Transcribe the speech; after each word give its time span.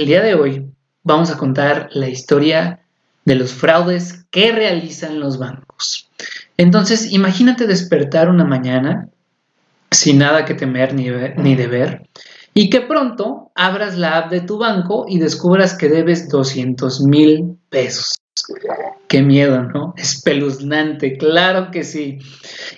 el 0.00 0.06
día 0.06 0.22
de 0.22 0.34
hoy 0.34 0.66
vamos 1.02 1.30
a 1.30 1.36
contar 1.36 1.90
la 1.92 2.08
historia 2.08 2.80
de 3.26 3.34
los 3.34 3.52
fraudes 3.52 4.24
que 4.30 4.50
realizan 4.50 5.20
los 5.20 5.38
bancos. 5.38 6.08
Entonces, 6.56 7.12
imagínate 7.12 7.66
despertar 7.66 8.30
una 8.30 8.44
mañana 8.44 9.10
sin 9.90 10.18
nada 10.18 10.46
que 10.46 10.54
temer 10.54 10.94
ni, 10.94 11.10
ni 11.36 11.54
deber 11.54 12.08
y 12.54 12.70
que 12.70 12.80
pronto 12.80 13.50
abras 13.54 13.98
la 13.98 14.16
app 14.16 14.30
de 14.30 14.40
tu 14.40 14.56
banco 14.56 15.04
y 15.06 15.18
descubras 15.18 15.74
que 15.74 15.90
debes 15.90 16.30
200 16.30 17.02
mil 17.02 17.58
pesos. 17.68 18.14
Qué 19.06 19.22
miedo, 19.22 19.64
¿no? 19.64 19.92
Espeluznante, 19.98 21.18
claro 21.18 21.70
que 21.70 21.84
sí. 21.84 22.20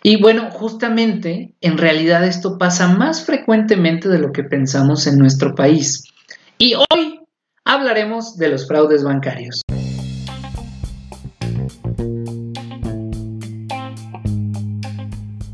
Y 0.02 0.20
bueno, 0.20 0.50
justamente, 0.50 1.54
en 1.61 1.79
realidad 1.79 2.27
esto 2.27 2.59
pasa 2.59 2.89
más 2.89 3.25
frecuentemente 3.25 4.09
de 4.09 4.18
lo 4.18 4.32
que 4.32 4.43
pensamos 4.43 5.07
en 5.07 5.18
nuestro 5.18 5.54
país. 5.54 6.11
Y 6.58 6.74
hoy 6.74 7.20
hablaremos 7.64 8.36
de 8.36 8.48
los 8.48 8.66
fraudes 8.66 9.02
bancarios. 9.02 9.62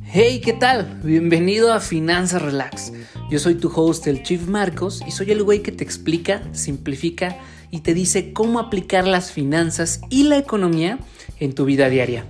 Hey, 0.04 0.40
¿qué 0.44 0.52
tal? 0.52 1.00
Bienvenido 1.02 1.72
a 1.72 1.80
Finanzas 1.80 2.42
Relax. 2.42 2.92
Yo 3.30 3.38
soy 3.38 3.54
tu 3.54 3.70
host, 3.74 4.06
el 4.06 4.22
Chief 4.22 4.46
Marcos, 4.48 5.02
y 5.06 5.10
soy 5.10 5.30
el 5.30 5.42
güey 5.42 5.62
que 5.62 5.72
te 5.72 5.84
explica, 5.84 6.42
simplifica 6.52 7.36
y 7.70 7.80
te 7.80 7.94
dice 7.94 8.32
cómo 8.32 8.58
aplicar 8.58 9.06
las 9.06 9.30
finanzas 9.30 10.00
y 10.10 10.24
la 10.24 10.38
economía 10.38 10.98
en 11.38 11.54
tu 11.54 11.64
vida 11.64 11.88
diaria. 11.88 12.24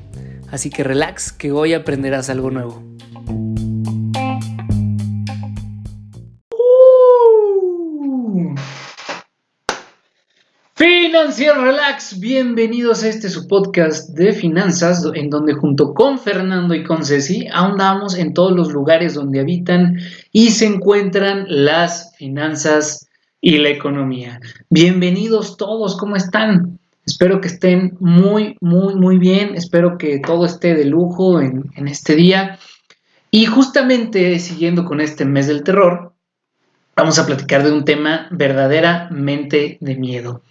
Así 0.51 0.71
que 0.71 0.85
relax, 0.85 1.33
que 1.33 1.53
hoy 1.53 1.73
aprenderás 1.75 2.31
algo 2.31 2.51
nuevo. 2.51 2.83
Relax, 11.27 12.21
bienvenidos 12.21 13.03
a 13.03 13.09
este 13.09 13.29
su 13.29 13.49
podcast 13.49 14.11
de 14.11 14.33
finanzas, 14.33 15.05
en 15.15 15.31
donde 15.31 15.53
junto 15.53 15.93
con 15.93 16.17
Fernando 16.17 16.75
y 16.75 16.85
con 16.85 17.05
Ceci 17.05 17.49
ahondamos 17.53 18.17
en 18.17 18.33
todos 18.33 18.53
los 18.53 18.73
lugares 18.73 19.15
donde 19.15 19.41
habitan 19.41 19.99
y 20.31 20.51
se 20.51 20.67
encuentran 20.67 21.45
las 21.49 22.15
finanzas 22.17 23.09
y 23.41 23.59
la 23.59 23.71
economía. 23.71 24.39
Bienvenidos 24.71 25.57
todos, 25.57 25.97
¿cómo 25.97 26.15
están? 26.15 26.79
Espero 27.05 27.41
que 27.41 27.49
estén 27.49 27.97
muy, 27.99 28.57
muy, 28.61 28.95
muy 28.95 29.19
bien. 29.19 29.57
Espero 29.57 29.99
que 29.99 30.21
todo 30.25 30.47
esté 30.47 30.77
de 30.77 30.85
lujo 30.85 31.41
en 31.41 31.89
este 31.89 32.15
día. 32.15 32.61
Y 33.33 33.47
justamente 33.47 34.39
siguiendo 34.39 34.85
con 34.85 35.01
este 35.01 35.25
mes 35.25 35.49
del 35.49 35.65
terror, 35.65 36.13
vamos 36.99 37.19
a 37.21 37.27
platicar 37.27 37.63
de 37.63 37.71
un 37.71 37.85
tema 37.85 38.27
verdaderamente 38.33 39.79
de 39.81 39.95
miedo. 39.95 40.43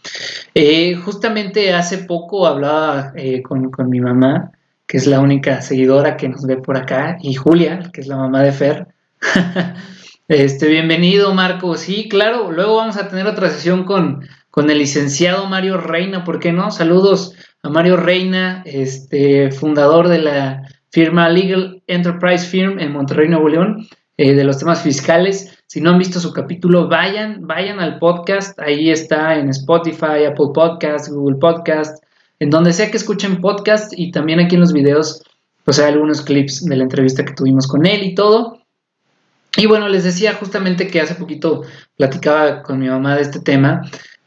Eh, 0.56 0.96
justamente 0.96 1.74
hace 1.74 2.00
poco 2.00 2.48
hablaba 2.48 3.12
eh, 3.16 3.42
con, 3.42 3.70
mi 3.90 4.00
mamá, 4.00 4.52
que 4.86 4.98
es 4.98 5.08
la 5.08 5.20
única 5.20 5.62
seguidora 5.62 6.16
que 6.16 6.30
nos 6.30 6.46
ve 6.46 6.58
por 6.58 6.78
acá, 6.78 7.18
y 7.22 7.36
Julia, 7.36 7.90
que 7.92 8.00
es 8.00 8.08
la 8.08 8.16
mamá 8.16 8.44
de 8.44 8.54
Fer. 8.54 8.88
este, 10.30 10.68
bienvenido, 10.70 11.34
Marco. 11.34 11.76
Sí, 11.76 12.08
claro, 12.08 12.52
luego 12.52 12.78
vamos 12.78 12.96
a 12.96 13.10
tener 13.10 13.28
otra 13.28 13.50
sesión 13.50 13.84
con, 13.84 14.26
con 14.50 14.70
el 14.70 14.78
licenciado 14.78 15.48
Mario 15.48 15.78
Reina, 15.78 16.24
¿por 16.24 16.40
qué 16.40 16.54
no? 16.54 16.72
Saludos 16.72 17.36
a 17.62 17.70
Mario 17.70 17.98
Reina, 17.98 18.64
este, 18.66 19.52
fundador 19.52 20.08
de 20.08 20.20
la 20.20 20.62
firma 20.92 21.28
Legal 21.28 21.84
Enterprise 21.88 22.48
Firm 22.48 22.80
en 22.80 22.94
Monterrey, 22.94 23.28
Nuevo 23.28 23.50
León, 23.50 23.86
eh, 24.16 24.34
de 24.34 24.46
los 24.46 24.60
temas 24.60 24.82
fiscales. 24.82 25.57
Si 25.68 25.82
no 25.82 25.90
han 25.90 26.00
visto 26.00 26.22
su 26.22 26.32
capítulo, 26.32 26.88
vayan, 26.88 27.46
vayan 27.46 27.82
al 27.82 28.00
podcast. 28.00 28.58
Ahí 28.58 28.90
está 28.90 29.38
en 29.38 29.50
Spotify, 29.50 30.24
Apple 30.26 30.52
Podcast, 30.54 31.10
Google 31.10 31.36
Podcast, 31.36 32.02
en 32.40 32.50
donde 32.50 32.72
sea 32.72 32.90
que 32.90 32.96
escuchen 32.96 33.42
podcast 33.42 33.92
y 33.94 34.12
también 34.12 34.40
aquí 34.40 34.56
en 34.56 34.62
los 34.62 34.72
videos, 34.72 35.22
pues 35.66 35.80
hay 35.80 35.92
algunos 35.92 36.22
clips 36.22 36.64
de 36.64 36.78
la 36.78 36.84
entrevista 36.84 37.26
que 37.26 37.34
tuvimos 37.34 37.68
con 37.68 37.86
él 37.86 38.04
y 38.04 38.16
todo. 38.16 38.62
Y 39.58 39.66
bueno, 39.66 39.90
les 39.90 40.06
decía 40.06 40.36
justamente 40.36 40.88
que 40.88 41.02
hace 41.02 41.16
poquito 41.16 41.64
platicaba 41.98 42.64
con 42.64 42.80
mi 42.80 42.88
mamá 42.88 43.18
de 43.18 43.24
este 43.24 43.42
tema 43.42 43.82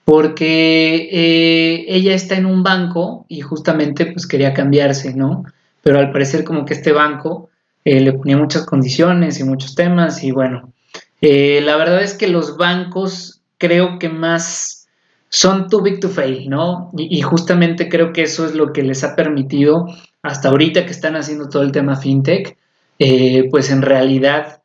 porque 0.04 1.08
eh, 1.10 1.86
ella 1.88 2.14
está 2.14 2.36
en 2.36 2.44
un 2.44 2.62
banco 2.62 3.24
y 3.28 3.40
justamente 3.40 4.04
pues 4.06 4.26
quería 4.26 4.52
cambiarse, 4.52 5.14
¿no? 5.14 5.44
Pero 5.82 6.00
al 6.00 6.12
parecer 6.12 6.44
como 6.44 6.66
que 6.66 6.74
este 6.74 6.92
banco 6.92 7.48
eh, 7.86 8.00
le 8.00 8.12
ponía 8.12 8.36
muchas 8.36 8.66
condiciones 8.66 9.40
y 9.40 9.44
muchos 9.44 9.74
temas 9.74 10.22
y 10.22 10.32
bueno, 10.32 10.74
eh, 11.20 11.60
la 11.62 11.76
verdad 11.76 12.02
es 12.02 12.14
que 12.14 12.28
los 12.28 12.56
bancos 12.56 13.42
creo 13.58 13.98
que 13.98 14.08
más 14.08 14.88
son 15.28 15.68
too 15.68 15.82
big 15.82 16.00
to 16.00 16.08
fail, 16.08 16.48
¿no? 16.48 16.90
Y, 16.96 17.20
justamente 17.22 17.88
creo 17.88 18.12
que 18.12 18.22
eso 18.22 18.46
es 18.46 18.54
lo 18.54 18.72
que 18.72 18.82
les 18.82 19.04
ha 19.04 19.14
permitido 19.14 19.86
hasta 20.22 20.48
ahorita 20.48 20.84
que 20.84 20.92
están 20.92 21.16
haciendo 21.16 21.48
todo 21.48 21.62
el 21.62 21.72
tema 21.72 21.96
fintech, 21.96 22.56
eh, 22.98 23.48
pues 23.50 23.70
en 23.70 23.82
realidad, 23.82 24.62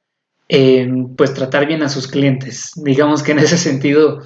eh, 0.50 0.90
pues 1.16 1.34
tratar 1.34 1.68
bien 1.68 1.84
a 1.84 1.90
sus 1.90 2.08
clientes. 2.08 2.72
Digamos 2.76 3.22
que 3.22 3.34
en 3.34 3.40
ese 3.40 3.58
sentido, 3.58 4.22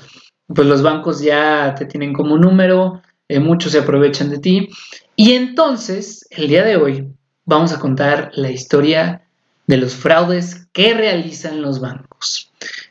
pues 0.48 0.68
los 0.68 0.82
bancos 0.82 1.22
ya 1.22 1.76
te 1.78 1.86
tienen 1.86 2.14
como 2.14 2.38
número, 2.38 3.02
muchos 3.42 3.74
se 3.74 3.80
aprovechan 3.80 4.30
de 4.30 4.40
ti. 4.40 4.70
Y 5.16 5.34
entonces, 5.34 6.26
el 6.32 6.48
día 6.48 6.64
de 6.64 6.78
hoy, 6.78 7.10
vamos 7.46 7.74
a 7.74 7.80
contar 7.80 8.32
la 8.34 8.50
historia 8.50 9.24
de 9.68 9.78
los 9.78 9.94
fraudes 9.94 10.68
que 10.72 10.94
realizan 10.94 11.62
los 11.62 11.80
bancos. 11.80 12.09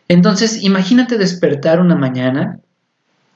Entonces, 0.08 0.62
imagínate 0.62 1.18
despertar 1.18 1.80
una 1.80 1.96
mañana 1.96 2.60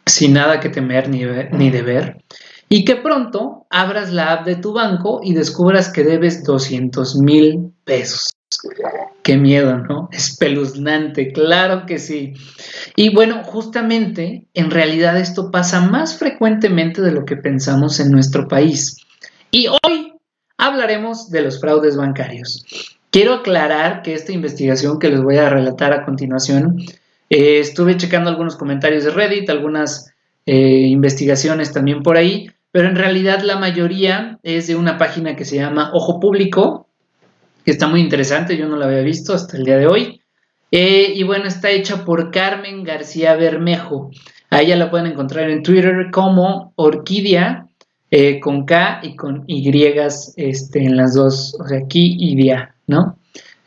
sin 0.06 0.34
nada 0.34 0.60
que 0.60 0.69
temer 0.69 1.08
ni, 1.08 1.25
ni 1.53 1.70
deber 1.70 2.22
y 2.69 2.84
que 2.84 2.97
pronto 2.97 3.66
abras 3.69 4.12
la 4.12 4.32
app 4.32 4.47
de 4.47 4.56
tu 4.56 4.72
banco 4.72 5.20
y 5.22 5.34
descubras 5.34 5.92
que 5.92 6.04
debes 6.04 6.42
200 6.42 7.16
mil 7.16 7.75
pesos. 7.84 8.31
Qué 9.22 9.36
miedo, 9.36 9.76
¿no? 9.76 10.08
Espeluznante, 10.10 11.32
claro 11.32 11.84
que 11.86 11.98
sí. 11.98 12.32
Y 12.97 13.14
bueno, 13.14 13.44
justamente, 13.44 14.47
en 14.54 14.70
realidad 14.70 15.19
esto 15.19 15.50
pasa 15.50 15.82
más 15.82 16.19
frecuentemente 16.19 17.02
de 17.02 17.12
lo 17.12 17.25
que 17.25 17.36
pensamos 17.36 18.00
en 18.00 18.10
nuestro 18.10 18.48
país. 18.48 18.97
Y 19.50 19.66
hoy 19.69 20.14
hablaremos 20.56 21.31
de 21.31 21.42
los 21.42 21.60
fraudes 21.60 21.97
bancarios. 21.97 22.64
Quiero 23.12 23.34
aclarar 23.34 24.00
que 24.00 24.15
esta 24.15 24.33
investigación 24.33 24.99
que 24.99 25.11
les 25.11 25.21
voy 25.21 25.37
a 25.37 25.50
relatar 25.50 25.93
a 25.93 26.06
continuación, 26.06 26.78
eh, 27.28 27.61
estuve 27.61 27.99
checando 27.99 28.31
algunos 28.31 28.56
comentarios 28.56 29.05
de 29.05 29.11
Reddit, 29.11 29.50
algunas 29.50 30.15
eh, 30.47 30.87
investigaciones 30.87 31.75
también 31.75 32.03
por 32.03 32.17
ahí, 32.17 32.49
pero 32.71 32.89
en 32.89 32.97
realidad 32.97 33.43
la 33.43 33.59
mayoría 33.59 34.39
es 34.43 34.67
de 34.67 34.77
una 34.77 34.97
página 34.97 35.37
que 35.37 35.45
se 35.45 35.56
llama 35.56 35.91
Ojo 35.93 36.21
Público, 36.21 36.89
que 37.67 37.73
está 37.73 37.87
muy 37.87 38.00
interesante, 38.00 38.56
yo 38.56 38.67
no 38.67 38.77
la 38.77 38.87
había 38.87 39.03
visto 39.03 39.34
hasta 39.34 39.59
el 39.59 39.65
día 39.65 39.77
de 39.77 39.89
hoy. 39.89 40.23
Eh, 40.71 41.12
y 41.15 41.23
bueno, 41.23 41.44
está 41.44 41.69
hecha 41.69 42.06
por 42.06 42.31
Carmen 42.31 42.83
García 42.83 43.37
Bermejo. 43.37 44.11
A 44.49 44.62
ella 44.62 44.77
la 44.77 44.91
pueden 44.91 45.12
encontrar 45.12 45.50
en 45.50 45.62
Twitter 45.62 46.11
como 46.11 46.73
Orquídea, 46.77 47.67
con 48.43 48.67
K 48.67 49.00
y 49.03 49.17
con 49.17 49.45
Y 49.47 49.71
este, 50.37 50.84
en 50.84 50.97
las 50.97 51.15
dos, 51.15 51.56
o 51.59 51.67
sea, 51.67 51.78
aquí 51.78 52.17
y 52.19 52.37
Dia. 52.37 52.75
¿no? 52.87 53.19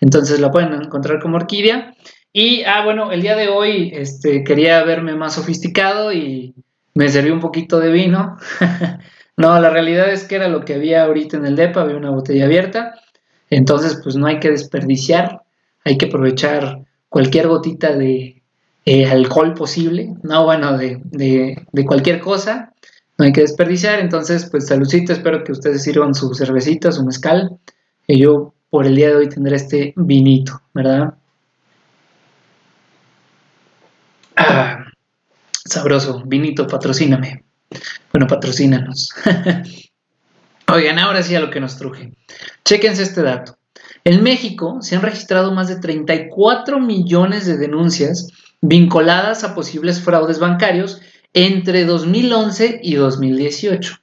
Entonces 0.01 0.39
la 0.39 0.51
pueden 0.51 0.73
encontrar 0.73 1.19
como 1.21 1.37
orquídea. 1.37 1.95
Y, 2.31 2.63
ah, 2.63 2.83
bueno, 2.83 3.11
el 3.11 3.21
día 3.21 3.35
de 3.35 3.47
hoy 3.47 3.91
este, 3.93 4.43
quería 4.43 4.83
verme 4.83 5.15
más 5.15 5.35
sofisticado 5.35 6.11
y 6.11 6.53
me 6.93 7.09
serví 7.09 7.31
un 7.31 7.39
poquito 7.39 7.79
de 7.79 7.91
vino. 7.91 8.37
no, 9.37 9.59
la 9.59 9.69
realidad 9.69 10.11
es 10.11 10.25
que 10.25 10.35
era 10.35 10.49
lo 10.49 10.65
que 10.65 10.75
había 10.75 11.05
ahorita 11.05 11.37
en 11.37 11.45
el 11.45 11.55
DEPA, 11.55 11.81
había 11.81 11.97
una 11.97 12.09
botella 12.11 12.45
abierta. 12.45 12.95
Entonces, 13.49 13.99
pues 14.03 14.15
no 14.15 14.27
hay 14.27 14.39
que 14.39 14.51
desperdiciar, 14.51 15.41
hay 15.83 15.97
que 15.97 16.07
aprovechar 16.07 16.83
cualquier 17.09 17.47
gotita 17.47 17.95
de 17.95 18.41
eh, 18.85 19.05
alcohol 19.07 19.53
posible, 19.53 20.13
no, 20.23 20.43
bueno, 20.43 20.77
de, 20.77 20.99
de, 21.11 21.85
cualquier 21.85 22.19
cosa, 22.19 22.73
no 23.17 23.25
hay 23.25 23.31
que 23.31 23.41
desperdiciar. 23.41 23.99
Entonces, 23.99 24.47
pues 24.49 24.67
saludcita, 24.67 25.13
espero 25.13 25.43
que 25.43 25.51
ustedes 25.51 25.83
sirvan 25.83 26.13
su 26.13 26.33
cervecita, 26.33 26.91
su 26.91 27.03
mezcal. 27.05 27.57
Y 28.07 28.19
yo 28.19 28.53
por 28.69 28.85
el 28.85 28.95
día 28.95 29.09
de 29.09 29.15
hoy 29.15 29.29
tendré 29.29 29.55
este 29.55 29.93
vinito, 29.95 30.61
¿verdad? 30.73 31.15
Ah, 34.35 34.85
sabroso, 35.65 36.23
vinito, 36.25 36.67
patrocíname. 36.67 37.43
Bueno, 38.11 38.27
patrocínanos. 38.27 39.09
Oigan, 40.67 40.99
ahora 40.99 41.23
sí 41.23 41.35
a 41.35 41.39
lo 41.39 41.49
que 41.49 41.59
nos 41.59 41.77
truje. 41.77 42.11
Chéquense 42.63 43.03
este 43.03 43.21
dato. 43.21 43.57
En 44.03 44.23
México 44.23 44.77
se 44.81 44.95
han 44.95 45.01
registrado 45.01 45.51
más 45.51 45.67
de 45.67 45.77
34 45.77 46.79
millones 46.79 47.45
de 47.45 47.57
denuncias 47.57 48.27
vinculadas 48.61 49.43
a 49.43 49.55
posibles 49.55 50.01
fraudes 50.01 50.39
bancarios 50.39 51.01
entre 51.35 51.85
2011 51.85 52.79
y 52.81 52.95
2018 52.95 53.99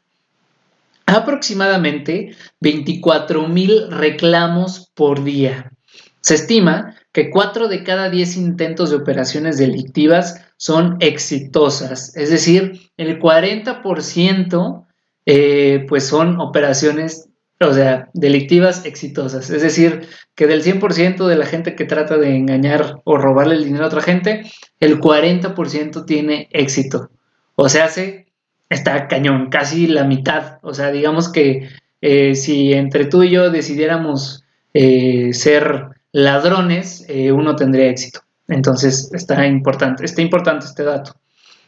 aproximadamente 1.06 2.34
24 2.60 3.48
mil 3.48 3.90
reclamos 3.90 4.90
por 4.94 5.24
día. 5.24 5.72
Se 6.20 6.34
estima 6.34 6.94
que 7.12 7.30
4 7.30 7.68
de 7.68 7.82
cada 7.82 8.08
10 8.08 8.36
intentos 8.36 8.90
de 8.90 8.96
operaciones 8.96 9.58
delictivas 9.58 10.40
son 10.56 10.96
exitosas, 11.00 12.16
es 12.16 12.30
decir, 12.30 12.80
el 12.96 13.18
40% 13.18 14.86
eh, 15.26 15.84
pues 15.88 16.06
son 16.06 16.40
operaciones, 16.40 17.28
o 17.60 17.74
sea, 17.74 18.08
delictivas 18.14 18.84
exitosas, 18.84 19.50
es 19.50 19.62
decir, 19.62 20.06
que 20.34 20.46
del 20.46 20.62
100% 20.62 21.26
de 21.26 21.36
la 21.36 21.46
gente 21.46 21.74
que 21.74 21.84
trata 21.84 22.16
de 22.16 22.36
engañar 22.36 23.00
o 23.04 23.18
robarle 23.18 23.56
el 23.56 23.64
dinero 23.64 23.84
a 23.84 23.88
otra 23.88 24.02
gente, 24.02 24.44
el 24.78 25.00
40% 25.00 26.06
tiene 26.06 26.48
éxito, 26.52 27.10
o 27.54 27.68
sea, 27.68 27.88
se 27.88 28.26
está 28.68 29.08
cañón, 29.08 29.50
casi 29.50 29.86
la 29.86 30.04
mitad, 30.04 30.58
o 30.62 30.74
sea, 30.74 30.90
digamos 30.90 31.30
que 31.30 31.68
eh, 32.00 32.34
si 32.34 32.72
entre 32.72 33.04
tú 33.04 33.22
y 33.22 33.30
yo 33.30 33.50
decidiéramos 33.50 34.44
eh, 34.74 35.32
ser 35.34 35.88
ladrones, 36.12 37.06
uno 37.32 37.56
tendría 37.56 37.88
éxito. 37.88 38.20
Entonces 38.48 39.10
está 39.12 39.46
importante, 39.46 40.04
está 40.04 40.20
importante 40.20 40.66
este 40.66 40.84
dato. 40.84 41.14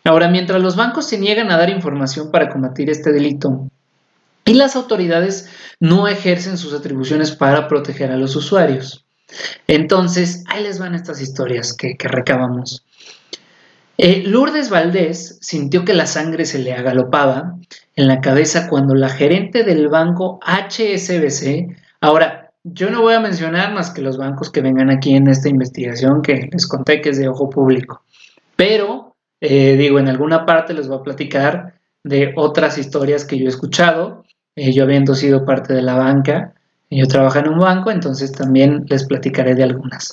Ahora, 0.05 0.29
mientras 0.29 0.63
los 0.63 0.77
bancos 0.77 1.09
se 1.09 1.19
niegan 1.19 1.51
a 1.51 1.57
dar 1.57 1.71
información 1.71 2.31
para 2.31 2.51
combatir 2.51 2.91
este 2.91 3.11
delito 3.11 3.71
y 4.45 4.55
las 4.55 4.77
autoridades 4.77 5.49
no 5.81 6.09
ejercen 6.09 6.59
sus 6.59 6.75
atribuciones 6.75 7.33
para 7.33 7.69
proteger 7.69 8.13
a 8.13 8.17
los 8.17 8.37
usuarios. 8.37 9.05
Entonces, 9.67 10.45
ahí 10.49 10.63
les 10.63 10.79
van 10.79 10.95
estas 10.95 11.23
historias 11.23 11.75
que, 11.75 11.97
recabamos. 11.99 12.85
Eh, 13.97 14.25
Lourdes 14.27 14.71
Valdés 14.71 15.39
sintió 15.41 15.85
que 15.85 15.95
la 15.95 16.07
sangre 16.07 16.45
se 16.47 16.59
le 16.59 16.73
agalopaba 16.73 17.57
en 17.95 18.09
la 18.09 18.21
cabeza 18.21 18.69
cuando 18.69 18.95
la 18.95 19.09
gerente 19.09 19.63
del 19.63 19.89
banco 19.89 20.41
HSBC, 20.43 21.77
ahora 22.01 22.53
yo 22.65 22.91
no 22.91 23.03
voy 23.03 23.15
a 23.15 23.21
mencionar 23.21 23.73
más 23.73 23.91
que 23.91 24.03
los 24.03 24.17
bancos 24.17 24.51
que 24.51 24.63
vengan 24.63 24.91
aquí 24.91 25.15
en 25.15 25.29
esta 25.29 25.49
investigación 25.49 26.23
que 26.23 26.49
les 26.51 26.67
conté 26.67 27.01
que 27.01 27.11
es 27.11 27.19
de 27.19 27.29
ojo 27.29 27.51
público. 27.51 28.03
Pero, 28.57 29.15
eh, 29.41 29.77
digo, 29.77 29.99
en 29.99 30.09
alguna 30.09 30.47
parte 30.47 30.75
les 30.75 30.89
voy 30.89 30.99
a 30.99 31.03
platicar 31.03 31.75
de 32.03 32.33
otras 32.37 32.79
historias 32.79 33.25
que 33.25 33.39
yo 33.39 33.45
he 33.45 33.49
escuchado. 33.49 34.25
Eh, 34.57 34.73
yo 34.73 34.85
habiendo 34.85 35.15
sido 35.15 35.45
parte 35.45 35.75
de 35.75 35.83
la 35.83 35.95
banca, 35.95 36.55
yo 36.91 37.07
trabajo 37.07 37.39
en 37.39 37.49
un 37.49 37.59
banco, 37.59 37.91
entonces 37.91 38.33
también 38.33 38.85
les 38.89 39.05
platicaré 39.07 39.55
de 39.55 39.65
algunas. 39.65 40.13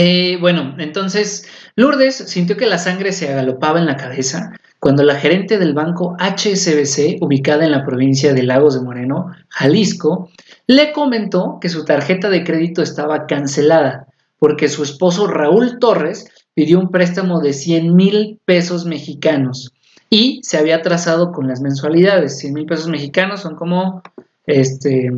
Eh, 0.00 0.36
bueno, 0.40 0.76
entonces 0.78 1.48
Lourdes 1.74 2.14
sintió 2.14 2.56
que 2.56 2.66
la 2.66 2.78
sangre 2.78 3.10
se 3.10 3.30
agalopaba 3.30 3.80
en 3.80 3.86
la 3.86 3.96
cabeza 3.96 4.52
cuando 4.78 5.02
la 5.02 5.16
gerente 5.16 5.58
del 5.58 5.74
banco 5.74 6.16
HSBC, 6.20 7.20
ubicada 7.20 7.64
en 7.64 7.72
la 7.72 7.84
provincia 7.84 8.32
de 8.32 8.44
Lagos 8.44 8.74
de 8.74 8.84
Moreno, 8.84 9.32
Jalisco, 9.48 10.30
le 10.68 10.92
comentó 10.92 11.58
que 11.60 11.68
su 11.68 11.84
tarjeta 11.84 12.30
de 12.30 12.44
crédito 12.44 12.80
estaba 12.80 13.26
cancelada 13.26 14.06
porque 14.38 14.68
su 14.68 14.84
esposo 14.84 15.26
Raúl 15.26 15.80
Torres 15.80 16.30
pidió 16.54 16.78
un 16.78 16.92
préstamo 16.92 17.40
de 17.40 17.52
100 17.52 17.96
mil 17.96 18.38
pesos 18.44 18.84
mexicanos 18.84 19.72
y 20.10 20.38
se 20.44 20.58
había 20.58 20.76
atrasado 20.76 21.32
con 21.32 21.48
las 21.48 21.60
mensualidades. 21.60 22.38
100 22.38 22.54
mil 22.54 22.66
pesos 22.66 22.86
mexicanos 22.86 23.40
son 23.40 23.56
como, 23.56 24.00
este, 24.46 25.10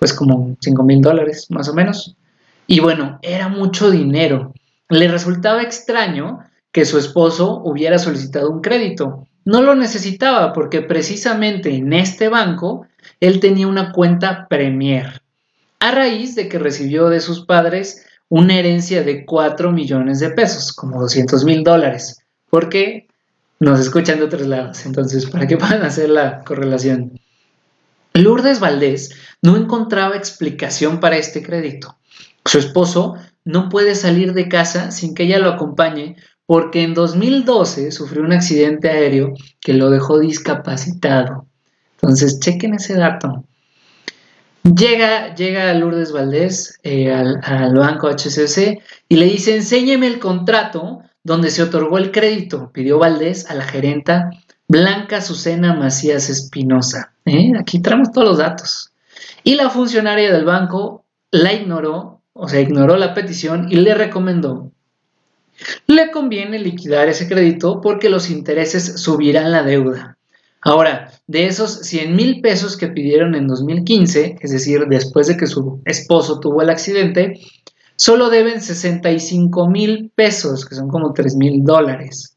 pues 0.00 0.12
como 0.12 0.56
5 0.60 0.82
mil 0.82 1.00
dólares 1.00 1.46
más 1.50 1.68
o 1.68 1.72
menos. 1.72 2.16
Y 2.66 2.80
bueno, 2.80 3.18
era 3.22 3.48
mucho 3.48 3.90
dinero. 3.90 4.52
Le 4.88 5.08
resultaba 5.08 5.62
extraño 5.62 6.40
que 6.72 6.84
su 6.84 6.98
esposo 6.98 7.62
hubiera 7.64 7.98
solicitado 7.98 8.50
un 8.50 8.60
crédito. 8.60 9.26
No 9.44 9.62
lo 9.62 9.74
necesitaba 9.74 10.52
porque 10.52 10.82
precisamente 10.82 11.74
en 11.74 11.92
este 11.92 12.28
banco 12.28 12.86
él 13.20 13.40
tenía 13.40 13.68
una 13.68 13.92
cuenta 13.92 14.46
Premier, 14.48 15.22
a 15.80 15.90
raíz 15.92 16.34
de 16.34 16.48
que 16.48 16.58
recibió 16.58 17.08
de 17.08 17.20
sus 17.20 17.46
padres 17.46 18.04
una 18.28 18.58
herencia 18.58 19.02
de 19.02 19.24
4 19.24 19.70
millones 19.70 20.18
de 20.20 20.30
pesos, 20.30 20.72
como 20.72 21.00
200 21.00 21.44
mil 21.44 21.62
dólares, 21.62 22.20
porque 22.50 23.06
nos 23.60 23.80
escuchan 23.80 24.18
de 24.18 24.24
otros 24.24 24.46
lados, 24.46 24.84
entonces 24.84 25.26
para 25.26 25.46
que 25.46 25.56
puedan 25.56 25.82
hacer 25.82 26.10
la 26.10 26.42
correlación. 26.42 27.20
Lourdes 28.14 28.60
Valdés 28.60 29.14
no 29.42 29.56
encontraba 29.56 30.16
explicación 30.16 31.00
para 31.00 31.18
este 31.18 31.42
crédito. 31.42 31.96
Su 32.46 32.58
esposo 32.58 33.14
no 33.44 33.68
puede 33.68 33.94
salir 33.94 34.32
de 34.32 34.48
casa 34.48 34.90
sin 34.90 35.14
que 35.14 35.24
ella 35.24 35.38
lo 35.38 35.50
acompañe 35.50 36.16
porque 36.46 36.82
en 36.82 36.94
2012 36.94 37.90
sufrió 37.90 38.22
un 38.22 38.32
accidente 38.32 38.88
aéreo 38.88 39.34
que 39.60 39.74
lo 39.74 39.90
dejó 39.90 40.20
discapacitado. 40.20 41.46
Entonces, 41.94 42.38
chequen 42.40 42.74
ese 42.74 42.94
dato. 42.94 43.44
Llega, 44.62 45.34
llega 45.34 45.72
Lourdes 45.74 46.12
Valdés 46.12 46.78
eh, 46.82 47.12
al, 47.12 47.74
banco 47.74 48.08
HCC 48.08 48.82
y 49.08 49.16
le 49.16 49.26
dice, 49.26 49.56
enséñeme 49.56 50.06
el 50.06 50.18
contrato 50.18 51.00
donde 51.22 51.50
se 51.50 51.62
otorgó 51.62 51.98
el 51.98 52.10
crédito. 52.10 52.70
Pidió 52.72 52.98
Valdés 52.98 53.48
a 53.50 53.54
la 53.54 53.64
gerenta 53.64 54.30
Blanca 54.68 55.18
Azucena 55.18 55.74
Macías 55.74 56.30
Espinosa. 56.30 57.12
¿eh? 57.24 57.52
Aquí 57.58 57.80
traemos 57.80 58.10
todos 58.12 58.28
los 58.28 58.38
datos. 58.38 58.92
Y 59.44 59.54
la 59.54 59.70
funcionaria 59.70 60.32
del 60.32 60.44
banco 60.44 61.04
la 61.30 61.52
ignoró, 61.52 62.15
o 62.36 62.48
sea, 62.48 62.60
ignoró 62.60 62.96
la 62.96 63.14
petición 63.14 63.66
y 63.70 63.76
le 63.76 63.94
recomendó 63.94 64.70
le 65.86 66.10
conviene 66.10 66.58
liquidar 66.58 67.08
ese 67.08 67.28
crédito 67.28 67.80
porque 67.80 68.10
los 68.10 68.30
intereses 68.30 69.00
subirán 69.00 69.52
la 69.52 69.62
deuda. 69.62 70.18
Ahora, 70.60 71.12
de 71.26 71.46
esos 71.46 71.80
100 71.82 72.16
mil 72.16 72.40
pesos 72.40 72.76
que 72.76 72.88
pidieron 72.88 73.34
en 73.34 73.46
2015, 73.46 74.38
es 74.40 74.50
decir, 74.50 74.86
después 74.88 75.28
de 75.28 75.36
que 75.36 75.46
su 75.46 75.80
esposo 75.84 76.40
tuvo 76.40 76.62
el 76.62 76.70
accidente, 76.70 77.40
solo 77.94 78.30
deben 78.30 78.60
65 78.60 79.68
mil 79.68 80.10
pesos, 80.14 80.64
que 80.66 80.74
son 80.74 80.88
como 80.88 81.12
3 81.12 81.36
mil 81.36 81.64
dólares. 81.64 82.36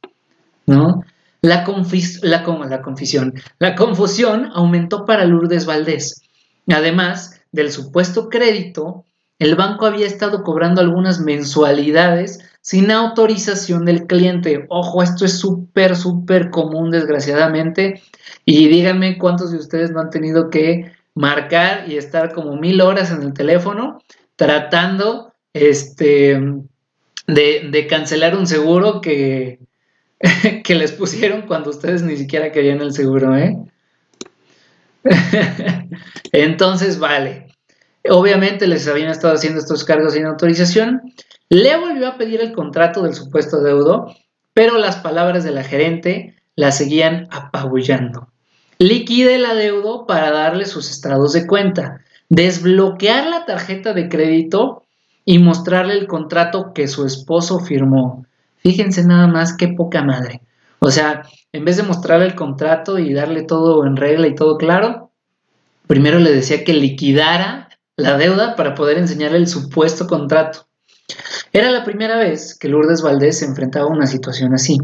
¿no? 0.67 1.03
La, 1.41 1.65
la, 1.65 2.43
la, 2.67 2.81
confisión, 2.81 3.33
la 3.57 3.75
confusión 3.75 4.51
aumentó 4.53 5.05
para 5.05 5.25
Lourdes 5.25 5.65
Valdés. 5.65 6.21
Además 6.67 7.41
del 7.51 7.71
supuesto 7.71 8.29
crédito, 8.29 9.05
el 9.39 9.55
banco 9.55 9.85
había 9.85 10.05
estado 10.05 10.43
cobrando 10.43 10.81
algunas 10.81 11.21
mensualidades 11.21 12.39
sin 12.61 12.91
autorización 12.91 13.85
del 13.85 14.05
cliente. 14.05 14.65
Ojo, 14.69 15.01
esto 15.01 15.25
es 15.25 15.39
súper, 15.39 15.95
súper 15.95 16.49
común 16.49 16.91
desgraciadamente. 16.91 18.01
Y 18.45 18.67
díganme 18.67 19.17
cuántos 19.17 19.51
de 19.51 19.57
ustedes 19.57 19.91
no 19.91 20.01
han 20.01 20.09
tenido 20.09 20.49
que 20.49 20.91
marcar 21.15 21.89
y 21.89 21.97
estar 21.97 22.33
como 22.33 22.57
mil 22.57 22.81
horas 22.81 23.11
en 23.11 23.23
el 23.23 23.33
teléfono 23.33 23.99
tratando 24.35 25.33
este, 25.53 26.39
de, 27.27 27.87
cancelar 27.89 28.37
un 28.37 28.45
seguro 28.45 29.01
que, 29.01 29.59
que 30.63 30.75
les 30.75 30.91
pusieron 30.91 31.43
cuando 31.43 31.69
ustedes 31.69 32.03
ni 32.03 32.17
siquiera 32.17 32.51
querían 32.51 32.81
el 32.81 32.93
seguro, 32.93 33.35
¿eh? 33.37 33.57
Entonces, 36.31 36.99
vale. 36.99 37.48
Obviamente 38.07 38.67
les 38.67 38.87
habían 38.87 39.09
estado 39.09 39.33
haciendo 39.33 39.59
estos 39.59 39.83
cargos 39.83 40.13
sin 40.13 40.25
autorización 40.25 41.01
le 41.49 41.75
volvió 41.77 42.07
a 42.07 42.17
pedir 42.17 42.41
el 42.41 42.53
contrato 42.53 43.01
del 43.01 43.15
supuesto 43.15 43.61
deudo, 43.61 44.13
pero 44.53 44.77
las 44.77 44.97
palabras 44.97 45.43
de 45.43 45.51
la 45.51 45.63
gerente 45.63 46.35
la 46.55 46.71
seguían 46.71 47.27
apabullando. 47.31 48.27
Liquide 48.77 49.39
la 49.39 49.55
deudo 49.55 50.05
para 50.05 50.29
darle 50.29 50.65
sus 50.65 50.91
estados 50.91 51.33
de 51.33 51.47
cuenta, 51.47 52.01
desbloquear 52.29 53.27
la 53.27 53.45
tarjeta 53.45 53.93
de 53.93 54.09
crédito 54.09 54.83
y 55.25 55.39
mostrarle 55.39 55.95
el 55.95 56.05
contrato 56.05 56.71
que 56.73 56.87
su 56.87 57.05
esposo 57.05 57.59
firmó. 57.59 58.25
Fíjense 58.57 59.03
nada 59.03 59.27
más 59.27 59.57
qué 59.57 59.69
poca 59.69 60.03
madre. 60.03 60.41
O 60.77 60.91
sea, 60.91 61.23
en 61.51 61.65
vez 61.65 61.77
de 61.77 61.83
mostrarle 61.83 62.27
el 62.27 62.35
contrato 62.35 62.99
y 62.99 63.11
darle 63.13 63.41
todo 63.41 63.85
en 63.85 63.95
regla 63.95 64.27
y 64.27 64.35
todo 64.35 64.57
claro, 64.57 65.11
primero 65.87 66.19
le 66.19 66.31
decía 66.31 66.63
que 66.63 66.73
liquidara 66.73 67.68
la 67.99 68.17
deuda 68.17 68.55
para 68.55 68.75
poder 68.75 68.97
enseñarle 68.97 69.37
el 69.37 69.47
supuesto 69.47 70.07
contrato. 70.07 70.67
Era 71.53 71.71
la 71.71 71.83
primera 71.83 72.17
vez 72.17 72.57
que 72.57 72.69
Lourdes 72.69 73.01
Valdés 73.01 73.39
se 73.39 73.45
enfrentaba 73.45 73.85
a 73.85 73.93
una 73.93 74.07
situación 74.07 74.53
así. 74.53 74.77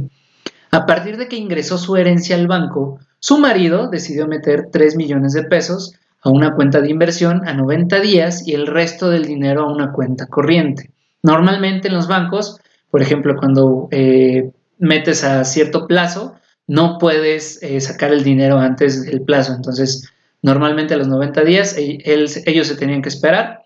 A 0.72 0.86
partir 0.86 1.18
de 1.18 1.28
que 1.28 1.36
ingresó 1.36 1.78
su 1.78 1.96
herencia 1.96 2.36
al 2.36 2.48
banco, 2.48 3.00
su 3.20 3.38
marido 3.38 3.90
decidió 3.90 4.28
meter 4.28 4.70
3 4.72 4.96
millones 4.96 5.34
de 5.34 5.44
pesos 5.44 5.94
a 6.22 6.30
una 6.30 6.56
cuenta 6.56 6.82
de 6.82 6.90
inversión 6.90 7.48
a 7.48 7.54
90 7.54 8.00
días 8.02 8.48
y 8.48 8.54
el 8.54 8.68
resto 8.68 9.10
del 9.10 9.26
dinero 9.26 9.62
a 9.62 9.72
una 9.72 9.92
cuenta 9.92 10.26
corriente. 10.28 10.92
Normalmente 11.22 11.88
en 11.88 11.94
los 11.94 12.08
bancos, 12.08 12.60
por 12.90 13.02
ejemplo, 13.02 13.36
cuando 13.38 13.88
eh, 13.92 14.52
metes 14.80 15.24
a 15.24 15.44
cierto 15.44 15.88
plazo, 15.88 16.36
no 16.68 16.98
puedes 16.98 17.62
eh, 17.62 17.80
sacar 17.80 18.12
el 18.12 18.24
dinero 18.24 18.58
antes 18.58 19.06
del 19.06 19.22
plazo. 19.22 19.54
Entonces, 19.54 20.12
normalmente 20.46 20.94
a 20.94 20.98
los 20.98 21.08
90 21.08 21.44
días 21.44 21.76
ellos 21.76 22.68
se 22.68 22.76
tenían 22.76 23.02
que 23.02 23.10
esperar 23.10 23.64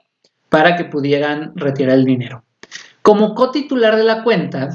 para 0.47 0.77
que 0.77 0.85
pudieran 0.85 1.51
retirar 1.55 1.97
el 1.97 2.05
dinero. 2.05 2.45
Como 3.01 3.35
cotitular 3.35 3.97
de 3.97 4.05
la 4.05 4.23
cuenta, 4.23 4.69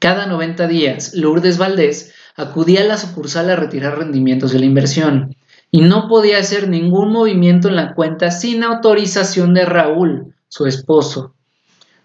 cada 0.00 0.26
90 0.26 0.66
días, 0.66 1.14
Lourdes 1.14 1.58
Valdés 1.58 2.12
acudía 2.34 2.80
a 2.80 2.84
la 2.84 2.98
sucursal 2.98 3.50
a 3.50 3.56
retirar 3.56 3.96
rendimientos 3.96 4.50
de 4.50 4.58
la 4.58 4.66
inversión 4.66 5.36
y 5.70 5.82
no 5.82 6.08
podía 6.08 6.38
hacer 6.38 6.68
ningún 6.68 7.12
movimiento 7.12 7.68
en 7.68 7.76
la 7.76 7.94
cuenta 7.94 8.32
sin 8.32 8.64
autorización 8.64 9.54
de 9.54 9.64
Raúl, 9.64 10.34
su 10.48 10.66
esposo. 10.66 11.36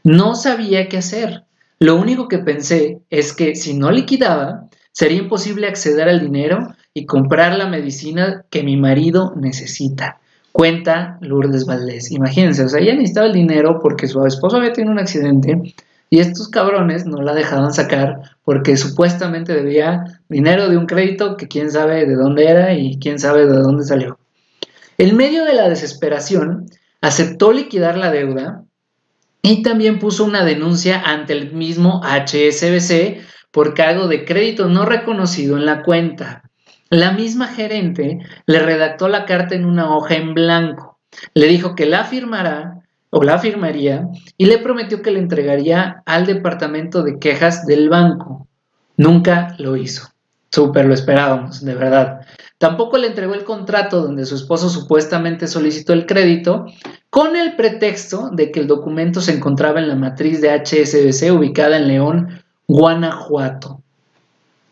No 0.04 0.36
sabía 0.36 0.88
qué 0.90 0.98
hacer. 0.98 1.46
Lo 1.80 1.96
único 1.96 2.28
que 2.28 2.38
pensé 2.38 3.02
es 3.10 3.34
que 3.34 3.56
si 3.56 3.74
no 3.74 3.90
liquidaba, 3.90 4.70
sería 4.92 5.18
imposible 5.18 5.68
acceder 5.68 6.08
al 6.08 6.20
dinero 6.20 6.76
y 6.94 7.06
comprar 7.06 7.58
la 7.58 7.68
medicina 7.68 8.46
que 8.50 8.64
mi 8.64 8.78
marido 8.78 9.34
necesita. 9.36 10.20
Cuenta 10.52 11.18
Lourdes 11.22 11.66
Valdés. 11.66 12.12
Imagínense, 12.12 12.64
o 12.64 12.70
sea, 12.70 12.82
ella 12.82 12.94
necesitaba 12.94 13.28
el 13.28 13.34
dinero 13.34 13.80
porque 13.82 14.08
su 14.08 14.26
esposo 14.26 14.58
había 14.58 14.74
tenido 14.74 14.92
un 14.92 15.00
accidente 15.00 15.74
y 16.10 16.20
estos 16.20 16.50
cabrones 16.50 17.06
no 17.06 17.22
la 17.22 17.34
dejaban 17.34 17.74
sacar 17.74 18.22
porque 18.44 18.76
supuestamente 18.76 19.54
debía 19.54 20.22
dinero 20.28 20.68
de 20.68 20.78
un 20.78 20.86
crédito 20.86 21.38
que 21.38 21.48
quién 21.48 21.72
sabe 21.72 22.06
de 22.06 22.16
dónde 22.16 22.50
era 22.50 22.74
y 22.74 23.00
quién 23.00 23.18
sabe 23.18 23.48
de 23.48 23.58
dónde 23.58 23.86
salió. 23.86 24.20
En 24.98 25.16
medio 25.16 25.46
de 25.46 25.54
la 25.54 25.70
desesperación, 25.70 26.66
aceptó 27.00 27.54
liquidar 27.54 27.98
la 27.98 28.12
deuda 28.12 28.64
y 29.42 29.64
también 29.64 30.00
puso 30.00 30.26
una 30.26 30.44
denuncia 30.44 31.02
ante 31.02 31.32
el 31.34 31.54
mismo 31.54 32.02
HSBC 32.04 33.22
por 33.52 33.74
cargo 33.74 34.08
de 34.08 34.26
crédito 34.26 34.68
no 34.68 34.86
reconocido 34.86 35.58
en 35.58 35.66
la 35.66 35.82
cuenta. 35.82 36.44
La 36.92 37.14
misma 37.14 37.48
gerente 37.48 38.20
le 38.46 38.60
redactó 38.60 39.08
la 39.08 39.24
carta 39.24 39.56
en 39.56 39.64
una 39.64 39.96
hoja 39.96 40.16
en 40.16 40.34
blanco. 40.34 41.00
Le 41.34 41.48
dijo 41.48 41.74
que 41.74 41.86
la 41.86 42.04
firmará 42.04 42.82
o 43.12 43.24
la 43.24 43.40
firmaría 43.40 44.10
y 44.36 44.48
le 44.48 44.58
prometió 44.58 45.02
que 45.02 45.12
le 45.12 45.20
entregaría 45.20 46.04
al 46.06 46.26
departamento 46.26 47.02
de 47.02 47.18
quejas 47.18 47.66
del 47.66 47.88
banco. 47.88 48.46
Nunca 48.98 49.56
lo 49.58 49.78
hizo. 49.78 50.10
Súper 50.50 50.86
lo 50.86 50.94
esperábamos, 50.94 51.64
de 51.64 51.76
verdad. 51.76 52.28
Tampoco 52.58 52.98
le 52.98 53.08
entregó 53.08 53.36
el 53.36 53.46
contrato 53.46 54.02
donde 54.02 54.26
su 54.26 54.36
esposo 54.36 54.68
supuestamente 54.68 55.48
solicitó 55.48 55.94
el 55.94 56.06
crédito 56.06 56.66
con 57.10 57.38
el 57.38 57.56
pretexto 57.56 58.32
de 58.34 58.52
que 58.52 58.60
el 58.60 58.68
documento 58.68 59.22
se 59.22 59.34
encontraba 59.34 59.80
en 59.80 59.88
la 59.88 59.96
matriz 59.96 60.42
de 60.42 60.50
HSBC 60.50 61.32
ubicada 61.32 61.78
en 61.78 61.88
León, 61.88 62.44
Guanajuato. 62.68 63.81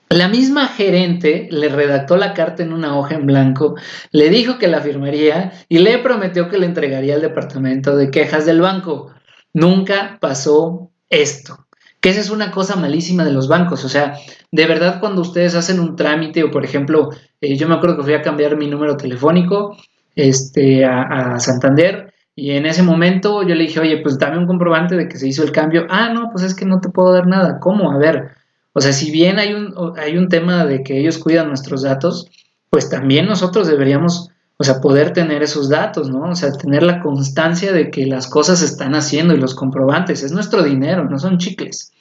La 0.10 0.28
misma 0.28 0.68
gerente 0.68 1.48
le 1.52 1.70
redactó 1.70 2.18
la 2.18 2.34
carta 2.34 2.64
en 2.64 2.74
una 2.74 2.98
hoja 2.98 3.16
en 3.16 3.28
blanco, 3.28 3.76
le 4.12 4.30
dijo 4.30 4.58
que 4.58 4.68
la 4.68 4.82
firmaría 4.82 5.54
y 5.70 5.80
le 5.80 6.00
prometió 6.00 6.50
que 6.50 6.58
le 6.58 6.66
entregaría 6.66 7.16
al 7.16 7.22
departamento 7.22 7.96
de 7.96 8.10
quejas 8.10 8.46
del 8.46 8.62
banco. 8.62 9.14
Nunca 9.54 10.18
pasó 10.20 10.92
esto 11.10 11.68
que 12.02 12.10
esa 12.10 12.22
es 12.22 12.30
una 12.30 12.52
cosa 12.52 12.76
malísima 12.76 13.26
de 13.26 13.34
los 13.34 13.48
bancos. 13.48 13.84
O 13.86 13.90
sea, 13.90 14.14
de 14.52 14.66
verdad 14.66 15.00
cuando 15.00 15.22
ustedes 15.22 15.56
hacen 15.56 15.80
un 15.80 15.96
trámite 15.96 16.44
o 16.44 16.52
por 16.52 16.64
ejemplo, 16.64 17.10
eh, 17.42 17.56
yo 17.58 17.68
me 17.68 17.76
acuerdo 17.76 17.98
que 17.98 18.04
fui 18.04 18.14
a 18.14 18.22
cambiar 18.22 18.58
mi 18.58 18.68
número 18.68 18.98
telefónico 18.98 19.76
este, 20.16 20.86
a, 20.86 21.02
a, 21.36 21.40
Santander 21.40 22.14
y 22.36 22.52
en 22.52 22.66
ese 22.66 22.84
momento 22.84 23.44
yo 23.44 23.56
le 23.56 23.64
dije, 23.64 23.80
oye, 23.80 23.98
pues 24.02 24.18
dame 24.18 24.38
un 24.38 24.48
comprobante 24.48 24.96
de 24.96 25.08
que 25.08 25.18
se 25.18 25.28
hizo 25.28 25.44
el 25.44 25.52
cambio. 25.52 25.86
Ah, 25.90 26.10
no, 26.14 26.30
pues 26.32 26.44
es 26.46 26.56
que 26.56 26.66
no 26.66 26.80
te 26.80 26.90
puedo 26.90 27.14
dar 27.14 27.28
nada. 27.28 27.60
¿Cómo? 27.60 27.92
A 27.92 27.98
ver, 27.98 28.32
o 28.80 28.82
sea, 28.82 28.94
si 28.94 29.12
bien 29.12 29.40
hay 29.40 29.54
un, 29.54 29.76
hay 29.98 30.18
un 30.18 30.30
tema 30.30 30.66
de 30.66 30.84
que 30.84 30.98
ellos 30.98 31.18
cuidan 31.18 31.50
nuestros 31.50 31.82
datos, 31.82 32.30
pues 32.70 32.90
también 32.90 33.26
nosotros 33.26 33.68
deberíamos 33.68 34.30
o 34.56 34.64
sea, 34.64 34.80
poder 34.80 35.12
tener 35.12 35.44
esos 35.44 35.68
datos, 35.68 36.10
¿no? 36.10 36.30
O 36.30 36.36
sea, 36.36 36.54
tener 36.54 36.84
la 36.84 37.02
constancia 37.02 37.74
de 37.74 37.92
que 37.92 38.06
las 38.06 38.28
cosas 38.28 38.60
se 38.60 38.66
están 38.66 38.96
haciendo 38.96 39.34
y 39.34 39.38
los 39.38 39.54
comprobantes. 39.54 40.24
Es 40.24 40.32
nuestro 40.32 40.64
dinero, 40.64 41.04
no 41.10 41.20
son 41.20 41.40
chicles. 41.40 41.92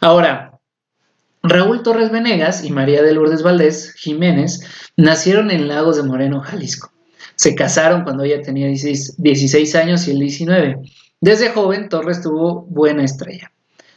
Ahora, 0.00 0.58
Raúl 1.44 1.84
Torres 1.84 2.10
Venegas 2.10 2.64
y 2.64 2.72
María 2.72 3.02
de 3.04 3.14
Lourdes 3.14 3.44
Valdés 3.44 3.94
Jiménez 3.94 4.60
nacieron 4.96 5.52
en 5.52 5.68
Lagos 5.68 5.96
de 5.96 6.02
Moreno, 6.02 6.40
Jalisco. 6.40 6.90
Se 7.36 7.54
casaron 7.54 8.02
cuando 8.02 8.24
ella 8.24 8.42
tenía 8.42 8.66
16, 8.66 9.74
años 9.76 10.08
y 10.08 10.10
él 10.10 10.18
19. 10.18 10.78
Desde 11.20 11.50
joven, 11.50 11.88
Torres 11.88 12.22
tuvo 12.22 12.62
buena 12.62 13.04
estrella. 13.04 13.52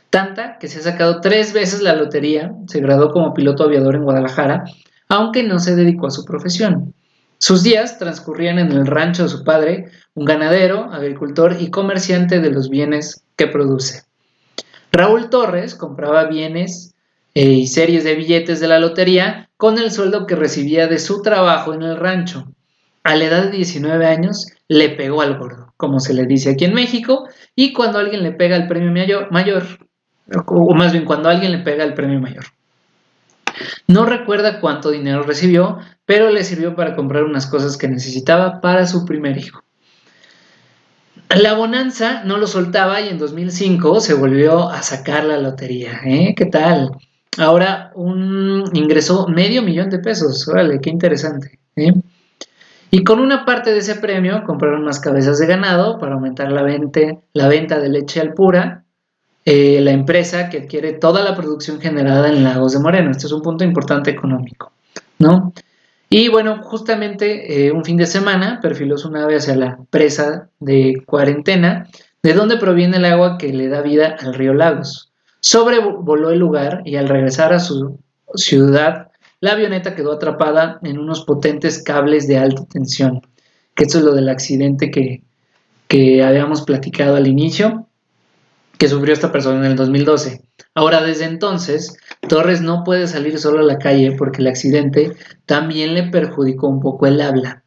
Tanta 0.09 0.57
que 0.57 0.67
se 0.67 0.79
ha 0.79 0.81
sacado 0.81 1.21
tres 1.21 1.53
veces 1.53 1.81
la 1.81 1.95
lotería, 1.95 2.53
se 2.67 2.79
graduó 2.79 3.11
como 3.11 3.33
piloto 3.33 3.63
aviador 3.63 3.95
en 3.95 4.03
Guadalajara, 4.03 4.65
aunque 5.07 5.43
no 5.43 5.59
se 5.59 5.75
dedicó 5.75 6.07
a 6.07 6.11
su 6.11 6.25
profesión. 6.25 6.93
Sus 7.37 7.63
días 7.63 7.97
transcurrían 7.99 8.59
en 8.59 8.71
el 8.71 8.85
rancho 8.85 9.23
de 9.23 9.29
su 9.29 9.43
padre, 9.43 9.91
un 10.13 10.25
ganadero, 10.25 10.91
agricultor 10.91 11.57
y 11.59 11.69
comerciante 11.69 12.39
de 12.39 12.51
los 12.51 12.69
bienes 12.69 13.23
que 13.35 13.47
produce. 13.47 14.03
Raúl 14.91 15.29
Torres 15.29 15.75
compraba 15.75 16.25
bienes 16.25 16.95
eh, 17.35 17.43
y 17.43 17.67
series 17.67 18.03
de 18.03 18.15
billetes 18.15 18.59
de 18.59 18.67
la 18.67 18.79
lotería 18.79 19.49
con 19.57 19.77
el 19.77 19.91
sueldo 19.91 20.25
que 20.25 20.35
recibía 20.35 20.87
de 20.87 20.99
su 20.99 21.21
trabajo 21.21 21.73
en 21.73 21.83
el 21.83 21.97
rancho. 21.97 22.51
A 23.03 23.15
la 23.15 23.25
edad 23.25 23.43
de 23.45 23.57
19 23.57 24.05
años 24.05 24.47
le 24.67 24.89
pegó 24.89 25.21
al 25.21 25.37
gordo, 25.37 25.73
como 25.77 25.99
se 25.99 26.13
le 26.13 26.25
dice 26.25 26.51
aquí 26.51 26.65
en 26.65 26.73
México, 26.73 27.27
y 27.55 27.73
cuando 27.73 27.99
alguien 27.99 28.23
le 28.23 28.31
pega 28.31 28.55
el 28.55 28.67
premio 28.67 28.91
mayor, 28.91 29.31
mayor 29.31 29.88
o 30.45 30.73
más 30.73 30.91
bien 30.91 31.05
cuando 31.05 31.29
alguien 31.29 31.51
le 31.51 31.59
pega 31.59 31.83
el 31.83 31.93
premio 31.93 32.19
mayor. 32.19 32.45
No 33.87 34.05
recuerda 34.05 34.59
cuánto 34.59 34.91
dinero 34.91 35.23
recibió, 35.23 35.79
pero 36.05 36.29
le 36.29 36.43
sirvió 36.43 36.75
para 36.75 36.95
comprar 36.95 37.23
unas 37.23 37.47
cosas 37.47 37.77
que 37.77 37.87
necesitaba 37.87 38.61
para 38.61 38.85
su 38.85 39.05
primer 39.05 39.37
hijo. 39.37 39.63
La 41.29 41.53
bonanza 41.53 42.23
no 42.23 42.37
lo 42.37 42.47
soltaba 42.47 43.01
y 43.01 43.09
en 43.09 43.19
2005 43.19 43.99
se 43.99 44.15
volvió 44.15 44.69
a 44.69 44.81
sacar 44.81 45.25
la 45.25 45.37
lotería. 45.37 46.01
¿eh? 46.03 46.33
¿Qué 46.35 46.45
tal? 46.47 46.91
Ahora 47.37 47.91
un, 47.93 48.63
ingresó 48.73 49.27
medio 49.27 49.61
millón 49.61 49.89
de 49.89 49.99
pesos. 49.99 50.47
Órale, 50.47 50.81
qué 50.81 50.89
interesante. 50.89 51.59
¿eh? 51.75 51.93
Y 52.89 53.03
con 53.03 53.19
una 53.19 53.45
parte 53.45 53.71
de 53.71 53.79
ese 53.79 53.95
premio 53.95 54.43
compraron 54.43 54.83
más 54.83 54.99
cabezas 54.99 55.37
de 55.37 55.45
ganado 55.45 55.99
para 55.99 56.15
aumentar 56.15 56.51
la 56.51 56.63
venta, 56.63 56.99
la 57.33 57.47
venta 57.47 57.79
de 57.79 57.89
leche 57.89 58.19
al 58.19 58.33
pura 58.33 58.85
eh, 59.45 59.79
la 59.81 59.91
empresa 59.91 60.49
que 60.49 60.59
adquiere 60.59 60.93
toda 60.93 61.23
la 61.23 61.35
producción 61.35 61.79
generada 61.79 62.29
en 62.29 62.43
Lagos 62.43 62.73
de 62.73 62.79
Moreno. 62.79 63.11
Este 63.11 63.25
es 63.25 63.31
un 63.31 63.41
punto 63.41 63.63
importante 63.63 64.11
económico, 64.11 64.71
¿no? 65.17 65.53
Y 66.09 66.27
bueno, 66.27 66.61
justamente 66.63 67.67
eh, 67.67 67.71
un 67.71 67.85
fin 67.85 67.97
de 67.97 68.07
semana 68.07 68.59
perfiló 68.61 68.97
su 68.97 69.11
nave 69.11 69.35
hacia 69.35 69.55
la 69.55 69.77
presa 69.89 70.49
de 70.59 71.03
cuarentena, 71.05 71.87
de 72.23 72.33
donde 72.33 72.57
proviene 72.57 72.97
el 72.97 73.05
agua 73.05 73.37
que 73.37 73.53
le 73.53 73.69
da 73.69 73.81
vida 73.81 74.17
al 74.19 74.33
río 74.33 74.53
Lagos. 74.53 75.11
Sobrevoló 75.39 76.31
el 76.31 76.39
lugar 76.39 76.81
y 76.83 76.95
al 76.95 77.07
regresar 77.07 77.53
a 77.53 77.59
su 77.59 77.99
ciudad, 78.33 79.11
la 79.39 79.53
avioneta 79.53 79.95
quedó 79.95 80.13
atrapada 80.13 80.79
en 80.83 80.97
unos 80.97 81.23
potentes 81.23 81.81
cables 81.81 82.27
de 82.27 82.39
alta 82.39 82.65
tensión, 82.65 83.21
que 83.75 83.85
esto 83.85 83.99
es 83.99 84.03
lo 84.03 84.13
del 84.13 84.29
accidente 84.29 84.91
que, 84.91 85.21
que 85.87 86.23
habíamos 86.23 86.63
platicado 86.63 87.15
al 87.15 87.27
inicio 87.27 87.87
que 88.79 88.87
sufrió 88.87 89.13
esta 89.13 89.31
persona 89.31 89.59
en 89.59 89.65
el 89.65 89.75
2012. 89.75 90.41
Ahora, 90.73 91.03
desde 91.03 91.25
entonces, 91.25 91.97
Torres 92.29 92.61
no 92.61 92.83
puede 92.85 93.07
salir 93.07 93.37
solo 93.37 93.59
a 93.59 93.63
la 93.63 93.77
calle 93.77 94.13
porque 94.17 94.41
el 94.41 94.47
accidente 94.47 95.11
también 95.45 95.93
le 95.93 96.03
perjudicó 96.03 96.67
un 96.69 96.79
poco 96.79 97.05
el 97.05 97.19
habla. 97.19 97.63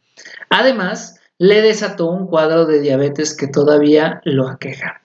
Además, 0.49 1.21
le 1.39 1.61
desató 1.61 2.11
un 2.11 2.27
cuadro 2.27 2.65
de 2.65 2.81
diabetes 2.81 3.37
que 3.37 3.47
todavía 3.47 4.23
lo 4.25 4.49
aqueja. 4.49 5.03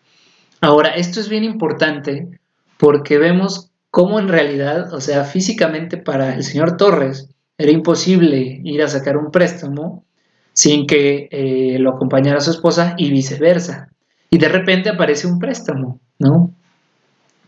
Ahora, 0.62 0.90
esto 0.92 1.20
es 1.20 1.28
bien 1.28 1.44
importante 1.44 2.40
porque 2.78 3.18
vemos 3.18 3.72
cómo 3.92 4.20
en 4.20 4.30
realidad, 4.30 4.94
o 4.94 5.02
sea, 5.02 5.26
físicamente 5.26 5.98
para 5.98 6.36
el 6.36 6.44
señor 6.44 6.78
Torres 6.78 7.30
era 7.58 7.72
imposible 7.72 8.62
ir 8.64 8.82
a 8.82 8.88
sacar 8.88 9.18
un 9.18 9.30
préstamo 9.30 10.06
sin 10.54 10.88
que 10.88 11.28
eh, 11.32 11.78
lo 11.80 11.92
acompañara 11.92 12.40
su 12.40 12.52
esposa 12.52 12.96
y 12.98 13.12
viceversa 13.12 13.90
y 14.29 14.38
de 14.38 14.50
repente 14.50 14.89
aparece 14.89 15.27
un 15.27 15.39
préstamo, 15.39 16.00
¿no? 16.19 16.51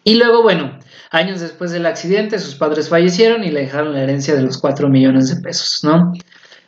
Y 0.03 0.15
luego, 0.15 0.41
bueno, 0.41 0.79
años 1.11 1.41
después 1.41 1.71
del 1.71 1.85
accidente, 1.85 2.39
sus 2.39 2.55
padres 2.55 2.89
fallecieron 2.89 3.43
y 3.43 3.51
le 3.51 3.61
dejaron 3.61 3.93
la 3.93 4.01
herencia 4.01 4.35
de 4.35 4.41
los 4.41 4.57
4 4.57 4.89
millones 4.89 5.33
de 5.33 5.41
pesos, 5.41 5.79
¿no? 5.83 6.13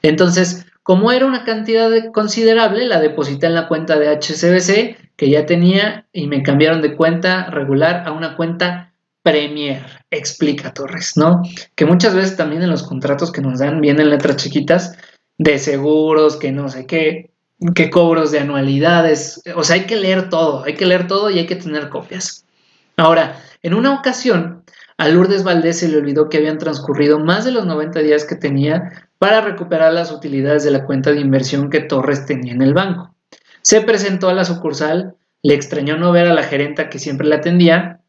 Entonces, 0.01 0.65
como 0.83 1.11
era 1.11 1.25
una 1.25 1.43
cantidad 1.43 1.89
considerable, 2.11 2.85
la 2.85 2.99
deposité 2.99 3.45
en 3.47 3.55
la 3.55 3.67
cuenta 3.67 3.97
de 3.97 4.09
HCBC 4.09 5.15
que 5.15 5.29
ya 5.29 5.45
tenía 5.45 6.07
y 6.11 6.27
me 6.27 6.43
cambiaron 6.43 6.81
de 6.81 6.95
cuenta 6.95 7.45
regular 7.49 8.03
a 8.05 8.11
una 8.11 8.35
cuenta 8.35 8.91
Premier, 9.23 9.83
explica 10.09 10.73
Torres, 10.73 11.15
¿no? 11.15 11.43
Que 11.75 11.85
muchas 11.85 12.15
veces 12.15 12.35
también 12.35 12.63
en 12.63 12.71
los 12.71 12.83
contratos 12.83 13.31
que 13.31 13.41
nos 13.41 13.59
dan 13.59 13.79
vienen 13.79 14.09
letras 14.09 14.37
chiquitas 14.37 14.97
de 15.37 15.59
seguros, 15.59 16.37
que 16.37 16.51
no 16.51 16.69
sé 16.69 16.87
qué, 16.87 17.30
que 17.75 17.89
cobros 17.89 18.31
de 18.31 18.39
anualidades, 18.39 19.41
o 19.55 19.63
sea, 19.63 19.75
hay 19.75 19.85
que 19.85 19.95
leer 19.95 20.29
todo, 20.29 20.63
hay 20.63 20.73
que 20.73 20.85
leer 20.85 21.07
todo 21.07 21.29
y 21.29 21.39
hay 21.39 21.45
que 21.45 21.55
tener 21.55 21.89
copias. 21.89 22.45
Ahora, 22.97 23.39
en 23.61 23.73
una 23.75 23.93
ocasión, 23.93 24.63
a 24.97 25.07
Lourdes 25.07 25.43
Valdés 25.43 25.79
se 25.79 25.87
le 25.87 25.97
olvidó 25.97 26.29
que 26.29 26.37
habían 26.37 26.57
transcurrido 26.57 27.19
más 27.19 27.45
de 27.45 27.51
los 27.51 27.65
90 27.65 27.99
días 27.99 28.25
que 28.25 28.35
tenía 28.35 29.07
para 29.19 29.41
recuperar 29.41 29.93
las 29.93 30.11
utilidades 30.11 30.63
de 30.63 30.71
la 30.71 30.85
cuenta 30.85 31.11
de 31.11 31.19
inversión 31.19 31.69
que 31.69 31.81
Torres 31.81 32.25
tenía 32.25 32.53
en 32.53 32.61
el 32.61 32.73
banco. 32.73 33.13
Se 33.61 33.81
presentó 33.81 34.29
a 34.29 34.33
la 34.33 34.45
sucursal, 34.45 35.15
le 35.43 35.53
extrañó 35.53 35.97
no 35.97 36.11
ver 36.11 36.27
a 36.27 36.33
la 36.33 36.43
gerenta 36.43 36.89
que 36.89 36.99
siempre 36.99 37.27
la 37.27 37.37
atendía 37.37 37.99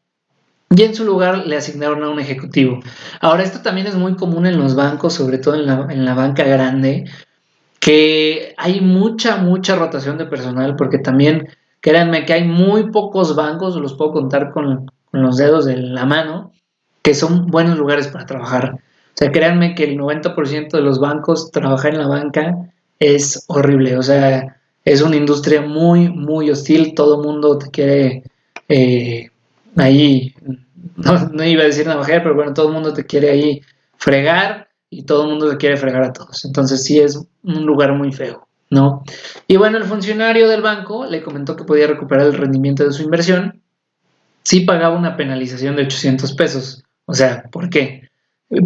y 0.75 0.81
en 0.81 0.95
su 0.95 1.05
lugar 1.05 1.45
le 1.45 1.55
asignaron 1.55 2.03
a 2.03 2.09
un 2.09 2.19
ejecutivo. 2.19 2.79
Ahora, 3.21 3.43
esto 3.43 3.61
también 3.61 3.85
es 3.85 3.95
muy 3.95 4.15
común 4.15 4.47
en 4.47 4.57
los 4.57 4.75
bancos, 4.75 5.13
sobre 5.13 5.37
todo 5.37 5.55
en 5.55 5.67
la, 5.67 5.87
en 5.89 6.05
la 6.05 6.15
banca 6.15 6.43
grande, 6.43 7.05
que 7.83 8.53
hay 8.55 8.79
mucha, 8.79 9.35
mucha 9.35 9.75
rotación 9.75 10.17
de 10.17 10.25
personal, 10.25 10.77
porque 10.77 10.99
también, 10.99 11.49
créanme 11.81 12.23
que 12.23 12.31
hay 12.31 12.45
muy 12.45 12.91
pocos 12.91 13.35
bancos, 13.35 13.75
los 13.75 13.95
puedo 13.95 14.13
contar 14.13 14.51
con, 14.51 14.89
los 15.11 15.35
dedos 15.35 15.65
de 15.65 15.75
la 15.75 16.05
mano 16.05 16.53
que 17.01 17.13
son 17.13 17.47
buenos 17.47 17.77
lugares 17.77 18.07
para 18.07 18.25
trabajar. 18.25 18.75
O 18.75 19.15
sea, 19.15 19.31
créanme 19.33 19.75
que 19.75 19.83
el 19.83 19.99
90% 19.99 20.71
de 20.71 20.81
los 20.81 21.01
bancos, 21.01 21.51
trabajar 21.51 21.93
en 21.93 21.99
la 21.99 22.07
banca 22.07 22.55
es 22.99 23.43
horrible. 23.47 23.97
O 23.97 24.01
sea, 24.01 24.61
es 24.85 25.01
una 25.01 25.17
industria 25.17 25.61
muy, 25.61 26.09
muy 26.09 26.49
hostil. 26.49 26.95
Todo 26.95 27.21
mundo 27.21 27.57
te 27.57 27.69
quiere 27.69 28.23
eh, 28.69 29.29
ahí, 29.75 30.33
no, 30.95 31.43
iba 31.43 31.63
a 31.63 31.67
decir 31.67 31.85
navajear, 31.85 32.23
pero 32.23 32.33
bueno, 32.33 32.53
todo 32.53 32.69
el 32.69 32.73
mundo 32.73 32.93
te 32.93 33.05
quiere 33.05 33.29
ahí 33.29 33.61
fregar 33.97 34.69
y 34.97 35.03
todo 35.03 35.23
el 35.23 35.29
mundo 35.29 35.49
te 35.49 35.57
quiere 35.57 35.77
fregar 35.77 36.03
a 36.03 36.13
todos. 36.13 36.45
Entonces 36.45 36.83
sí 36.83 36.99
es 36.99 37.19
un 37.43 37.65
lugar 37.65 37.93
muy 37.93 38.11
feo, 38.11 38.47
¿no? 38.69 39.03
Y 39.47 39.57
bueno, 39.57 39.77
el 39.77 39.85
funcionario 39.85 40.47
del 40.47 40.61
banco 40.61 41.05
le 41.05 41.23
comentó 41.23 41.55
que 41.55 41.63
podía 41.63 41.87
recuperar 41.87 42.27
el 42.27 42.33
rendimiento 42.33 42.83
de 42.83 42.91
su 42.91 43.03
inversión 43.03 43.61
si 44.43 44.61
pagaba 44.61 44.97
una 44.97 45.15
penalización 45.15 45.75
de 45.75 45.83
800 45.83 46.33
pesos. 46.33 46.83
O 47.05 47.13
sea, 47.13 47.43
¿por 47.51 47.69
qué? 47.69 48.09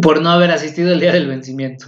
Por 0.02 0.20
no 0.20 0.30
haber 0.30 0.50
asistido 0.50 0.92
el 0.92 1.00
día 1.00 1.12
del 1.12 1.28
vencimiento. 1.28 1.86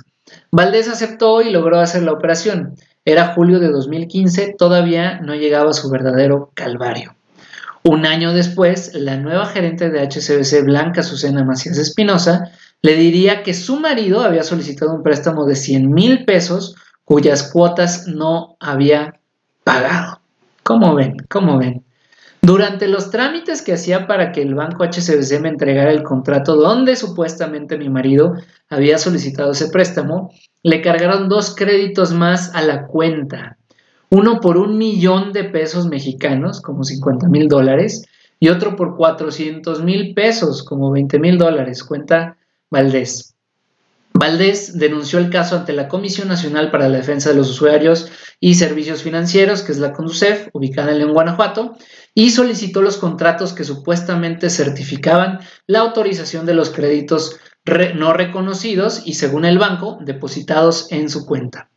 Valdés 0.51 0.89
aceptó 0.89 1.43
y 1.43 1.51
logró 1.51 1.81
hacer 1.81 2.03
la 2.03 2.13
operación. 2.13 2.77
Era 3.05 3.35
julio 3.35 3.59
de 3.59 3.69
2015, 3.69 4.55
todavía 4.59 5.21
no 5.21 5.35
llegaba 5.35 5.71
a 5.71 5.75
su 5.75 5.91
verdadero 5.91 6.53
calvario. 6.55 7.15
Un 7.83 8.05
año 8.05 8.35
después, 8.35 8.93
la 8.95 9.17
nueva 9.17 9.47
gerente 9.47 9.89
de 9.89 10.03
HCBC, 10.03 10.65
Blanca 10.65 11.03
Susana 11.03 11.45
Macías 11.45 11.79
Espinosa, 11.79 12.53
le 12.83 12.97
diría 12.97 13.43
que 13.43 13.55
su 13.55 13.79
marido 13.79 14.21
había 14.21 14.43
solicitado 14.43 14.95
un 14.95 15.03
préstamo 15.03 15.45
de 15.47 15.55
100 15.55 15.91
mil 15.91 16.25
pesos 16.25 16.77
cuyas 17.05 17.51
cuotas 17.53 18.07
no 18.07 18.57
había 18.61 19.21
pagado. 19.65 20.21
¿Cómo 20.63 20.95
ven? 20.95 21.17
¿Cómo 21.29 21.59
ven? 21.59 21.85
Durante 22.43 22.89
los 22.89 23.11
trámites 23.11 23.61
que 23.61 23.75
hacía 23.75 24.07
para 24.07 24.33
que 24.33 24.41
el 24.41 24.55
banco 24.55 24.85
HCBC 24.85 25.41
me 25.41 25.51
entregara 25.51 25.91
el 25.91 26.03
contrato 26.03 26.57
donde 26.57 26.97
supuestamente 26.97 27.77
mi 27.77 27.91
marido 27.91 28.35
había 28.71 28.97
solicitado 28.97 29.53
ese 29.53 29.69
préstamo, 29.69 30.33
le 30.63 30.81
cargaron 30.81 31.29
dos 31.29 31.55
créditos 31.55 32.15
más 32.15 32.55
a 32.55 32.63
la 32.63 32.87
cuenta. 32.87 33.59
Uno 34.09 34.41
por 34.41 34.57
un 34.57 34.79
millón 34.79 35.33
de 35.33 35.45
pesos 35.45 35.87
mexicanos, 35.87 36.63
como 36.63 36.83
50 36.83 37.29
mil 37.29 37.47
dólares, 37.47 38.07
y 38.39 38.49
otro 38.49 38.75
por 38.75 38.97
400 38.97 39.83
mil 39.83 40.15
pesos, 40.15 40.63
como 40.63 40.91
20 40.91 41.19
mil 41.19 41.37
dólares, 41.37 41.85
cuenta 41.85 42.39
Valdés. 42.71 43.35
Valdés 44.13 44.79
denunció 44.79 45.19
el 45.19 45.31
caso 45.31 45.57
ante 45.57 45.73
la 45.73 45.89
Comisión 45.89 46.29
Nacional 46.29 46.71
para 46.71 46.89
la 46.89 46.99
Defensa 46.99 47.31
de 47.31 47.37
los 47.37 47.51
Usuarios 47.51 48.11
y 48.41 48.55
Servicios 48.55 49.03
Financieros, 49.03 49.63
que 49.63 49.73
es 49.73 49.79
la 49.79 49.93
CONDUCEF, 49.93 50.49
ubicada 50.53 50.93
en 50.93 51.13
Guanajuato, 51.13 51.77
y 52.15 52.31
solicitó 52.31 52.83
los 52.83 52.97
contratos 52.97 53.53
que 53.53 53.65
supuestamente 53.65 54.51
certificaban 54.51 55.41
la 55.67 55.81
autorización 55.81 56.45
de 56.45 56.55
los 56.55 56.71
créditos 56.71 57.39
no 57.95 58.13
reconocidos 58.13 59.03
y, 59.05 59.15
según 59.15 59.45
el 59.45 59.59
banco, 59.59 59.99
depositados 60.01 60.91
en 60.91 61.09
su 61.09 61.25
cuenta. 61.25 61.71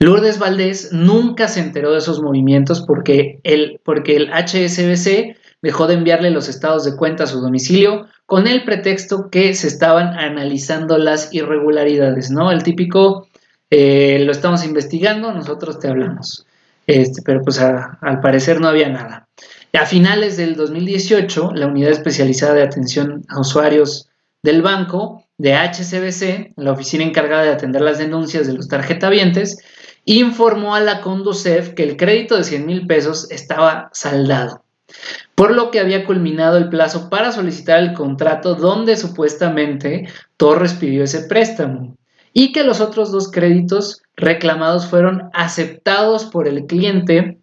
Lourdes 0.00 0.38
Valdés 0.38 0.92
nunca 0.92 1.48
se 1.48 1.60
enteró 1.60 1.92
de 1.92 1.98
esos 1.98 2.20
movimientos 2.20 2.82
porque 2.82 3.40
el, 3.42 3.80
porque 3.84 4.16
el 4.16 4.30
HSBC 4.30 5.36
dejó 5.64 5.86
de 5.86 5.94
enviarle 5.94 6.30
los 6.30 6.50
estados 6.50 6.84
de 6.84 6.94
cuenta 6.94 7.24
a 7.24 7.26
su 7.26 7.40
domicilio 7.40 8.06
con 8.26 8.46
el 8.46 8.64
pretexto 8.64 9.30
que 9.30 9.54
se 9.54 9.66
estaban 9.66 10.08
analizando 10.08 10.98
las 10.98 11.32
irregularidades, 11.32 12.30
¿no? 12.30 12.52
El 12.52 12.62
típico, 12.62 13.28
eh, 13.70 14.18
lo 14.26 14.30
estamos 14.30 14.62
investigando, 14.62 15.32
nosotros 15.32 15.78
te 15.78 15.88
hablamos. 15.88 16.46
Este, 16.86 17.22
pero 17.22 17.40
pues 17.40 17.58
al 17.60 18.20
parecer 18.20 18.60
no 18.60 18.68
había 18.68 18.90
nada. 18.90 19.26
A 19.72 19.86
finales 19.86 20.36
del 20.36 20.54
2018, 20.54 21.52
la 21.54 21.66
unidad 21.66 21.92
especializada 21.92 22.52
de 22.52 22.62
atención 22.62 23.24
a 23.28 23.40
usuarios 23.40 24.10
del 24.42 24.60
banco 24.60 25.24
de 25.38 25.54
HCBC, 25.54 26.52
la 26.56 26.72
oficina 26.72 27.04
encargada 27.04 27.44
de 27.44 27.52
atender 27.52 27.80
las 27.80 27.96
denuncias 27.96 28.46
de 28.46 28.52
los 28.52 28.68
tarjetavientes, 28.68 29.56
informó 30.04 30.74
a 30.74 30.80
la 30.80 31.00
Conducef 31.00 31.70
que 31.70 31.84
el 31.84 31.96
crédito 31.96 32.36
de 32.36 32.44
100 32.44 32.66
mil 32.66 32.86
pesos 32.86 33.30
estaba 33.30 33.88
saldado, 33.94 34.63
por 35.34 35.54
lo 35.54 35.70
que 35.70 35.80
había 35.80 36.04
culminado 36.04 36.56
el 36.56 36.68
plazo 36.68 37.10
para 37.10 37.32
solicitar 37.32 37.80
el 37.80 37.94
contrato 37.94 38.54
donde 38.54 38.96
supuestamente 38.96 40.08
Torres 40.36 40.74
pidió 40.74 41.04
ese 41.04 41.22
préstamo 41.22 41.96
y 42.32 42.52
que 42.52 42.64
los 42.64 42.80
otros 42.80 43.12
dos 43.12 43.30
créditos 43.30 44.02
reclamados 44.16 44.86
fueron 44.86 45.30
aceptados 45.32 46.24
por 46.24 46.48
el 46.48 46.66
cliente 46.66 47.38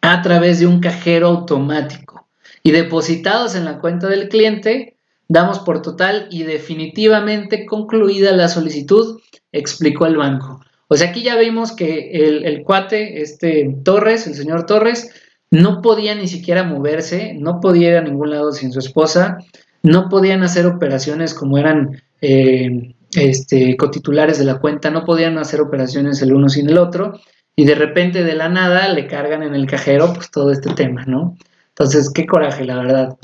a 0.00 0.22
través 0.22 0.60
de 0.60 0.66
un 0.66 0.80
cajero 0.80 1.28
automático 1.28 2.26
y 2.62 2.70
depositados 2.70 3.54
en 3.54 3.64
la 3.64 3.78
cuenta 3.78 4.08
del 4.08 4.28
cliente, 4.28 4.96
damos 5.28 5.58
por 5.60 5.82
total 5.82 6.28
y 6.30 6.42
definitivamente 6.42 7.66
concluida 7.66 8.32
la 8.32 8.48
solicitud, 8.48 9.20
explicó 9.52 10.06
el 10.06 10.16
banco. 10.16 10.60
O 10.88 10.96
sea, 10.96 11.10
aquí 11.10 11.22
ya 11.22 11.36
vimos 11.36 11.72
que 11.72 12.10
el, 12.12 12.44
el 12.46 12.62
cuate, 12.62 13.22
este 13.22 13.74
Torres, 13.84 14.26
el 14.26 14.34
señor 14.34 14.66
Torres, 14.66 15.10
no 15.50 15.80
podía 15.82 16.14
ni 16.14 16.28
siquiera 16.28 16.64
moverse, 16.64 17.34
no 17.38 17.60
podía 17.60 17.90
ir 17.90 17.96
a 17.96 18.02
ningún 18.02 18.30
lado 18.30 18.52
sin 18.52 18.72
su 18.72 18.78
esposa, 18.78 19.38
no 19.82 20.08
podían 20.08 20.42
hacer 20.42 20.66
operaciones 20.66 21.34
como 21.34 21.58
eran 21.58 22.02
eh, 22.20 22.94
este, 23.14 23.76
cotitulares 23.76 24.38
de 24.38 24.44
la 24.44 24.58
cuenta, 24.58 24.90
no 24.90 25.04
podían 25.04 25.38
hacer 25.38 25.60
operaciones 25.60 26.20
el 26.22 26.34
uno 26.34 26.48
sin 26.48 26.68
el 26.68 26.78
otro, 26.78 27.20
y 27.56 27.64
de 27.64 27.74
repente 27.74 28.22
de 28.22 28.34
la 28.34 28.48
nada 28.48 28.88
le 28.92 29.06
cargan 29.06 29.42
en 29.42 29.54
el 29.54 29.66
cajero 29.66 30.12
pues 30.12 30.30
todo 30.30 30.52
este 30.52 30.72
tema, 30.74 31.04
¿no? 31.06 31.36
Entonces, 31.70 32.10
qué 32.12 32.26
coraje, 32.26 32.64
la 32.64 32.76
verdad. 32.76 33.16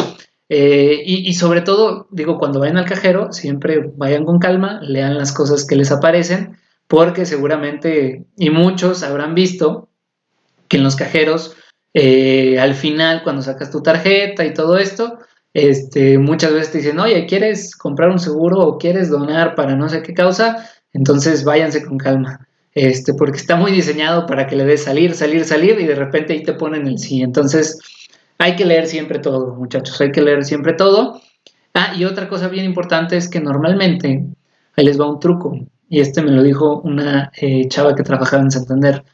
Eh, 0.49 1.03
y, 1.05 1.29
y, 1.29 1.35
sobre 1.35 1.61
todo, 1.61 2.07
digo, 2.11 2.39
cuando 2.39 2.61
vayan 2.61 2.77
al 2.77 2.85
cajero, 2.85 3.33
siempre 3.33 3.93
vayan 3.97 4.25
con 4.25 4.39
calma, 4.39 4.81
lean 4.83 5.19
las 5.19 5.33
cosas 5.33 5.67
que 5.67 5.77
les 5.77 5.91
aparecen, 5.91 6.57
porque 6.87 7.27
seguramente, 7.27 8.27
y 8.37 8.51
muchos 8.51 9.03
habrán 9.03 9.35
visto, 9.35 9.89
que 10.69 10.77
en 10.77 10.85
los 10.85 10.97
cajeros, 10.97 11.57
eh, 11.95 12.59
al 12.59 12.75
final, 12.75 13.23
cuando 13.23 13.41
sacas 13.41 13.71
tu 13.71 13.81
tarjeta 13.81 14.45
y 14.45 14.53
todo 14.53 14.77
esto, 14.77 15.19
este, 15.55 16.19
muchas 16.19 16.53
veces 16.53 16.73
te 16.73 16.79
dicen, 16.79 16.99
oye, 16.99 17.27
¿quieres 17.27 17.77
comprar 17.77 18.11
un 18.11 18.19
seguro 18.19 18.59
o 18.61 18.79
quieres 18.79 19.09
donar 19.09 19.55
para 19.55 19.77
no 19.77 19.89
sé 19.89 20.03
qué 20.03 20.13
causa? 20.13 20.69
Entonces 20.93 21.45
váyanse 21.45 21.85
con 21.85 21.97
calma, 21.97 22.49
este, 22.73 23.15
porque 23.15 23.39
está 23.39 23.55
muy 23.55 23.71
diseñado 23.71 24.27
para 24.27 24.49
que 24.49 24.57
le 24.57 24.65
des 24.65 24.83
salir, 24.83 25.15
salir, 25.15 25.45
salir 25.45 25.81
y 25.81 25.87
de 25.87 25.95
repente 25.95 26.33
ahí 26.33 26.43
te 26.43 26.55
ponen 26.55 26.89
el 26.89 26.99
sí. 26.99 27.23
Entonces 27.23 27.79
hay 28.39 28.57
que 28.57 28.65
leer 28.65 28.89
siempre 28.89 29.21
todo, 29.21 29.55
muchachos, 29.55 30.01
hay 30.01 30.11
que 30.11 30.23
leer 30.23 30.45
siempre 30.45 30.73
todo. 30.73 31.21
Ah, 31.75 31.95
y 31.97 32.05
otra 32.05 32.29
cosa 32.29 32.49
bien 32.49 32.65
importante 32.65 33.17
es 33.17 33.29
que 33.29 33.41
normalmente, 33.41 34.27
ahí 34.77 34.85
les 34.85 35.01
va 35.01 35.11
un 35.11 35.21
truco, 35.21 35.57
y 35.89 36.01
este 36.01 36.23
me 36.23 36.33
lo 36.33 36.43
dijo 36.43 36.81
una 36.81 37.31
eh, 37.37 37.69
chava 37.69 37.95
que 37.95 38.03
trabajaba 38.03 38.43
en 38.43 38.51
Santander. 38.51 39.05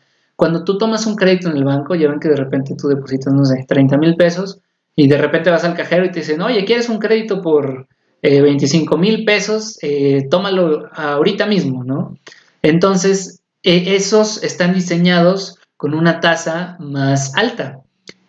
Cuando 0.40 0.64
tú 0.64 0.78
tomas 0.78 1.04
un 1.04 1.16
crédito 1.16 1.50
en 1.50 1.58
el 1.58 1.64
banco, 1.64 1.94
ya 1.94 2.08
ven 2.08 2.18
que 2.18 2.30
de 2.30 2.36
repente 2.36 2.74
tú 2.74 2.88
depositas, 2.88 3.30
no 3.30 3.44
sé, 3.44 3.66
30 3.68 3.98
mil 3.98 4.16
pesos 4.16 4.62
y 4.96 5.06
de 5.06 5.18
repente 5.18 5.50
vas 5.50 5.64
al 5.64 5.74
cajero 5.74 6.06
y 6.06 6.10
te 6.10 6.20
dicen, 6.20 6.40
oye, 6.40 6.64
¿quieres 6.64 6.88
un 6.88 6.98
crédito 6.98 7.42
por 7.42 7.88
25 8.22 8.94
eh, 8.94 8.98
mil 8.98 9.26
pesos? 9.26 9.78
Eh, 9.82 10.28
tómalo 10.30 10.88
ahorita 10.94 11.44
mismo, 11.44 11.84
¿no? 11.84 12.16
Entonces, 12.62 13.42
esos 13.62 14.42
están 14.42 14.72
diseñados 14.72 15.58
con 15.76 15.92
una 15.92 16.20
tasa 16.20 16.78
más 16.80 17.36
alta. 17.36 17.80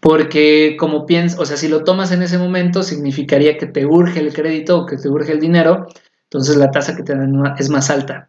Porque 0.02 0.76
como 0.78 1.06
piensas, 1.06 1.39
o 1.39 1.45
sea, 1.45 1.56
si 1.56 1.69
lo 1.69 1.86
tomas 1.86 2.12
en 2.12 2.24
ese 2.24 2.38
momento, 2.38 2.84
significaría 2.84 3.58
que 3.58 3.67
te 3.67 3.86
urge 3.86 4.19
el 4.19 4.34
crédito 4.34 4.80
o 4.80 4.86
que 4.86 4.97
te 4.97 5.08
urge 5.08 5.32
el 5.32 5.39
dinero, 5.39 5.88
entonces 6.24 6.58
la 6.58 6.71
tasa 6.71 6.93
que 6.93 7.04
te 7.04 7.15
dan 7.15 7.41
es 7.58 7.69
más 7.69 7.89
alta. 7.89 8.28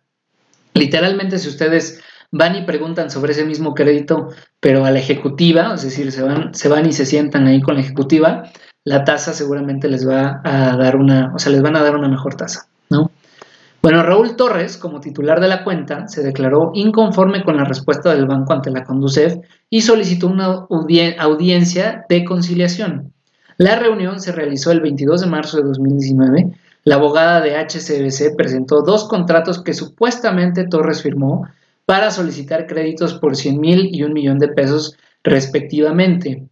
Literalmente, 0.73 1.41
si 1.41 1.49
ustedes 1.49 2.01
van 2.33 2.57
y 2.57 2.63
preguntan 2.63 3.11
sobre 3.11 3.33
ese 3.33 3.45
mismo 3.45 3.75
crédito, 3.75 4.29
pero 4.59 4.85
a 4.85 4.91
la 4.91 4.99
ejecutiva, 4.99 5.75
es 5.75 5.83
decir, 5.83 6.11
se 6.11 6.23
van, 6.23 6.55
se 6.55 6.69
van 6.69 6.87
y 6.87 6.93
se 6.93 7.07
sientan 7.07 7.47
ahí 7.47 7.61
con 7.61 7.77
la 7.77 7.83
ejecutiva, 7.83 8.45
la 8.85 9.05
tasa 9.05 9.33
seguramente 9.33 9.89
les 9.89 10.09
va 10.09 10.41
a 10.43 10.77
dar 10.77 10.97
una, 10.97 11.33
o 11.35 11.39
sea, 11.39 11.53
les 11.53 11.63
van 11.63 11.77
a 11.77 11.83
dar 11.83 11.95
una 11.95 12.09
mejor 12.09 12.35
tasa, 12.35 12.67
¿no? 12.91 13.11
Bueno, 13.83 14.03
Raúl 14.03 14.37
Torres, 14.37 14.77
como 14.77 15.01
titular 15.01 15.41
de 15.41 15.49
la 15.49 15.65
cuenta, 15.65 16.07
se 16.07 16.23
declaró 16.23 16.71
inconforme 16.75 17.43
con 17.45 17.57
la 17.57 17.65
respuesta 17.65 18.15
del 18.15 18.27
banco 18.27 18.53
ante 18.53 18.71
la 18.71 18.85
Conducef 18.85 19.39
y 19.69 19.81
solicitó 19.81 20.29
una 20.29 20.67
audiencia 21.19 22.07
de 22.09 22.25
conciliación. 22.25 23.13
La 23.59 23.77
reunión 23.77 24.21
se 24.21 24.33
realizó 24.33 24.71
el 24.71 24.81
22 24.81 25.23
de 25.23 25.27
marzo 25.27 25.57
de 25.57 25.65
2019. 25.65 26.53
La 26.85 26.95
abogada 26.95 27.41
de 27.41 27.57
HCBC 27.57 28.37
presentó 28.37 28.83
dos 28.83 29.09
contratos 29.09 29.61
que 29.63 29.75
supuestamente 29.75 30.67
Torres 30.69 31.03
firmó 31.03 31.49
para 31.85 32.11
solicitar 32.11 32.67
créditos 32.67 33.15
por 33.15 33.37
100 33.37 33.61
mil 33.61 33.89
y 33.93 34.03
un 34.03 34.13
millón 34.13 34.39
de 34.39 34.49
pesos 34.49 34.97
respectivamente. 35.23 36.49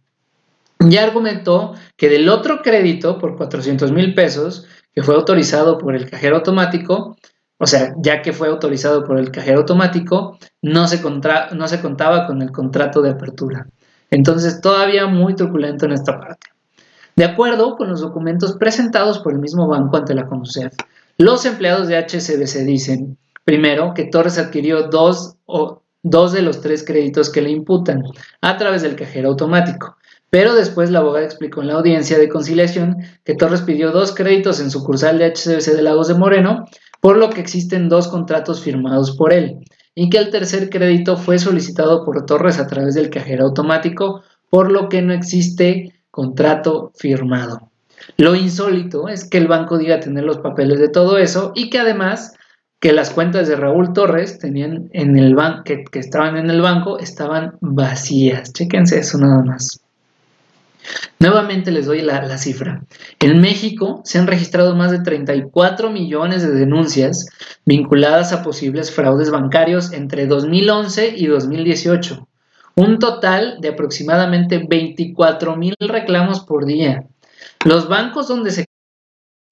Ya 0.79 1.03
argumentó 1.03 1.73
que 1.95 2.09
del 2.09 2.27
otro 2.29 2.61
crédito 2.61 3.17
por 3.19 3.37
400 3.37 3.91
mil 3.91 4.15
pesos, 4.15 4.67
que 4.93 5.03
fue 5.03 5.15
autorizado 5.15 5.77
por 5.77 5.95
el 5.95 6.09
cajero 6.09 6.37
automático, 6.37 7.17
o 7.57 7.67
sea, 7.67 7.93
ya 8.01 8.23
que 8.23 8.33
fue 8.33 8.47
autorizado 8.47 9.03
por 9.03 9.19
el 9.19 9.29
cajero 9.29 9.59
automático, 9.59 10.39
no 10.63 10.87
se, 10.87 10.99
no 11.53 11.67
se 11.67 11.81
contaba 11.81 12.25
con 12.25 12.41
el 12.41 12.51
contrato 12.51 13.01
de 13.03 13.11
apertura. 13.11 13.67
Entonces, 14.09 14.61
todavía 14.61 15.05
muy 15.05 15.35
truculento 15.35 15.85
en 15.85 15.91
esta 15.91 16.19
parte. 16.19 16.47
De 17.15 17.23
acuerdo 17.23 17.75
con 17.75 17.89
los 17.89 18.01
documentos 18.01 18.57
presentados 18.57 19.19
por 19.19 19.33
el 19.33 19.39
mismo 19.39 19.67
banco 19.67 19.97
ante 19.97 20.15
la 20.15 20.25
CONUCEF, 20.25 20.73
los 21.17 21.45
empleados 21.45 21.87
de 21.87 21.97
HSBC 21.97 22.65
dicen, 22.65 23.17
primero, 23.43 23.93
que 23.93 24.05
Torres 24.05 24.37
adquirió 24.37 24.83
dos, 24.83 25.35
o, 25.45 25.81
dos 26.03 26.31
de 26.31 26.41
los 26.41 26.61
tres 26.61 26.83
créditos 26.83 27.29
que 27.29 27.41
le 27.41 27.51
imputan 27.51 28.03
a 28.41 28.57
través 28.57 28.81
del 28.81 28.95
cajero 28.95 29.29
automático. 29.29 29.97
Pero 30.29 30.55
después 30.55 30.89
la 30.89 30.99
abogada 30.99 31.25
explicó 31.25 31.61
en 31.61 31.67
la 31.67 31.73
audiencia 31.73 32.17
de 32.17 32.29
conciliación 32.29 32.97
que 33.25 33.35
Torres 33.35 33.61
pidió 33.61 33.91
dos 33.91 34.13
créditos 34.13 34.61
en 34.61 34.71
sucursal 34.71 35.17
de 35.17 35.33
HSBC 35.33 35.75
de 35.75 35.81
Lagos 35.81 36.07
de 36.07 36.13
Moreno, 36.13 36.65
por 37.01 37.17
lo 37.17 37.29
que 37.29 37.41
existen 37.41 37.89
dos 37.89 38.07
contratos 38.07 38.61
firmados 38.61 39.15
por 39.17 39.33
él, 39.33 39.59
y 39.93 40.09
que 40.09 40.19
el 40.19 40.29
tercer 40.29 40.69
crédito 40.69 41.17
fue 41.17 41.37
solicitado 41.37 42.05
por 42.05 42.25
Torres 42.25 42.59
a 42.59 42.67
través 42.67 42.95
del 42.95 43.09
cajero 43.09 43.45
automático, 43.45 44.21
por 44.49 44.71
lo 44.71 44.87
que 44.87 45.01
no 45.01 45.13
existe 45.13 45.93
contrato 46.11 46.91
firmado. 46.95 47.69
Lo 48.17 48.35
insólito 48.35 49.09
es 49.09 49.27
que 49.27 49.37
el 49.37 49.47
banco 49.47 49.77
diga 49.77 49.99
tener 49.99 50.23
los 50.23 50.39
papeles 50.39 50.79
de 50.79 50.89
todo 50.89 51.17
eso 51.17 51.51
y 51.55 51.69
que 51.69 51.79
además 51.79 52.33
que 52.81 52.93
las 52.93 53.11
cuentas 53.11 53.47
de 53.47 53.55
Raúl 53.55 53.93
Torres 53.93 54.39
tenían 54.39 54.89
en 54.91 55.15
el 55.15 55.35
que, 55.63 55.83
estaban 55.93 56.35
en 56.35 56.49
el 56.49 56.61
banco 56.61 56.97
estaban 56.97 57.57
vacías. 57.61 58.51
Chéquense 58.53 58.97
eso 58.97 59.19
nada 59.19 59.43
más. 59.43 59.81
Nuevamente 61.19 61.69
les 61.69 61.85
doy 61.85 62.01
la, 62.01 62.23
la, 62.23 62.39
cifra. 62.39 62.83
En 63.19 63.39
México 63.39 64.01
se 64.03 64.17
han 64.17 64.25
registrado 64.25 64.75
más 64.75 64.89
de 64.89 65.01
34 65.01 65.91
millones 65.91 66.41
de 66.41 66.49
denuncias 66.49 67.27
vinculadas 67.67 68.33
a 68.33 68.41
posibles 68.41 68.91
fraudes 68.91 69.29
bancarios 69.29 69.93
entre 69.93 70.25
2011 70.25 71.13
y 71.15 71.27
2018. 71.27 72.27
Un 72.77 72.97
total 72.97 73.57
de 73.61 73.69
aproximadamente 73.69 74.65
24 74.67 75.55
mil 75.55 75.75
reclamos 75.79 76.39
por 76.39 76.65
día. 76.65 77.05
Los 77.63 77.87
bancos 77.87 78.27
donde 78.27 78.49
se 78.49 78.65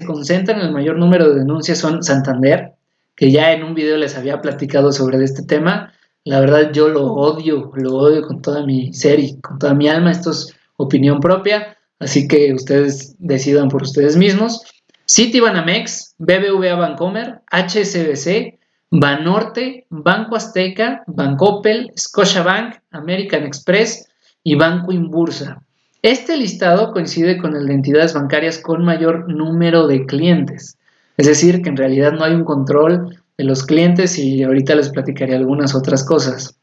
concentran 0.03 0.61
el 0.61 0.71
mayor 0.71 0.97
número 0.97 1.29
de 1.29 1.41
denuncias 1.41 1.77
son 1.77 2.01
Santander, 2.01 2.78
que 3.19 3.31
ya 3.31 3.51
en 3.51 3.65
un 3.65 3.75
video 3.75 3.97
les 3.97 4.17
había 4.17 4.39
platicado 4.39 4.93
sobre 4.93 5.21
este 5.21 5.43
tema. 5.43 5.91
La 6.23 6.39
verdad 6.39 6.71
yo 6.71 6.87
lo 6.87 7.03
odio, 7.03 7.69
lo 7.75 7.97
odio 7.97 8.21
con 8.21 8.41
toda 8.41 8.65
mi 8.65 8.93
ser 8.93 9.19
y 9.19 9.41
con 9.41 9.59
toda 9.59 9.73
mi 9.73 9.89
alma. 9.89 10.09
Esto 10.09 10.31
es 10.31 10.55
opinión 10.77 11.19
propia, 11.19 11.77
así 11.99 12.29
que 12.29 12.53
ustedes 12.53 13.17
decidan 13.19 13.67
por 13.67 13.81
ustedes 13.83 14.15
mismos. 14.15 14.63
Citibanamex, 15.05 16.15
BBVA 16.17 16.75
Bancomer, 16.75 17.41
HSBC, 17.51 18.57
Banorte, 18.89 19.85
Banco 19.89 20.37
Azteca, 20.37 21.03
Bancoppel, 21.05 21.91
Scotiabank, 21.99 22.75
American 22.91 23.43
Express 23.43 24.07
y 24.43 24.55
Banco 24.55 24.93
Inbursa. 24.93 25.61
Este 26.03 26.37
listado 26.37 26.93
coincide 26.93 27.37
con 27.37 27.53
el 27.57 27.65
de 27.67 27.73
entidades 27.73 28.13
bancarias 28.13 28.59
con 28.59 28.85
mayor 28.85 29.27
número 29.27 29.87
de 29.87 30.05
clientes. 30.05 30.78
Es 31.19 31.27
decir, 31.27 31.61
que 31.61 31.67
en 31.67 31.75
realidad 31.75 32.13
no 32.13 32.23
hay 32.23 32.33
un 32.33 32.45
control 32.45 33.21
de 33.37 33.43
los 33.43 33.65
clientes 33.65 34.17
y 34.17 34.41
ahorita 34.41 34.73
les 34.73 34.87
platicaré 34.87 35.35
algunas 35.35 35.75
otras 35.75 36.05
cosas. 36.05 36.55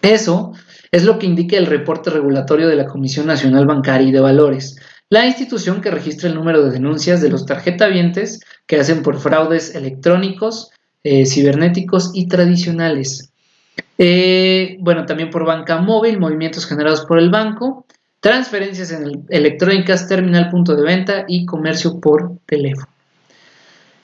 Eso 0.00 0.52
es 0.92 1.02
lo 1.02 1.18
que 1.18 1.26
indica 1.26 1.56
el 1.56 1.66
reporte 1.66 2.10
regulatorio 2.10 2.68
de 2.68 2.76
la 2.76 2.86
Comisión 2.86 3.26
Nacional 3.26 3.66
Bancaria 3.66 4.06
y 4.06 4.12
de 4.12 4.20
Valores, 4.20 4.76
la 5.10 5.26
institución 5.26 5.80
que 5.80 5.90
registra 5.90 6.28
el 6.28 6.36
número 6.36 6.62
de 6.62 6.70
denuncias 6.70 7.20
de 7.20 7.30
los 7.30 7.46
tarjetavientes 7.46 8.38
que 8.68 8.78
hacen 8.78 9.02
por 9.02 9.18
fraudes 9.18 9.74
electrónicos, 9.74 10.70
eh, 11.02 11.26
cibernéticos 11.26 12.12
y 12.14 12.28
tradicionales. 12.28 13.32
Eh, 13.98 14.76
bueno, 14.82 15.04
también 15.04 15.30
por 15.30 15.44
banca 15.44 15.80
móvil, 15.80 16.20
movimientos 16.20 16.64
generados 16.64 17.04
por 17.06 17.18
el 17.18 17.28
banco, 17.28 17.86
transferencias 18.20 18.92
en 18.92 19.26
electrónicas, 19.30 20.06
terminal 20.06 20.48
punto 20.48 20.76
de 20.76 20.84
venta 20.84 21.24
y 21.26 21.44
comercio 21.44 21.98
por 21.98 22.38
teléfono. 22.46 22.93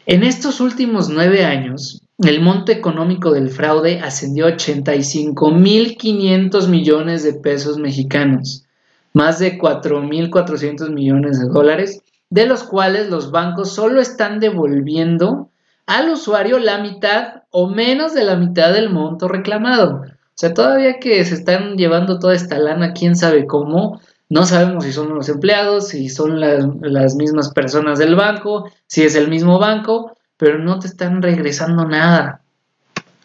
En 0.06 0.22
estos 0.22 0.60
últimos 0.60 1.10
nueve 1.10 1.44
años, 1.44 2.00
el 2.18 2.40
monto 2.40 2.72
económico 2.72 3.32
del 3.32 3.50
fraude 3.50 4.00
ascendió 4.00 4.46
a 4.46 4.52
85.500 4.52 6.68
millones 6.68 7.22
de 7.22 7.34
pesos 7.34 7.76
mexicanos, 7.76 8.64
más 9.12 9.38
de 9.38 9.58
4.400 9.58 10.88
millones 10.90 11.38
de 11.38 11.48
dólares, 11.48 12.02
de 12.30 12.46
los 12.46 12.64
cuales 12.64 13.10
los 13.10 13.30
bancos 13.30 13.74
solo 13.74 14.00
están 14.00 14.40
devolviendo 14.40 15.50
al 15.84 16.08
usuario 16.10 16.58
la 16.58 16.78
mitad 16.78 17.42
o 17.50 17.68
menos 17.68 18.14
de 18.14 18.24
la 18.24 18.36
mitad 18.36 18.72
del 18.72 18.88
monto 18.88 19.28
reclamado. 19.28 20.04
O 20.04 20.06
sea, 20.34 20.54
todavía 20.54 20.98
que 20.98 21.22
se 21.24 21.34
están 21.34 21.76
llevando 21.76 22.18
toda 22.18 22.34
esta 22.34 22.58
lana, 22.58 22.94
quién 22.94 23.16
sabe 23.16 23.46
cómo, 23.46 24.00
no 24.30 24.46
sabemos 24.46 24.84
si 24.84 24.92
son 24.92 25.12
los 25.12 25.28
empleados, 25.28 25.88
si 25.88 26.08
son 26.08 26.40
las, 26.40 27.16
mismas 27.16 27.50
personas 27.50 27.98
del 27.98 28.14
banco, 28.14 28.70
si 28.86 29.02
es 29.02 29.16
el 29.16 29.28
mismo 29.28 29.58
banco, 29.58 30.16
pero 30.36 30.58
no 30.58 30.78
te 30.78 30.86
están 30.86 31.20
regresando 31.20 31.84
nada. 31.84 32.40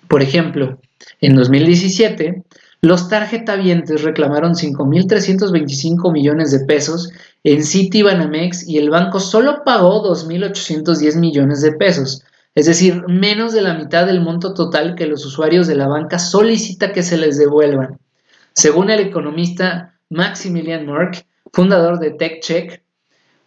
Por 0.07 0.23
ejemplo, 0.23 0.79
en 1.21 1.35
2017, 1.35 2.43
los 2.81 3.07
tarjetavientes 3.07 4.01
reclamaron 4.01 4.55
5.325 4.55 6.11
millones 6.11 6.51
de 6.51 6.65
pesos 6.65 7.11
en 7.43 7.63
Citibanamex 7.63 8.67
y 8.67 8.79
el 8.79 8.89
banco 8.89 9.19
solo 9.19 9.63
pagó 9.63 10.03
2.810 10.03 11.19
millones 11.19 11.61
de 11.61 11.73
pesos, 11.73 12.23
es 12.55 12.65
decir, 12.65 13.03
menos 13.07 13.53
de 13.53 13.61
la 13.61 13.75
mitad 13.75 14.07
del 14.07 14.21
monto 14.21 14.55
total 14.55 14.95
que 14.95 15.05
los 15.05 15.23
usuarios 15.23 15.67
de 15.67 15.75
la 15.75 15.87
banca 15.87 16.17
solicita 16.17 16.91
que 16.91 17.03
se 17.03 17.17
les 17.17 17.37
devuelvan. 17.37 17.99
Según 18.53 18.89
el 18.89 19.01
economista 19.01 19.94
Maximilian 20.09 20.85
Merck, 20.85 21.25
fundador 21.53 21.99
de 21.99 22.11
TechCheck, 22.11 22.83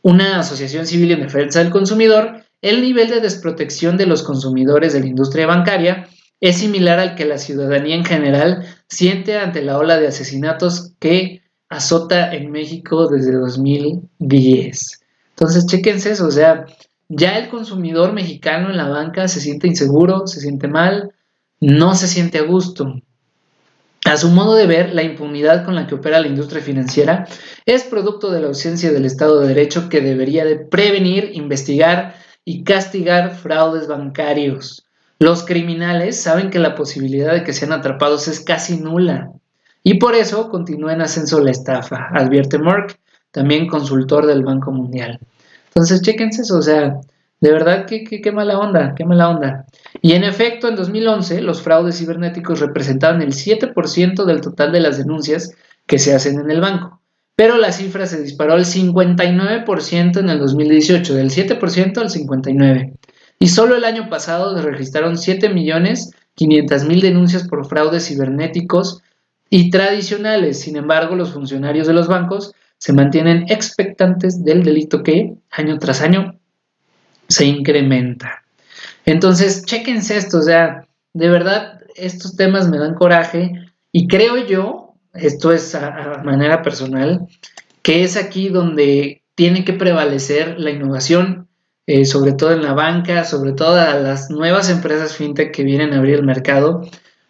una 0.03 0.41
asociación 0.41 0.87
civil 0.87 1.13
en 1.13 1.21
defensa 1.21 1.59
del 1.59 1.71
consumidor, 1.71 2.43
el 2.63 2.83
nivel 2.83 3.09
de 3.09 3.21
desprotección 3.21 3.97
de 3.97 4.07
los 4.07 4.23
consumidores 4.23 4.93
de 4.93 5.01
la 5.01 5.07
industria 5.07 5.47
bancaria 5.47 6.09
es 6.41 6.59
similar 6.59 6.99
al 6.99 7.15
que 7.15 7.25
la 7.25 7.39
ciudadanía 7.39 7.97
en 7.97 8.05
general 8.05 8.65
siente 8.89 9.37
ante 9.37 9.63
la 9.63 9.79
ola 9.79 9.99
de 9.99 10.09
asesinatos 10.09 10.93
que 10.99 11.43
azota 11.69 12.35
en 12.35 12.51
México 12.51 13.09
desde 13.09 13.33
2010. 13.33 15.01
Entonces, 15.31 15.67
chéquense 15.67 16.13
eso, 16.13 16.27
o 16.27 16.31
sea, 16.31 16.65
ya 17.09 17.39
el 17.39 17.49
consumidor 17.49 18.13
mexicano 18.13 18.71
en 18.71 18.77
la 18.77 18.89
banca 18.89 19.29
se 19.29 19.41
siente 19.41 19.67
inseguro, 19.67 20.27
se 20.27 20.41
siente 20.41 20.69
mal, 20.69 21.13
no 21.61 21.95
se 21.95 22.09
siente 22.09 22.39
a 22.39 22.43
gusto. 22.43 22.95
A 24.09 24.17
su 24.17 24.31
modo 24.31 24.55
de 24.55 24.67
ver, 24.67 24.95
la 24.95 25.03
impunidad 25.03 25.67
con 25.67 25.75
la 25.75 25.87
que 25.87 25.95
opera 25.95 26.19
la 26.19 26.29
industria 26.29 26.63
financiera 26.63 27.27
es 27.67 27.85
producto 27.85 28.31
de 28.31 28.41
la 28.41 28.47
ausencia 28.47 28.91
del 28.91 29.05
Estado 29.05 29.39
de 29.39 29.49
Derecho 29.49 29.91
que 29.91 30.01
debería 30.01 30.47
de 30.47 30.57
prevenir, 30.57 31.33
investigar 31.35 32.15
y 32.43 32.65
castigar 32.65 33.37
fraudes 33.37 33.87
bancarios. 33.87 34.87
Los 35.19 35.45
criminales 35.45 36.19
saben 36.19 36.49
que 36.49 36.59
la 36.59 36.75
posibilidad 36.75 37.35
de 37.35 37.45
que 37.45 37.53
sean 37.53 37.73
atrapados 37.73 38.29
es 38.29 38.41
casi 38.41 38.79
nula 38.79 39.31
y 39.83 39.99
por 39.99 40.15
eso 40.15 40.49
continúa 40.49 40.95
en 40.95 41.03
ascenso 41.03 41.41
la 41.41 41.51
estafa, 41.51 42.09
advierte 42.15 42.59
Merck, 42.59 42.99
también 43.31 43.69
consultor 43.69 44.25
del 44.25 44.43
Banco 44.43 44.73
Mundial. 44.73 45.21
Entonces, 45.67 46.01
chéquense 46.01 46.43
eso, 46.43 46.57
o 46.57 46.63
sea, 46.63 46.99
de 47.41 47.53
verdad, 47.53 47.87
qué, 47.87 48.05
qué, 48.05 48.33
mala 48.33 48.59
onda, 48.59 48.95
qué 48.97 49.05
mala 49.05 49.29
onda. 49.29 49.67
Y 50.03 50.13
en 50.13 50.25
efecto, 50.25 50.69
en 50.69 50.75
2011, 50.75 51.41
los 51.43 51.63
fraudes 51.63 51.99
cibernéticos 51.99 52.59
representaban 52.59 53.23
el 53.23 53.33
7% 53.33 54.25
del 54.25 54.41
total 54.41 54.73
de 54.73 54.81
las 54.81 54.99
denuncias 54.99 55.55
que 55.87 55.99
se 55.99 56.15
hacen 56.15 56.41
en 56.41 56.51
el 56.51 56.61
banco. 56.61 57.01
Pero 57.37 57.57
la 57.57 57.71
cifra 57.71 58.07
se 58.07 58.21
disparó 58.21 58.55
al 58.55 58.65
59% 58.65 60.19
en 60.19 60.29
el 60.29 60.41
2018, 60.41 61.15
del 61.15 61.31
7% 61.31 61.99
al 61.99 62.11
59%. 62.11 62.99
Y 63.39 63.49
solo 63.49 63.77
el 63.77 63.85
año 63.85 64.09
pasado 64.09 64.57
se 64.57 64.63
registraron 64.63 65.15
7.500.000 65.15 67.01
denuncias 67.01 67.47
por 67.47 67.69
fraudes 67.69 68.09
cibernéticos 68.09 69.03
y 69.49 69.71
tradicionales. 69.71 70.61
Sin 70.61 70.77
embargo, 70.77 71.15
los 71.15 71.33
funcionarios 71.33 71.87
de 71.87 71.93
los 71.93 72.09
bancos 72.09 72.53
se 72.79 72.93
mantienen 72.93 73.45
expectantes 73.49 74.45
del 74.45 74.65
delito 74.65 75.05
que, 75.05 75.35
año 75.51 75.79
tras 75.79 76.03
año, 76.03 76.39
se 77.29 77.45
incrementa. 77.45 78.43
Entonces, 79.05 79.65
chequense 79.65 80.17
esto, 80.17 80.39
o 80.39 80.43
sea, 80.43 80.87
de 81.15 81.29
verdad, 81.29 81.81
estos 81.95 82.37
temas 82.37 82.69
me 82.69 82.79
dan 82.79 82.95
coraje 82.95 83.53
y 83.93 84.07
creo 84.07 84.37
yo, 84.47 84.95
esto 85.15 85.53
es 85.53 85.75
a, 85.75 86.23
manera 86.25 86.63
personal, 86.63 87.27
que 87.83 88.05
es 88.05 88.17
aquí 88.17 88.49
donde 88.49 89.23
tiene 89.35 89.65
que 89.65 89.73
prevalecer 89.73 90.59
la 90.59 90.71
innovación, 90.71 91.49
eh, 91.87 92.05
sobre 92.05 92.33
todo 92.33 92.53
en 92.53 92.63
la 92.63 92.75
banca, 92.75 93.25
sobre 93.25 93.53
todo 93.53 93.77
a 93.77 93.95
las 93.95 94.31
nuevas 94.31 94.69
empresas 94.69 95.17
fintech 95.17 95.55
que 95.55 95.65
vienen 95.65 95.93
a 95.93 95.99
abrir 95.99 96.17
el 96.17 96.25
mercado. 96.25 96.83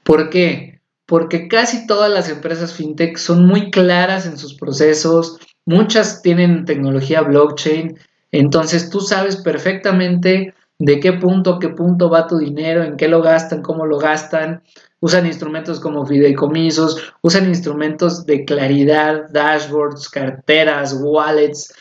¿Por 0.03 0.31
qué? 0.31 0.81
Porque 1.07 1.49
casi 1.49 1.87
todas 1.87 2.11
las 2.11 2.29
empresas 2.29 2.75
fintech 2.75 3.17
son 3.19 3.47
muy 3.47 3.71
claras 3.71 4.27
en 4.27 4.37
sus 4.37 4.55
procesos, 4.55 5.39
muchas 5.65 6.23
tienen 6.23 6.65
tecnología 6.65 7.23
blockchain, 7.23 7.99
entonces 8.33 8.91
tú 8.91 9.01
sabes 9.01 9.37
perfectamente 9.37 10.55
de 10.79 11.01
qué 11.01 11.13
punto, 11.15 11.59
qué 11.59 11.71
punto 11.71 12.09
va 12.09 12.27
tu 12.27 12.39
dinero, 12.39 12.85
en 12.85 12.97
qué 12.97 13.09
lo 13.09 13.21
gastan, 13.21 13.63
cómo 13.63 13.87
lo 13.87 13.99
gastan. 13.99 14.63
Usan 15.01 15.27
instrumentos 15.27 15.81
como 15.81 16.07
fideicomisos, 16.07 17.13
usan 17.23 17.49
instrumentos 17.49 18.27
de 18.27 18.45
claridad, 18.45 19.29
dashboards, 19.31 20.09
carteras, 20.09 20.97
wallets. 21.01 21.73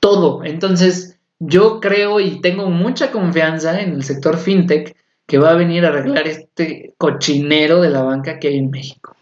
todo. 0.00 0.44
Entonces, 0.44 1.18
yo 1.38 1.80
creo 1.80 2.20
y 2.20 2.40
tengo 2.40 2.70
mucha 2.70 3.10
confianza 3.10 3.80
en 3.80 3.92
el 3.92 4.04
sector 4.04 4.38
fintech 4.38 4.96
que 5.26 5.38
va 5.38 5.50
a 5.50 5.56
venir 5.56 5.84
a 5.84 5.88
arreglar 5.88 6.26
este 6.26 6.94
cochinero 6.96 7.80
de 7.82 7.90
la 7.90 8.02
banca 8.02 8.38
que 8.38 8.48
hay 8.48 8.58
en 8.58 8.70
México. 8.70 9.14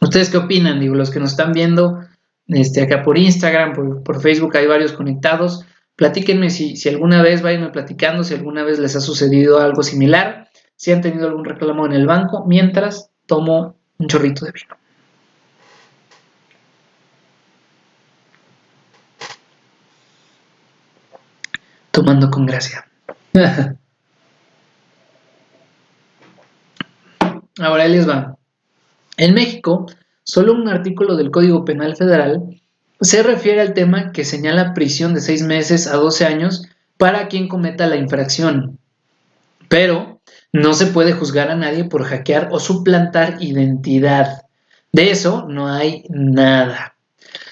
¿Ustedes 0.00 0.30
qué 0.30 0.36
opinan? 0.36 0.80
Digo, 0.80 0.94
los 0.94 1.10
que 1.10 1.20
nos 1.20 1.30
están 1.30 1.52
viendo 1.52 2.00
este, 2.48 2.82
acá 2.82 3.02
por 3.02 3.16
Instagram, 3.18 4.02
por, 4.02 4.20
Facebook, 4.20 4.56
hay 4.56 4.66
varios 4.66 4.92
conectados. 4.92 5.64
Platíquenme 5.96 6.50
si, 6.50 6.76
si 6.76 6.88
alguna 6.88 7.22
vez, 7.22 7.42
vayan 7.42 7.70
platicando, 7.72 8.24
si 8.24 8.34
alguna 8.34 8.64
vez 8.64 8.78
les 8.78 8.96
ha 8.96 9.00
sucedido 9.00 9.60
algo 9.60 9.82
similar, 9.82 10.48
si 10.76 10.92
han 10.92 11.02
tenido 11.02 11.28
algún 11.28 11.44
reclamo 11.44 11.86
en 11.86 11.92
el 11.92 12.06
banco, 12.06 12.44
mientras 12.46 13.10
tomo 13.26 13.76
un 13.98 14.06
chorrito 14.06 14.44
de 14.44 14.52
vino. 14.52 14.76
Tomando 21.90 22.30
con 22.30 22.46
gracia. 22.46 22.86
Ahora 27.60 27.82
ahí 27.82 27.92
les 27.92 28.08
va. 28.08 28.36
En 29.16 29.34
México, 29.34 29.86
solo 30.28 30.52
un 30.52 30.68
artículo 30.68 31.16
del 31.16 31.30
Código 31.30 31.64
Penal 31.64 31.96
Federal 31.96 32.42
se 33.00 33.22
refiere 33.22 33.62
al 33.62 33.72
tema 33.72 34.12
que 34.12 34.24
señala 34.24 34.74
prisión 34.74 35.14
de 35.14 35.22
seis 35.22 35.42
meses 35.42 35.86
a 35.86 35.96
12 35.96 36.26
años 36.26 36.66
para 36.98 37.28
quien 37.28 37.48
cometa 37.48 37.86
la 37.86 37.96
infracción. 37.96 38.78
Pero 39.68 40.20
no 40.52 40.74
se 40.74 40.86
puede 40.86 41.12
juzgar 41.12 41.50
a 41.50 41.56
nadie 41.56 41.84
por 41.84 42.04
hackear 42.04 42.48
o 42.52 42.60
suplantar 42.60 43.38
identidad. 43.40 44.42
De 44.92 45.10
eso 45.10 45.46
no 45.48 45.68
hay 45.68 46.04
nada. 46.10 46.94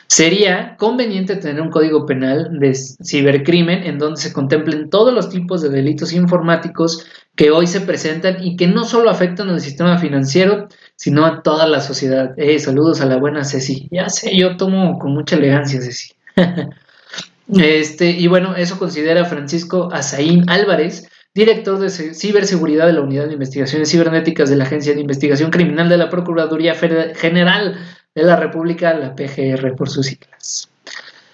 Sería 0.07 0.77
conveniente 0.77 1.37
tener 1.37 1.63
un 1.63 1.71
código 1.71 2.05
penal 2.05 2.59
de 2.61 2.75
cibercrimen 2.75 3.85
en 3.85 3.99
donde 3.99 4.21
se 4.21 4.33
contemplen 4.33 4.91
todos 4.91 5.15
los 5.15 5.31
tipos 5.31 5.63
de 5.63 5.71
delitos 5.71 6.13
informáticos 6.13 7.07
que 7.35 7.51
hoy 7.51 7.67
se 7.67 7.81
presentan 7.81 8.43
y 8.45 8.57
que 8.57 8.67
no 8.67 8.85
solo 8.85 9.11
afectan 9.11 9.49
al 9.49 9.61
sistema 9.61 9.99
financiero, 9.99 10.69
sino 10.97 11.25
a 11.25 11.43
toda 11.43 11.67
la 11.67 11.81
sociedad. 11.81 12.35
Eh, 12.37 12.59
saludos 12.59 13.01
a 13.01 13.07
la 13.07 13.19
buena 13.19 13.45
Ceci. 13.45 13.89
Ya 13.91 14.09
sé, 14.09 14.37
yo 14.37 14.57
tomo 14.57 14.99
con 14.99 15.13
mucha 15.13 15.37
elegancia, 15.37 15.81
Ceci. 15.81 16.15
este, 17.55 18.11
y 18.11 18.27
bueno, 18.27 18.57
eso 18.57 18.79
considera 18.79 19.27
Francisco 19.27 19.91
Azaín 19.93 20.49
Álvarez, 20.49 21.09
director 21.35 21.79
de 21.79 21.91
ciberseguridad 21.91 22.87
de 22.87 22.95
la 22.95 23.03
Unidad 23.03 23.27
de 23.27 23.35
Investigaciones 23.35 23.91
Cibernéticas 23.91 24.49
de 24.49 24.57
la 24.57 24.65
Agencia 24.65 24.95
de 24.95 25.03
Investigación 25.03 25.51
Criminal 25.51 25.89
de 25.89 25.99
la 25.99 26.09
Procuraduría 26.09 26.75
General 26.75 27.79
de 28.15 28.23
la 28.23 28.37
República, 28.37 28.95
la 28.95 29.15
PGR 29.15 29.77
por 29.77 29.91
sus 29.91 30.07
siglas. 30.07 30.71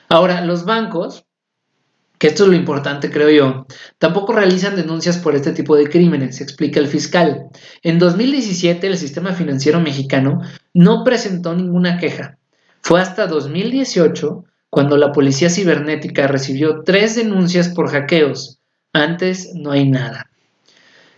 Ahora, 0.08 0.40
los 0.44 0.64
bancos, 0.64 1.24
que 2.22 2.28
esto 2.28 2.44
es 2.44 2.50
lo 2.50 2.54
importante 2.54 3.10
creo 3.10 3.30
yo, 3.30 3.66
tampoco 3.98 4.32
realizan 4.32 4.76
denuncias 4.76 5.18
por 5.18 5.34
este 5.34 5.50
tipo 5.50 5.74
de 5.74 5.88
crímenes, 5.88 6.40
explica 6.40 6.78
el 6.78 6.86
fiscal. 6.86 7.48
En 7.82 7.98
2017 7.98 8.86
el 8.86 8.96
sistema 8.96 9.32
financiero 9.32 9.80
mexicano 9.80 10.40
no 10.72 11.02
presentó 11.02 11.52
ninguna 11.52 11.98
queja. 11.98 12.38
Fue 12.80 13.00
hasta 13.00 13.26
2018 13.26 14.44
cuando 14.70 14.96
la 14.98 15.10
policía 15.10 15.50
cibernética 15.50 16.28
recibió 16.28 16.84
tres 16.84 17.16
denuncias 17.16 17.70
por 17.70 17.90
hackeos. 17.90 18.60
Antes 18.92 19.50
no 19.56 19.72
hay 19.72 19.90
nada. 19.90 20.30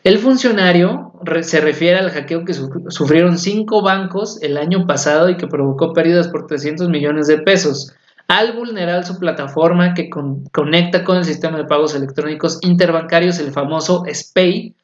El 0.05 0.17
funcionario 0.17 1.13
se 1.43 1.61
refiere 1.61 1.99
al 1.99 2.13
hackeo 2.13 2.47
que 2.47 2.55
sufrieron 2.55 3.37
cinco 3.37 3.83
bancos 3.83 4.39
el 4.41 4.57
año 4.57 4.87
pasado 4.87 5.29
y 5.29 5.37
que 5.37 5.49
provocó 5.49 5.93
pérdidas 5.93 6.29
por 6.29 6.47
300 6.47 6.89
millones 6.89 7.27
de 7.27 7.43
pesos 7.43 7.93
al 8.29 8.53
vulnerar 8.53 9.05
su 9.05 9.19
plataforma 9.19 9.95
que 9.95 10.09
conecta 10.09 11.05
con 11.05 11.19
el 11.19 11.25
sistema 11.25 11.59
de 11.59 11.65
pagos 11.65 11.95
electrónicos 11.95 12.59
interbancarios, 12.63 13.39
el 13.39 13.53
famoso 13.53 14.05
SPAY. 14.11 14.75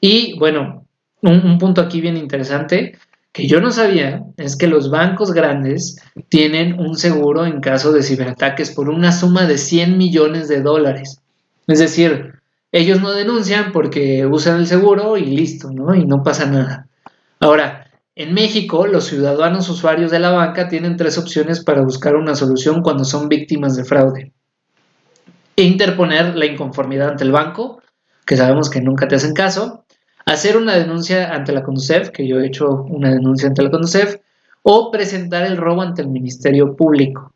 Y 0.00 0.38
bueno, 0.38 0.86
un, 1.20 1.58
punto 1.58 1.80
aquí 1.80 2.00
bien 2.00 2.16
interesante 2.16 2.98
que 3.32 3.48
yo 3.48 3.60
no 3.60 3.72
sabía 3.72 4.22
es 4.36 4.56
que 4.56 4.68
los 4.68 4.90
bancos 4.90 5.32
grandes 5.32 6.00
tienen 6.28 6.78
un 6.78 6.96
seguro 6.96 7.46
en 7.46 7.60
caso 7.60 7.92
de 7.92 8.02
ciberataques 8.02 8.70
por 8.70 8.88
una 8.88 9.10
suma 9.10 9.46
de 9.46 9.58
100 9.58 9.98
millones 9.98 10.48
de 10.48 10.62
dólares. 10.62 11.20
Es 11.66 11.80
decir, 11.80 12.34
ellos 12.70 13.00
no 13.00 13.12
denuncian 13.12 13.72
porque 13.72 14.24
usan 14.26 14.60
el 14.60 14.66
seguro 14.66 15.16
y 15.16 15.24
listo, 15.24 15.72
¿no? 15.72 15.94
Y 15.94 16.04
no 16.04 16.22
pasa 16.22 16.46
nada. 16.46 16.86
Ahora, 17.40 17.83
en 18.16 18.32
México, 18.32 18.86
los 18.86 19.06
ciudadanos 19.06 19.68
usuarios 19.68 20.10
de 20.10 20.20
la 20.20 20.30
banca 20.30 20.68
tienen 20.68 20.96
tres 20.96 21.18
opciones 21.18 21.64
para 21.64 21.82
buscar 21.82 22.14
una 22.14 22.36
solución 22.36 22.80
cuando 22.82 23.04
son 23.04 23.28
víctimas 23.28 23.76
de 23.76 23.84
fraude. 23.84 24.32
Interponer 25.56 26.36
la 26.36 26.46
inconformidad 26.46 27.10
ante 27.10 27.24
el 27.24 27.32
banco, 27.32 27.82
que 28.24 28.36
sabemos 28.36 28.70
que 28.70 28.80
nunca 28.80 29.08
te 29.08 29.16
hacen 29.16 29.34
caso, 29.34 29.84
hacer 30.26 30.56
una 30.56 30.76
denuncia 30.76 31.34
ante 31.34 31.52
la 31.52 31.64
CONDUCEF, 31.64 32.10
que 32.10 32.26
yo 32.26 32.38
he 32.38 32.46
hecho 32.46 32.84
una 32.88 33.10
denuncia 33.10 33.48
ante 33.48 33.62
la 33.62 33.70
CONDUCEF, 33.70 34.16
o 34.62 34.90
presentar 34.90 35.44
el 35.44 35.56
robo 35.56 35.82
ante 35.82 36.02
el 36.02 36.08
Ministerio 36.08 36.76
Público. 36.76 37.34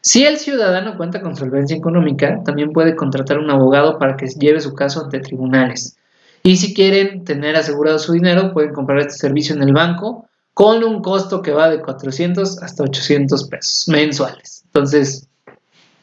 Si 0.00 0.24
el 0.24 0.36
ciudadano 0.36 0.96
cuenta 0.96 1.20
con 1.20 1.36
solvencia 1.36 1.76
económica, 1.76 2.42
también 2.44 2.72
puede 2.72 2.94
contratar 2.94 3.38
un 3.38 3.50
abogado 3.50 3.98
para 3.98 4.16
que 4.16 4.26
lleve 4.26 4.60
su 4.60 4.74
caso 4.74 5.04
ante 5.04 5.20
tribunales. 5.20 5.98
Y 6.42 6.56
si 6.56 6.74
quieren 6.74 7.24
tener 7.24 7.56
asegurado 7.56 7.98
su 7.98 8.12
dinero, 8.12 8.52
pueden 8.52 8.72
comprar 8.72 9.00
este 9.00 9.14
servicio 9.14 9.54
en 9.54 9.62
el 9.62 9.72
banco 9.72 10.28
con 10.54 10.82
un 10.82 11.02
costo 11.02 11.40
que 11.40 11.52
va 11.52 11.70
de 11.70 11.80
400 11.80 12.62
hasta 12.62 12.82
800 12.82 13.44
pesos 13.44 13.88
mensuales. 13.88 14.64
Entonces, 14.66 15.28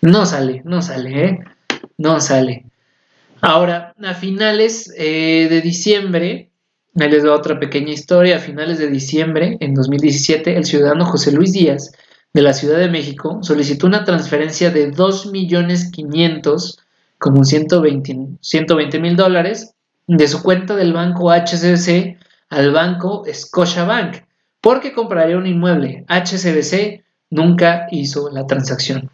no 0.01 0.25
sale, 0.25 0.61
no 0.63 0.81
sale, 0.81 1.25
¿eh? 1.25 1.39
No 1.97 2.21
sale. 2.21 2.65
Ahora, 3.41 3.93
a 4.01 4.13
finales 4.13 4.91
eh, 4.97 5.47
de 5.49 5.61
diciembre, 5.61 6.51
ahí 6.99 7.09
les 7.09 7.23
doy 7.23 7.31
otra 7.31 7.59
pequeña 7.59 7.91
historia, 7.91 8.37
a 8.37 8.39
finales 8.39 8.79
de 8.79 8.87
diciembre, 8.87 9.57
en 9.59 9.73
2017, 9.73 10.55
el 10.55 10.65
ciudadano 10.65 11.05
José 11.05 11.31
Luis 11.31 11.51
Díaz 11.51 11.91
de 12.33 12.41
la 12.41 12.53
Ciudad 12.53 12.79
de 12.79 12.89
México 12.89 13.39
solicitó 13.41 13.85
una 13.87 14.03
transferencia 14.03 14.71
de 14.71 14.91
2.500.000, 14.91 16.79
como 17.19 17.43
120 17.43 18.99
mil 18.99 19.15
dólares, 19.15 19.74
de 20.07 20.27
su 20.27 20.41
cuenta 20.41 20.75
del 20.75 20.93
banco 20.93 21.31
HCBC 21.31 22.17
al 22.49 22.71
banco 22.71 23.23
Scotiabank, 23.31 24.23
porque 24.61 24.93
compraría 24.93 25.37
un 25.37 25.47
inmueble. 25.47 26.05
HCBC 26.07 27.03
nunca 27.29 27.87
hizo 27.91 28.29
la 28.29 28.45
transacción, 28.45 29.09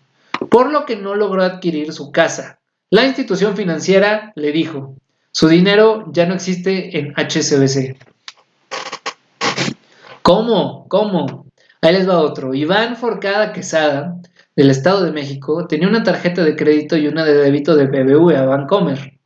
por 0.49 0.71
lo 0.71 0.85
que 0.85 0.95
no 0.95 1.15
logró 1.15 1.43
adquirir 1.43 1.93
su 1.93 2.11
casa. 2.11 2.59
La 2.89 3.05
institución 3.05 3.55
financiera 3.55 4.33
le 4.35 4.51
dijo, 4.51 4.95
su 5.31 5.47
dinero 5.47 6.05
ya 6.11 6.25
no 6.25 6.35
existe 6.35 6.97
en 6.97 7.13
HCBC. 7.13 7.97
¿Cómo? 10.21 10.87
¿Cómo? 10.89 11.45
Ahí 11.81 11.93
les 11.93 12.07
va 12.07 12.19
otro. 12.19 12.53
Iván 12.53 12.95
Forcada 12.95 13.53
Quesada, 13.53 14.17
del 14.55 14.69
Estado 14.69 15.03
de 15.03 15.11
México, 15.11 15.65
tenía 15.67 15.87
una 15.87 16.03
tarjeta 16.03 16.43
de 16.43 16.55
crédito 16.55 16.97
y 16.97 17.07
una 17.07 17.23
de 17.23 17.33
débito 17.33 17.75
de 17.75 17.87
BBV 17.87 18.35
a 18.35 18.45
Bancomer. 18.45 19.20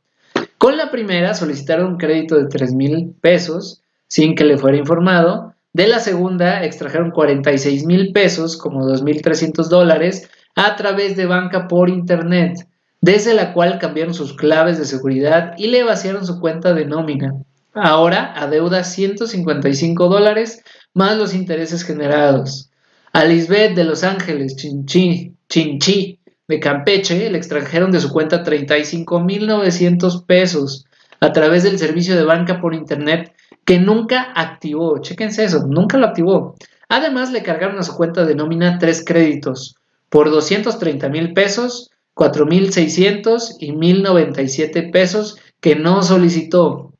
Con 0.58 0.76
la 0.76 0.90
primera 0.90 1.34
solicitaron 1.34 1.92
un 1.92 1.98
crédito 1.98 2.36
de 2.36 2.48
3 2.48 2.74
mil 2.74 3.14
pesos 3.20 3.82
sin 4.08 4.34
que 4.34 4.44
le 4.44 4.58
fuera 4.58 4.76
informado. 4.76 5.54
De 5.72 5.86
la 5.86 6.00
segunda 6.00 6.64
extrajeron 6.64 7.10
46 7.10 7.84
mil 7.84 8.12
pesos, 8.12 8.56
como 8.56 8.86
2.300 8.86 9.68
dólares, 9.68 10.30
a 10.54 10.74
través 10.76 11.16
de 11.16 11.26
banca 11.26 11.68
por 11.68 11.90
internet, 11.90 12.66
desde 13.02 13.34
la 13.34 13.52
cual 13.52 13.78
cambiaron 13.78 14.14
sus 14.14 14.34
claves 14.34 14.78
de 14.78 14.86
seguridad 14.86 15.52
y 15.58 15.66
le 15.66 15.82
vaciaron 15.82 16.24
su 16.26 16.40
cuenta 16.40 16.72
de 16.72 16.86
nómina. 16.86 17.34
Ahora 17.74 18.32
adeuda 18.34 18.84
155 18.84 20.08
dólares 20.08 20.62
más 20.94 21.18
los 21.18 21.34
intereses 21.34 21.84
generados. 21.84 22.70
A 23.12 23.24
Lisbeth 23.24 23.74
de 23.74 23.84
Los 23.84 24.02
Ángeles, 24.02 24.56
Chinchi, 24.56 25.34
Chinchi 25.48 26.18
de 26.48 26.60
Campeche, 26.60 27.30
le 27.30 27.38
extrajeron 27.38 27.90
de 27.90 28.00
su 28.00 28.10
cuenta 28.10 28.44
35.900 28.44 30.26
pesos 30.26 30.86
a 31.20 31.32
través 31.32 31.62
del 31.62 31.78
servicio 31.78 32.16
de 32.16 32.24
banca 32.24 32.60
por 32.60 32.74
internet 32.74 33.34
que 33.64 33.78
nunca 33.78 34.32
activó. 34.34 34.98
Chéquense 34.98 35.44
eso, 35.44 35.66
nunca 35.66 35.98
lo 35.98 36.06
activó. 36.06 36.54
Además, 36.88 37.32
le 37.32 37.42
cargaron 37.42 37.78
a 37.78 37.82
su 37.82 37.96
cuenta 37.96 38.24
de 38.24 38.34
nómina 38.34 38.78
tres 38.78 39.04
créditos 39.04 39.76
por 40.08 40.30
230 40.30 41.08
mil 41.08 41.32
pesos, 41.32 41.90
4.600 42.14 43.56
y 43.58 43.72
1.097 43.72 44.92
pesos 44.92 45.38
que 45.60 45.74
no 45.74 46.02
solicitó 46.02 46.92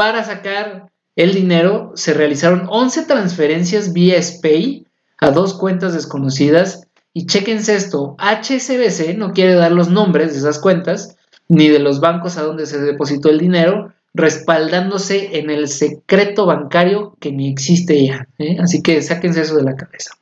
para 0.00 0.24
sacar 0.24 0.90
el 1.14 1.34
dinero, 1.34 1.92
se 1.94 2.14
realizaron 2.14 2.66
11 2.70 3.04
transferencias 3.04 3.92
vía 3.92 4.22
SPAY 4.22 4.86
a 5.18 5.30
dos 5.30 5.52
cuentas 5.52 5.92
desconocidas 5.92 6.86
y 7.12 7.26
chequense 7.26 7.74
esto, 7.74 8.16
HSBC 8.18 9.16
no 9.16 9.32
quiere 9.32 9.54
dar 9.54 9.72
los 9.72 9.90
nombres 9.90 10.32
de 10.32 10.38
esas 10.38 10.58
cuentas 10.58 11.16
ni 11.48 11.68
de 11.68 11.80
los 11.80 12.00
bancos 12.00 12.36
a 12.36 12.42
donde 12.42 12.66
se 12.66 12.80
depositó 12.80 13.28
el 13.28 13.40
dinero, 13.40 13.92
respaldándose 14.14 15.38
en 15.38 15.50
el 15.50 15.68
secreto 15.68 16.46
bancario 16.46 17.16
que 17.20 17.32
ni 17.32 17.50
existe 17.50 18.06
ya. 18.06 18.28
¿eh? 18.38 18.56
Así 18.60 18.82
que 18.82 19.02
sáquense 19.02 19.42
eso 19.42 19.56
de 19.56 19.64
la 19.64 19.74
cabeza. 19.74 20.12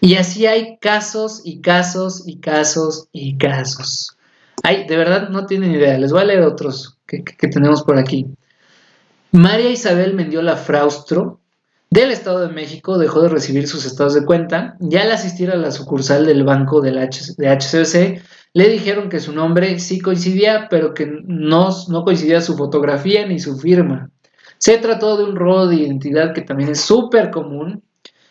Y 0.00 0.14
así 0.14 0.46
hay 0.46 0.78
casos 0.78 1.42
y 1.44 1.60
casos 1.60 2.22
y 2.26 2.38
casos 2.38 3.08
y 3.12 3.36
casos. 3.36 4.16
Ay, 4.62 4.86
de 4.86 4.96
verdad 4.96 5.28
no 5.28 5.46
tienen 5.46 5.72
idea. 5.72 5.98
Les 5.98 6.10
voy 6.10 6.22
a 6.22 6.24
leer 6.24 6.42
otros 6.42 6.98
que, 7.06 7.22
tenemos 7.48 7.82
por 7.82 7.98
aquí. 7.98 8.26
María 9.32 9.70
Isabel 9.70 10.14
Mendiola 10.14 10.56
Fraustro, 10.56 11.39
del 11.90 12.12
Estado 12.12 12.46
de 12.46 12.54
México, 12.54 12.98
dejó 12.98 13.20
de 13.22 13.28
recibir 13.28 13.66
sus 13.66 13.84
estados 13.84 14.14
de 14.14 14.24
cuenta 14.24 14.76
y 14.80 14.96
al 14.96 15.10
asistir 15.10 15.50
a 15.50 15.56
la 15.56 15.72
sucursal 15.72 16.24
del 16.24 16.44
banco 16.44 16.80
del 16.80 16.98
H 16.98 17.34
de 17.36 17.48
HCBC, 17.48 18.22
le 18.54 18.68
dijeron 18.68 19.08
que 19.08 19.18
su 19.18 19.32
nombre 19.32 19.78
sí 19.80 20.00
coincidía, 20.00 20.68
pero 20.70 20.94
que 20.94 21.06
no, 21.24 21.70
no 21.88 22.04
coincidía 22.04 22.40
su 22.40 22.56
fotografía 22.56 23.26
ni 23.26 23.40
su 23.40 23.58
firma. 23.58 24.10
Se 24.58 24.78
trató 24.78 25.16
de 25.16 25.24
un 25.24 25.36
robo 25.36 25.66
de 25.66 25.76
identidad 25.76 26.32
que 26.32 26.42
también 26.42 26.70
es 26.70 26.80
súper 26.80 27.30
común 27.30 27.82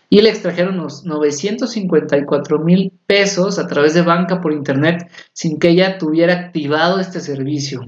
y 0.10 0.22
le 0.22 0.30
extrajeron 0.30 0.78
los 0.78 1.04
954 1.06 2.60
mil 2.60 2.94
pesos 3.08 3.60
a 3.60 3.68
través 3.68 3.94
de 3.94 4.02
banca 4.02 4.40
por 4.40 4.54
internet 4.54 5.10
sin 5.34 5.60
que 5.60 5.70
ella 5.70 5.98
tuviera 5.98 6.34
activado 6.34 7.00
este 7.00 7.20
servicio. 7.20 7.82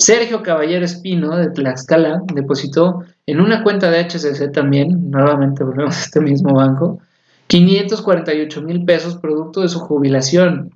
Sergio 0.00 0.42
Caballero 0.42 0.84
Espino 0.84 1.36
de 1.36 1.50
Tlaxcala 1.50 2.22
depositó 2.32 3.04
en 3.30 3.40
una 3.40 3.62
cuenta 3.62 3.90
de 3.90 4.00
HCC 4.00 4.52
también, 4.52 5.10
nuevamente 5.10 5.62
volvemos 5.62 5.96
a 5.96 6.00
este 6.00 6.20
mismo 6.20 6.54
banco, 6.54 7.00
548 7.46 8.62
mil 8.62 8.84
pesos 8.84 9.16
producto 9.16 9.60
de 9.60 9.68
su 9.68 9.78
jubilación. 9.78 10.74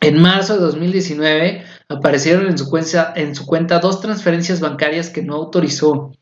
En 0.00 0.20
marzo 0.20 0.54
de 0.54 0.60
2019 0.60 1.62
aparecieron 1.88 2.46
en 2.46 2.56
su, 2.56 2.68
cuenta, 2.68 3.12
en 3.16 3.34
su 3.34 3.46
cuenta 3.46 3.78
dos 3.80 4.00
transferencias 4.00 4.60
bancarias 4.60 5.10
que 5.10 5.22
no 5.22 5.34
autorizó. 5.34 6.12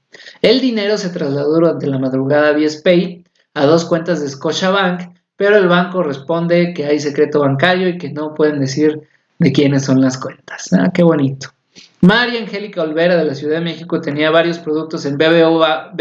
El 0.43 0.61
dinero 0.61 0.99
se 0.99 1.11
trasladó 1.11 1.55
durante 1.55 1.87
la 1.87 1.99
madrugada 1.99 2.53
vía 2.53 2.69
SPAY 2.69 3.25
a 3.55 3.67
dos 3.67 3.85
cuentas 3.85 4.21
de 4.21 4.29
Scotiabank, 4.29 5.17
pero 5.37 5.57
el 5.57 5.69
banco 5.69 6.03
responde 6.03 6.75
que 6.75 6.87
hay 6.87 6.99
secreto 6.99 7.41
bancario 7.41 7.89
y 7.89 7.99
que 7.99 8.13
no 8.13 8.35
pueden 8.35 8.61
decir 8.61 9.01
de 9.39 9.53
quiénes 9.53 9.85
son 9.85 10.01
las 10.01 10.19
cuentas. 10.19 10.73
Ah, 10.73 10.91
qué 10.93 11.03
bonito. 11.03 11.49
María 12.03 12.41
Angélica 12.41 12.83
Olvera 12.83 13.17
de 13.17 13.27
la 13.27 13.35
Ciudad 13.35 13.57
de 13.57 13.65
México 13.65 14.01
tenía 14.01 14.31
varios 14.31 14.59
productos 14.59 15.05
en 15.05 15.19
BBVA, 15.19 15.93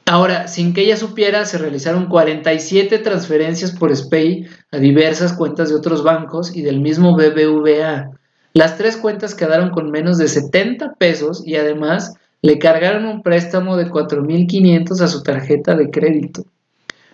Ahora, 0.09 0.47
sin 0.47 0.73
que 0.73 0.83
ella 0.83 0.97
supiera, 0.97 1.45
se 1.47 1.59
realizaron 1.59 2.07
47 2.07 2.99
transferencias 2.99 3.73
por 3.73 3.92
SPAY 3.95 4.47
a 4.71 4.79
diversas 4.79 5.33
cuentas 5.33 5.71
de 5.71 5.75
otros 5.75 6.05
bancos 6.05 6.55
y 6.55 6.62
del 6.62 6.81
mismo 6.81 7.16
BBVA. 7.16 8.15
Las 8.57 8.79
tres 8.79 8.97
cuentas 8.97 9.35
quedaron 9.35 9.69
con 9.69 9.90
menos 9.90 10.16
de 10.16 10.29
70 10.29 10.95
pesos 10.95 11.47
y 11.47 11.57
además 11.57 12.14
le 12.40 12.59
cargaron 12.59 13.05
un 13.05 13.23
préstamo 13.23 13.77
de 13.77 13.90
4.500 13.90 14.99
a 15.03 15.09
su 15.09 15.23
tarjeta 15.23 15.77
de 15.77 15.90
crédito. 15.90 16.47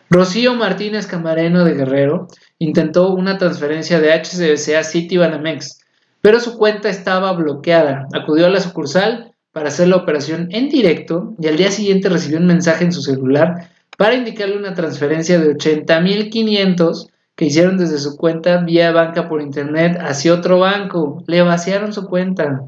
Rocío 0.08 0.54
Martínez 0.54 1.08
Camareno 1.08 1.64
de 1.64 1.74
Guerrero 1.74 2.28
intentó 2.60 3.12
una 3.12 3.38
transferencia 3.38 3.98
de 3.98 4.12
HCBC 4.12 4.76
a 4.76 4.84
Citibanamex, 4.84 5.80
pero 6.20 6.38
su 6.38 6.56
cuenta 6.56 6.88
estaba 6.88 7.32
bloqueada. 7.32 8.06
Acudió 8.12 8.46
a 8.46 8.50
la 8.50 8.60
sucursal 8.60 9.32
para 9.50 9.66
hacer 9.66 9.88
la 9.88 9.96
operación 9.96 10.46
en 10.52 10.68
directo 10.68 11.34
y 11.40 11.48
al 11.48 11.56
día 11.56 11.72
siguiente 11.72 12.08
recibió 12.08 12.38
un 12.38 12.46
mensaje 12.46 12.84
en 12.84 12.92
su 12.92 13.02
celular 13.02 13.68
para 13.98 14.14
indicarle 14.14 14.56
una 14.56 14.74
transferencia 14.74 15.40
de 15.40 15.56
80.500 15.56 17.08
que 17.36 17.46
hicieron 17.46 17.78
desde 17.78 17.98
su 17.98 18.16
cuenta 18.16 18.58
vía 18.58 18.92
banca 18.92 19.28
por 19.28 19.40
internet 19.40 19.98
hacia 20.00 20.34
otro 20.34 20.58
banco. 20.58 21.22
Le 21.26 21.42
vaciaron 21.42 21.92
su 21.92 22.06
cuenta. 22.06 22.64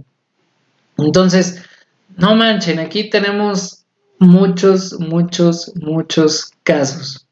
Entonces, 0.96 1.62
no 2.16 2.34
manchen, 2.34 2.78
aquí 2.78 3.10
tenemos 3.10 3.84
muchos, 4.18 4.98
muchos, 5.00 5.72
muchos 5.76 6.52
casos. 6.62 7.26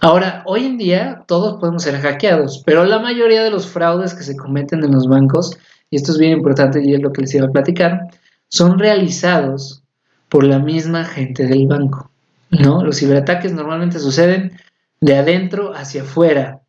Ahora, 0.00 0.42
hoy 0.46 0.64
en 0.64 0.78
día 0.78 1.24
todos 1.26 1.60
podemos 1.60 1.82
ser 1.82 2.00
hackeados, 2.00 2.62
pero 2.64 2.84
la 2.84 2.98
mayoría 3.00 3.42
de 3.42 3.50
los 3.50 3.66
fraudes 3.66 4.14
que 4.14 4.22
se 4.22 4.36
cometen 4.36 4.82
en 4.82 4.92
los 4.92 5.06
bancos, 5.06 5.58
y 5.90 5.96
esto 5.96 6.12
es 6.12 6.18
bien 6.18 6.32
importante 6.32 6.82
y 6.82 6.94
es 6.94 7.02
lo 7.02 7.12
que 7.12 7.22
les 7.22 7.34
iba 7.34 7.46
a 7.46 7.52
platicar, 7.52 8.00
son 8.48 8.78
realizados 8.78 9.82
por 10.28 10.44
la 10.44 10.58
misma 10.58 11.04
gente 11.04 11.46
del 11.46 11.66
banco. 11.66 12.10
¿no? 12.50 12.82
Los 12.82 12.98
ciberataques 12.98 13.52
normalmente 13.52 13.98
suceden 13.98 14.52
de 15.00 15.16
adentro 15.16 15.74
hacia 15.74 16.02
afuera. 16.02 16.59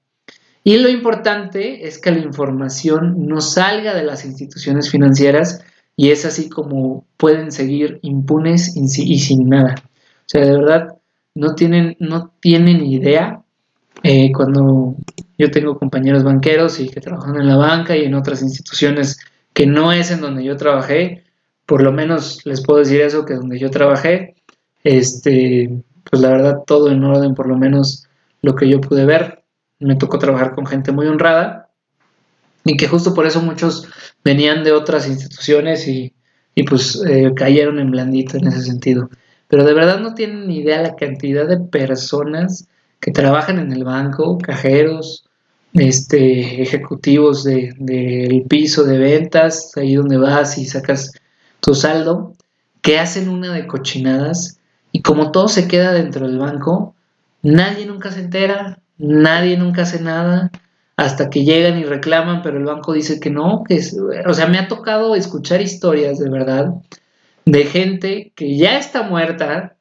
Y 0.64 0.78
lo 0.78 0.90
importante 0.90 1.88
es 1.88 2.00
que 2.00 2.12
la 2.12 2.20
información 2.20 3.28
no 3.28 3.42
salga 3.42 3.96
de 3.96 4.04
las 4.04 4.26
instituciones 4.26 4.92
financieras 4.92 5.64
y 5.96 6.12
es 6.12 6.26
así 6.26 6.50
como 6.50 7.06
pueden 7.18 7.52
seguir 7.52 8.00
impunes 8.04 8.76
y 8.76 9.20
sin 9.20 9.50
nada. 9.50 9.76
O 9.78 10.28
sea, 10.28 10.46
de 10.46 10.52
verdad, 10.52 10.96
no 11.36 11.56
tienen, 11.56 11.96
no 12.00 12.32
tienen 12.40 12.86
idea. 12.86 13.42
Eh, 14.04 14.32
cuando 14.34 14.96
yo 15.38 15.52
tengo 15.52 15.78
compañeros 15.78 16.24
banqueros 16.24 16.80
y 16.80 16.90
que 16.90 17.02
trabajan 17.02 17.36
en 17.36 17.48
la 17.48 17.58
banca 17.58 17.96
y 17.96 18.06
en 18.06 18.16
otras 18.16 18.42
instituciones 18.42 19.20
que 19.54 19.68
no 19.68 19.92
es 19.92 20.12
en 20.12 20.22
donde 20.22 20.44
yo 20.44 20.56
trabajé, 20.58 21.24
por 21.66 21.84
lo 21.84 21.92
menos 21.92 22.46
les 22.46 22.64
puedo 22.64 22.80
decir 22.80 23.02
eso, 23.02 23.26
que 23.26 23.36
donde 23.36 23.60
yo 23.60 23.70
trabajé, 23.70 24.36
este, 24.84 25.84
pues 26.10 26.22
la 26.22 26.30
verdad 26.30 26.64
todo 26.66 26.90
en 26.92 27.04
orden, 27.04 27.36
por 27.36 27.48
lo 27.48 27.58
menos 27.58 28.08
lo 28.42 28.56
que 28.56 28.70
yo 28.70 28.82
pude 28.82 29.06
ver. 29.06 29.41
Me 29.82 29.96
tocó 29.96 30.18
trabajar 30.18 30.56
con 30.56 30.66
gente 30.66 30.92
muy 30.92 31.08
honrada 31.08 31.70
y 32.64 32.78
que 32.78 32.88
justo 32.88 33.14
por 33.14 33.26
eso 33.26 33.42
muchos 33.42 33.88
venían 34.24 34.64
de 34.64 34.72
otras 34.72 35.08
instituciones 35.08 35.88
y, 35.88 36.14
pues 36.70 37.02
eh, 37.08 37.34
cayeron 37.36 37.80
en 37.80 37.92
blandito 37.92 38.38
en 38.38 38.48
ese 38.48 38.62
sentido. 38.62 39.10
Pero 39.48 39.66
de 39.66 39.74
verdad 39.74 40.00
no 40.00 40.14
tienen 40.14 40.48
ni 40.48 40.60
idea 40.60 40.82
la 40.82 40.96
cantidad 40.96 41.48
de 41.48 41.58
personas 41.58 42.68
que 43.00 43.12
trabajan 43.12 43.60
en 43.60 43.74
el 43.74 43.84
banco, 43.84 44.38
cajeros, 44.38 45.26
este, 45.74 46.62
ejecutivos 46.62 47.44
del 47.44 47.74
de, 47.80 48.46
piso 48.48 48.84
de 48.84 48.98
ventas, 48.98 49.72
ahí 49.76 49.96
donde 49.96 50.18
vas 50.18 50.58
y 50.58 50.66
sacas 50.66 51.12
tu 51.60 51.74
saldo, 51.74 52.36
que 52.82 53.00
hacen 53.00 53.30
una 53.30 53.54
de 53.54 53.68
cochinadas 53.68 54.60
y 54.92 55.02
como 55.02 55.32
todo 55.32 55.48
se 55.48 55.68
queda 55.68 55.94
dentro 55.94 56.28
del 56.28 56.40
banco, 56.40 56.96
nadie 57.42 57.86
nunca 57.86 58.12
se 58.12 58.20
entera, 58.20 58.80
nadie 59.02 59.58
nunca 59.58 59.84
hace 59.84 60.02
nada, 60.02 60.52
hasta 60.98 61.30
que 61.30 61.44
llegan 61.44 61.80
y 61.80 61.84
reclaman, 61.84 62.42
pero 62.42 62.58
el 62.58 62.66
banco 62.66 62.94
dice 62.94 63.20
que 63.20 63.30
no, 63.30 63.64
que 63.68 63.76
es, 63.76 63.98
o 64.26 64.34
sea, 64.34 64.48
me 64.48 64.60
ha 64.60 64.68
tocado 64.68 65.16
escuchar 65.16 65.62
historias 65.62 66.20
de 66.20 66.30
verdad 66.30 66.76
de 67.46 67.66
gente 67.66 68.32
que 68.36 68.56
ya 68.58 68.78
está 68.78 69.04
muerta, 69.04 69.76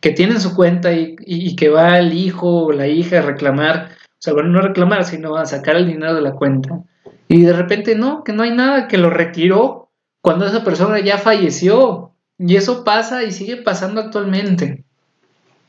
que 0.00 0.10
tiene 0.10 0.38
su 0.40 0.54
cuenta 0.54 0.92
y, 0.92 1.16
y, 1.26 1.56
que 1.56 1.68
va 1.68 1.98
el 1.98 2.14
hijo 2.14 2.66
o 2.66 2.72
la 2.72 2.86
hija 2.86 3.18
a 3.18 3.22
reclamar, 3.22 3.90
o 3.90 4.22
sea, 4.22 4.32
bueno, 4.32 4.50
no 4.50 4.60
reclamar, 4.60 5.04
sino 5.04 5.36
a 5.36 5.46
sacar 5.46 5.76
el 5.76 5.86
dinero 5.86 6.14
de 6.14 6.22
la 6.22 6.32
cuenta. 6.32 6.82
Y 7.28 7.42
de 7.42 7.52
repente 7.52 7.94
no, 7.94 8.24
que 8.24 8.32
no 8.32 8.42
hay 8.42 8.50
nada, 8.50 8.88
que 8.88 8.98
lo 8.98 9.10
retiró 9.10 9.90
cuando 10.20 10.46
esa 10.46 10.64
persona 10.64 11.00
ya 11.00 11.18
falleció. 11.18 12.12
Y 12.38 12.56
eso 12.56 12.84
pasa 12.84 13.22
y 13.22 13.32
sigue 13.32 13.58
pasando 13.58 14.00
actualmente. 14.00 14.84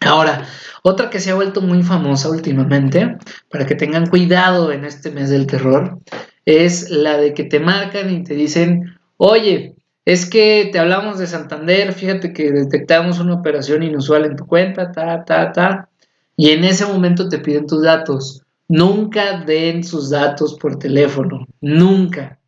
Ahora, 0.01 0.45
otra 0.83 1.09
que 1.09 1.19
se 1.19 1.29
ha 1.29 1.35
vuelto 1.35 1.61
muy 1.61 1.83
famosa 1.83 2.29
últimamente, 2.29 3.17
para 3.49 3.65
que 3.65 3.75
tengan 3.75 4.07
cuidado 4.07 4.71
en 4.71 4.83
este 4.83 5.11
mes 5.11 5.29
del 5.29 5.45
terror, 5.45 5.99
es 6.45 6.89
la 6.89 7.17
de 7.17 7.33
que 7.33 7.43
te 7.43 7.59
marcan 7.59 8.11
y 8.11 8.23
te 8.23 8.33
dicen, 8.33 8.97
oye, 9.17 9.75
es 10.05 10.27
que 10.27 10.69
te 10.71 10.79
hablamos 10.79 11.19
de 11.19 11.27
Santander, 11.27 11.93
fíjate 11.93 12.33
que 12.33 12.51
detectamos 12.51 13.19
una 13.19 13.35
operación 13.35 13.83
inusual 13.83 14.25
en 14.25 14.35
tu 14.35 14.47
cuenta, 14.47 14.91
ta, 14.91 15.23
ta, 15.23 15.51
ta, 15.51 15.89
y 16.35 16.49
en 16.49 16.63
ese 16.63 16.87
momento 16.87 17.29
te 17.29 17.37
piden 17.37 17.67
tus 17.67 17.83
datos. 17.83 18.41
Nunca 18.67 19.41
den 19.45 19.83
sus 19.83 20.09
datos 20.09 20.55
por 20.55 20.79
teléfono, 20.79 21.45
nunca. 21.59 22.39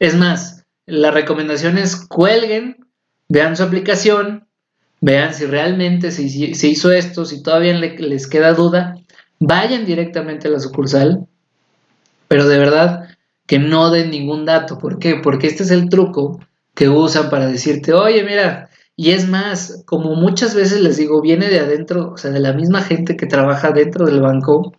Es 0.00 0.16
más, 0.16 0.64
la 0.86 1.12
recomendación 1.12 1.78
es 1.78 1.94
cuelguen, 1.94 2.84
vean 3.28 3.56
su 3.56 3.62
aplicación, 3.62 4.47
vean 5.00 5.34
si 5.34 5.46
realmente 5.46 6.10
se, 6.10 6.22
hizo 6.22 6.92
esto, 6.92 7.24
si 7.24 7.42
todavía 7.42 7.74
les 7.74 8.26
queda 8.26 8.52
duda, 8.52 8.96
vayan 9.38 9.84
directamente 9.84 10.48
a 10.48 10.50
la 10.50 10.60
sucursal, 10.60 11.26
pero 12.26 12.48
de 12.48 12.58
verdad 12.58 13.08
que 13.46 13.58
no 13.58 13.90
den 13.90 14.10
ningún 14.10 14.44
dato. 14.44 14.78
¿Por 14.78 14.98
qué? 14.98 15.16
Porque 15.16 15.46
este 15.46 15.62
es 15.62 15.70
el 15.70 15.88
truco 15.88 16.40
que 16.74 16.88
usan 16.88 17.30
para 17.30 17.46
decirte, 17.46 17.92
oye, 17.92 18.22
mira, 18.22 18.68
y 18.94 19.10
es 19.10 19.28
más, 19.28 19.82
como 19.86 20.14
muchas 20.14 20.54
veces 20.54 20.80
les 20.80 20.96
digo, 20.96 21.22
viene 21.22 21.48
de 21.48 21.60
adentro, 21.60 22.12
o 22.12 22.16
sea, 22.16 22.30
de 22.30 22.40
la 22.40 22.52
misma 22.52 22.82
gente 22.82 23.16
que 23.16 23.26
trabaja 23.26 23.70
dentro 23.70 24.06
del 24.06 24.20
banco, 24.20 24.74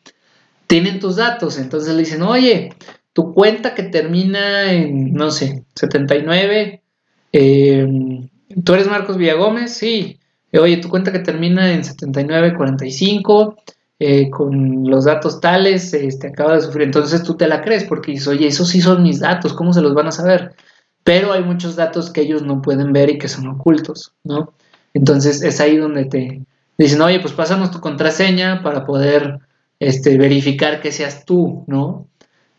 tienen 0.67 0.99
tus 0.99 1.15
datos, 1.15 1.57
entonces 1.57 1.93
le 1.95 2.01
dicen, 2.01 2.21
oye, 2.21 2.73
tu 3.13 3.33
cuenta 3.33 3.73
que 3.73 3.83
termina 3.83 4.71
en, 4.71 5.13
no 5.13 5.31
sé, 5.31 5.65
79, 5.75 6.83
em, 7.31 8.29
tú 8.63 8.73
eres 8.73 8.87
Marcos 8.87 9.17
Villagómez, 9.17 9.73
sí, 9.73 10.19
oye, 10.53 10.77
tu 10.77 10.89
cuenta 10.89 11.11
que 11.11 11.19
termina 11.19 11.71
en 11.71 11.83
7945, 11.83 13.57
eh, 13.99 14.29
con 14.29 14.89
los 14.89 15.05
datos 15.05 15.41
tales, 15.41 15.93
este, 15.93 16.27
acaba 16.27 16.55
de 16.55 16.61
sufrir. 16.61 16.83
Entonces 16.83 17.23
tú 17.23 17.35
te 17.35 17.47
la 17.47 17.61
crees 17.61 17.83
porque 17.83 18.11
dices, 18.11 18.27
oye, 18.27 18.47
esos 18.47 18.69
sí 18.69 18.81
son 18.81 19.03
mis 19.03 19.19
datos, 19.19 19.53
¿cómo 19.53 19.73
se 19.73 19.81
los 19.81 19.93
van 19.93 20.07
a 20.07 20.11
saber? 20.11 20.55
Pero 21.03 21.33
hay 21.33 21.43
muchos 21.43 21.75
datos 21.75 22.09
que 22.09 22.21
ellos 22.21 22.43
no 22.43 22.61
pueden 22.61 22.93
ver 22.93 23.09
y 23.09 23.17
que 23.17 23.27
son 23.27 23.47
ocultos, 23.47 24.13
¿no? 24.23 24.53
Entonces 24.93 25.41
es 25.43 25.59
ahí 25.59 25.77
donde 25.77 26.05
te 26.05 26.41
dicen, 26.77 27.01
oye, 27.01 27.19
pues 27.19 27.33
pásanos 27.33 27.71
tu 27.71 27.79
contraseña 27.79 28.63
para 28.63 28.85
poder 28.85 29.39
este, 29.79 30.17
verificar 30.17 30.81
que 30.81 30.91
seas 30.91 31.25
tú, 31.25 31.63
¿no? 31.67 32.07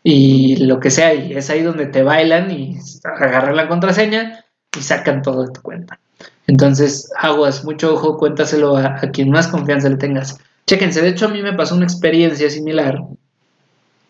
Y 0.03 0.57
lo 0.57 0.79
que 0.79 0.89
sea, 0.89 1.13
y 1.13 1.33
es 1.33 1.49
ahí 1.49 1.61
donde 1.61 1.85
te 1.87 2.03
bailan 2.03 2.49
y 2.51 2.77
agarran 3.03 3.55
la 3.55 3.67
contraseña 3.67 4.40
y 4.77 4.81
sacan 4.81 5.21
todo 5.21 5.45
de 5.45 5.53
tu 5.53 5.61
cuenta. 5.61 5.99
Entonces, 6.47 7.11
aguas, 7.17 7.63
mucho 7.63 7.93
ojo, 7.93 8.17
cuéntaselo 8.17 8.77
a, 8.77 8.99
quien 9.11 9.29
más 9.29 9.47
confianza 9.47 9.89
le 9.89 9.97
tengas. 9.97 10.37
Chéquense, 10.67 11.01
de 11.01 11.09
hecho 11.09 11.25
a 11.25 11.29
mí 11.29 11.41
me 11.41 11.53
pasó 11.53 11.75
una 11.75 11.85
experiencia 11.85 12.49
similar 12.49 12.99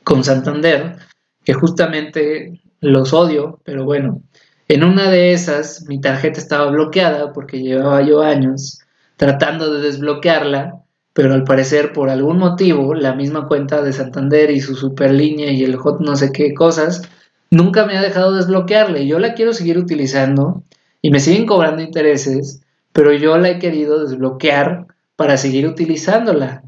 con 0.04 0.24
Santander, 0.24 0.98
que 1.44 1.54
justamente 1.54 2.62
los 2.80 3.14
odio, 3.14 3.60
pero 3.64 3.86
bueno, 3.86 4.22
en 4.68 4.84
una 4.84 5.10
de 5.10 5.34
esas 5.34 5.86
mi 5.88 6.00
tarjeta 6.00 6.40
estaba 6.40 6.72
bloqueada 6.72 7.34
porque 7.34 7.62
llevaba 7.62 8.02
yo 8.02 8.22
años 8.22 8.80
tratando 9.18 9.74
de 9.74 9.82
desbloquearla, 9.82 10.82
pero 11.14 11.34
al 11.34 11.44
parecer 11.44 11.94
por 11.94 12.10
algún 12.10 12.38
motivo 12.38 12.94
la 12.96 13.14
misma 13.14 13.48
cuenta 13.48 13.82
de 13.82 13.94
Santander 13.94 14.50
y 14.50 14.62
su 14.62 14.76
superlínea 14.76 15.52
y 15.52 15.64
el 15.64 15.76
hot 15.76 16.00
no 16.00 16.16
sé 16.16 16.32
qué 16.32 16.54
cosas 16.54 17.02
nunca 17.52 17.86
me 17.86 17.98
ha 17.98 18.02
dejado 18.02 18.34
desbloquearla 18.34 19.00
y 19.00 19.08
yo 19.08 19.20
la 19.20 19.34
quiero 19.34 19.54
seguir 19.54 19.78
utilizando 19.78 20.64
y 21.02 21.12
me 21.12 21.20
siguen 21.20 21.46
cobrando 21.46 21.84
intereses, 21.84 22.62
pero 22.94 23.14
yo 23.14 23.38
la 23.38 23.50
he 23.50 23.60
querido 23.60 24.04
desbloquear 24.04 24.88
para 25.16 25.38
seguir 25.38 25.68
utilizándola. 25.68 26.64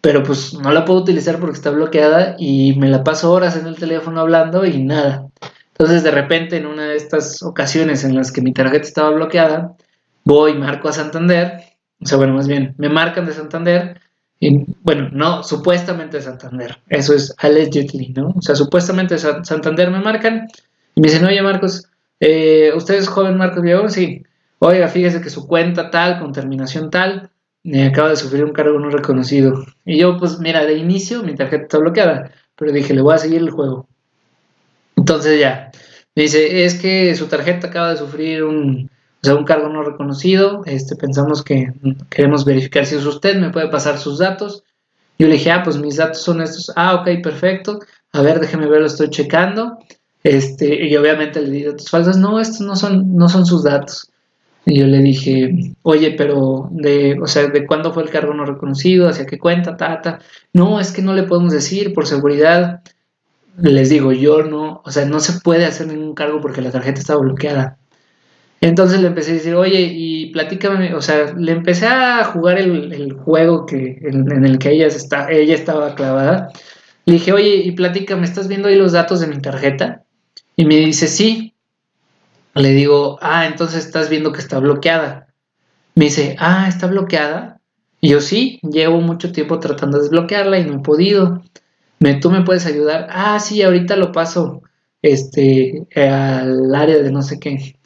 Pero 0.00 0.22
pues 0.22 0.54
no 0.54 0.70
la 0.70 0.84
puedo 0.84 1.00
utilizar 1.00 1.40
porque 1.40 1.56
está 1.56 1.70
bloqueada 1.70 2.36
y 2.38 2.74
me 2.76 2.88
la 2.88 3.02
paso 3.02 3.32
horas 3.32 3.56
en 3.56 3.66
el 3.66 3.76
teléfono 3.76 4.20
hablando 4.20 4.64
y 4.64 4.78
nada. 4.84 5.26
Entonces 5.72 6.04
de 6.04 6.10
repente 6.10 6.56
en 6.56 6.66
una 6.66 6.84
de 6.86 6.96
estas 6.96 7.42
ocasiones 7.42 8.04
en 8.04 8.14
las 8.14 8.30
que 8.30 8.42
mi 8.42 8.52
tarjeta 8.52 8.86
estaba 8.86 9.10
bloqueada, 9.10 9.74
voy, 10.24 10.54
marco 10.54 10.88
a 10.88 10.92
Santander, 10.92 11.60
o 12.00 12.06
sea, 12.06 12.18
bueno, 12.18 12.34
más 12.34 12.46
bien, 12.46 12.74
me 12.78 12.88
marcan 12.88 13.26
de 13.26 13.32
Santander, 13.32 14.00
bueno, 14.82 15.08
no, 15.12 15.42
supuestamente 15.42 16.18
de 16.18 16.22
Santander, 16.22 16.78
eso 16.88 17.14
es 17.14 17.34
allegedly, 17.38 18.12
¿no? 18.14 18.34
O 18.36 18.42
sea, 18.42 18.54
supuestamente 18.54 19.14
de 19.14 19.20
Santander 19.20 19.90
me 19.90 20.00
marcan 20.00 20.46
y 20.94 21.00
me 21.00 21.08
dicen, 21.08 21.24
oye 21.24 21.40
Marcos, 21.42 21.88
eh, 22.20 22.72
¿usted 22.74 22.96
es 22.96 23.08
joven 23.08 23.36
Marcos 23.36 23.62
Villagón? 23.62 23.90
Sí. 23.90 24.22
Oiga, 24.58 24.88
fíjese 24.88 25.20
que 25.20 25.30
su 25.30 25.46
cuenta 25.46 25.90
tal, 25.90 26.18
con 26.18 26.32
terminación 26.32 26.90
tal, 26.90 27.30
me 27.62 27.84
acaba 27.84 28.10
de 28.10 28.16
sufrir 28.16 28.44
un 28.44 28.52
cargo 28.52 28.78
no 28.78 28.90
reconocido. 28.90 29.64
Y 29.84 29.98
yo, 29.98 30.18
pues 30.18 30.38
mira, 30.38 30.64
de 30.64 30.74
inicio 30.74 31.22
mi 31.22 31.34
tarjeta 31.34 31.64
está 31.64 31.78
bloqueada, 31.78 32.30
pero 32.56 32.72
dije, 32.72 32.94
le 32.94 33.02
voy 33.02 33.14
a 33.14 33.18
seguir 33.18 33.40
el 33.42 33.50
juego. 33.50 33.88
Entonces 34.96 35.40
ya, 35.40 35.70
me 36.14 36.22
dice, 36.22 36.64
es 36.64 36.74
que 36.74 37.14
su 37.14 37.26
tarjeta 37.26 37.68
acaba 37.68 37.90
de 37.90 37.98
sufrir 37.98 38.44
un, 38.44 38.90
o 39.26 39.32
sea, 39.32 39.34
un 39.34 39.44
cargo 39.44 39.68
no 39.68 39.82
reconocido, 39.82 40.62
este, 40.66 40.94
pensamos 40.94 41.42
que 41.42 41.72
queremos 42.10 42.44
verificar 42.44 42.86
si 42.86 42.94
es 42.94 43.04
usted, 43.04 43.36
me 43.40 43.50
puede 43.50 43.68
pasar 43.68 43.98
sus 43.98 44.20
datos. 44.20 44.62
Yo 45.18 45.26
le 45.26 45.32
dije, 45.32 45.50
ah, 45.50 45.62
pues 45.64 45.76
mis 45.78 45.96
datos 45.96 46.22
son 46.22 46.40
estos. 46.42 46.70
Ah, 46.76 46.94
ok, 46.94 47.22
perfecto. 47.24 47.80
A 48.12 48.22
ver, 48.22 48.38
déjeme 48.38 48.68
ver, 48.68 48.82
lo 48.82 48.86
estoy 48.86 49.10
checando. 49.10 49.78
Este, 50.22 50.86
y 50.86 50.96
obviamente 50.96 51.42
le 51.42 51.50
di 51.50 51.64
datos 51.64 51.90
falsos. 51.90 52.18
No, 52.18 52.38
estos 52.38 52.60
no 52.60 52.76
son, 52.76 53.16
no 53.16 53.28
son 53.28 53.46
sus 53.46 53.64
datos. 53.64 54.12
Y 54.64 54.78
yo 54.78 54.86
le 54.86 54.98
dije, 54.98 55.74
oye, 55.82 56.12
pero 56.12 56.68
de, 56.70 57.18
o 57.20 57.26
sea, 57.26 57.48
¿de 57.48 57.66
cuándo 57.66 57.92
fue 57.92 58.04
el 58.04 58.10
cargo 58.10 58.32
no 58.32 58.44
reconocido? 58.44 59.08
¿Hacia 59.08 59.26
qué 59.26 59.38
cuenta? 59.38 59.76
Tata. 59.76 60.20
No, 60.52 60.78
es 60.78 60.92
que 60.92 61.02
no 61.02 61.14
le 61.14 61.24
podemos 61.24 61.52
decir 61.52 61.92
por 61.94 62.06
seguridad. 62.06 62.80
Les 63.58 63.88
digo, 63.88 64.12
yo 64.12 64.44
no, 64.44 64.82
o 64.84 64.90
sea, 64.92 65.04
no 65.04 65.18
se 65.18 65.40
puede 65.40 65.64
hacer 65.64 65.88
ningún 65.88 66.14
cargo 66.14 66.40
porque 66.40 66.62
la 66.62 66.70
tarjeta 66.70 67.00
está 67.00 67.16
bloqueada. 67.16 67.78
Entonces 68.60 69.00
le 69.00 69.08
empecé 69.08 69.32
a 69.32 69.34
decir, 69.34 69.54
oye, 69.54 69.80
y 69.92 70.26
platícame, 70.32 70.94
o 70.94 71.02
sea, 71.02 71.34
le 71.34 71.52
empecé 71.52 71.86
a 71.86 72.24
jugar 72.24 72.58
el, 72.58 73.12
juego 73.12 73.66
que, 73.66 73.98
en, 74.02 74.44
el 74.44 74.58
que 74.58 74.70
ella, 74.70 74.86
está, 74.86 75.30
ella 75.30 75.54
estaba 75.54 75.94
clavada. 75.94 76.50
Le 77.04 77.14
dije, 77.14 77.32
oye, 77.32 77.56
y 77.56 77.72
platícame, 77.72 78.24
¿estás 78.24 78.48
viendo 78.48 78.68
ahí 78.68 78.76
los 78.76 78.92
datos 78.92 79.20
de 79.20 79.26
mi 79.26 79.40
tarjeta? 79.40 80.04
Y 80.56 80.64
me 80.64 80.76
dice, 80.76 81.06
sí. 81.06 81.54
Le 82.54 82.70
digo, 82.70 83.18
ah, 83.20 83.46
entonces 83.46 83.84
estás 83.84 84.08
viendo 84.08 84.32
que 84.32 84.40
está 84.40 84.58
bloqueada. 84.58 85.28
Me 85.94 86.06
dice, 86.06 86.36
ah, 86.38 86.66
¿está 86.68 86.86
bloqueada? 86.86 87.60
Y 88.00 88.10
yo 88.10 88.20
sí, 88.20 88.60
llevo 88.62 89.00
mucho 89.00 89.32
tiempo 89.32 89.60
tratando 89.60 89.98
de 89.98 90.04
desbloquearla 90.04 90.58
y 90.58 90.64
no 90.64 90.76
he 90.76 90.82
podido. 90.82 91.42
¿Me, 91.98 92.14
¿Tú 92.14 92.30
me 92.30 92.42
puedes 92.42 92.66
ayudar? 92.66 93.08
Ah, 93.10 93.38
sí, 93.40 93.62
ahorita 93.62 93.96
lo 93.96 94.12
paso 94.12 94.62
este, 95.02 95.86
al 95.94 96.74
área 96.74 96.98
de 96.98 97.12
no 97.12 97.22
sé 97.22 97.38
qué. 97.38 97.76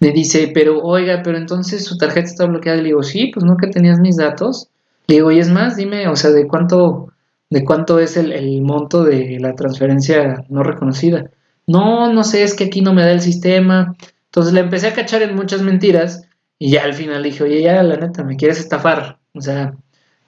Me 0.00 0.12
dice, 0.12 0.50
pero 0.54 0.80
oiga, 0.80 1.22
pero 1.24 1.36
entonces 1.38 1.84
su 1.84 1.98
tarjeta 1.98 2.28
está 2.28 2.46
bloqueada. 2.46 2.78
Le 2.78 2.84
digo, 2.84 3.02
sí, 3.02 3.30
pues 3.34 3.44
que 3.60 3.66
tenías 3.68 3.98
mis 3.98 4.16
datos. 4.16 4.68
Le 5.06 5.16
digo, 5.16 5.32
y 5.32 5.38
es 5.38 5.50
más, 5.50 5.76
dime, 5.76 6.08
o 6.08 6.16
sea, 6.16 6.30
¿de 6.30 6.46
cuánto, 6.46 7.12
de 7.50 7.64
cuánto 7.64 7.98
es 7.98 8.16
el, 8.16 8.32
el 8.32 8.62
monto 8.62 9.04
de 9.04 9.38
la 9.40 9.54
transferencia 9.54 10.44
no 10.48 10.62
reconocida? 10.62 11.30
No, 11.66 12.12
no 12.12 12.24
sé, 12.24 12.42
es 12.44 12.54
que 12.54 12.64
aquí 12.64 12.80
no 12.80 12.94
me 12.94 13.02
da 13.02 13.12
el 13.12 13.20
sistema. 13.20 13.96
Entonces 14.26 14.52
le 14.52 14.60
empecé 14.60 14.88
a 14.88 14.94
cachar 14.94 15.22
en 15.22 15.34
muchas 15.34 15.62
mentiras 15.62 16.22
y 16.58 16.70
ya 16.72 16.84
al 16.84 16.94
final 16.94 17.22
dije, 17.22 17.44
oye, 17.44 17.62
ya 17.62 17.82
la 17.82 17.96
neta, 17.96 18.24
me 18.24 18.36
quieres 18.36 18.58
estafar. 18.58 19.18
O 19.34 19.40
sea, 19.40 19.74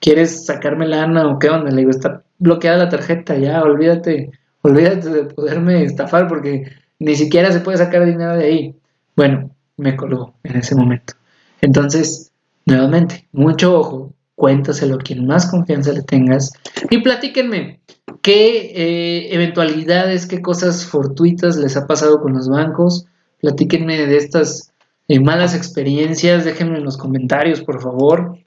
¿quieres 0.01 0.47
sacarme 0.47 0.87
lana 0.87 1.27
o 1.29 1.39
qué 1.39 1.51
onda? 1.51 1.71
Le 1.71 1.79
digo, 1.79 1.91
está 1.91 2.23
bloqueada 2.39 2.79
la 2.79 2.89
tarjeta, 2.89 3.37
ya, 3.37 3.63
olvídate, 3.63 4.31
olvídate 4.63 5.11
de 5.11 5.25
poderme 5.25 5.85
estafar 5.85 6.29
porque 6.29 6.65
ni 6.99 7.15
siquiera 7.17 7.53
se 7.53 7.61
puede 7.61 7.79
sacar 7.79 8.05
dinero 8.05 8.37
de 8.37 8.45
ahí. 8.45 8.75
Bueno, 9.17 9.51
me 9.81 9.97
colgó 9.97 10.35
en 10.45 10.57
ese 10.57 10.75
momento. 10.75 11.15
Entonces, 11.61 12.33
nuevamente, 12.67 13.29
mucho 13.33 13.79
ojo, 13.79 14.15
cuéntaselo 14.41 14.95
a 14.95 14.99
quien 14.99 15.27
más 15.27 15.51
confianza 15.51 15.93
le 15.93 16.03
tengas 16.03 16.53
y 16.89 16.99
platíquenme 16.99 17.81
qué 18.23 18.73
eh, 18.75 19.35
eventualidades, 19.35 20.27
qué 20.27 20.41
cosas 20.41 20.87
fortuitas 20.87 21.57
les 21.57 21.77
ha 21.77 21.87
pasado 21.87 22.23
con 22.23 22.33
los 22.33 22.49
bancos. 22.49 23.07
Platíquenme 23.41 24.07
de 24.07 24.17
estas 24.17 24.73
eh, 25.09 25.21
malas 25.21 25.55
experiencias, 25.55 26.45
déjenme 26.45 26.79
en 26.79 26.85
los 26.85 26.97
comentarios, 26.97 27.61
por 27.61 27.83
favor. 27.83 28.39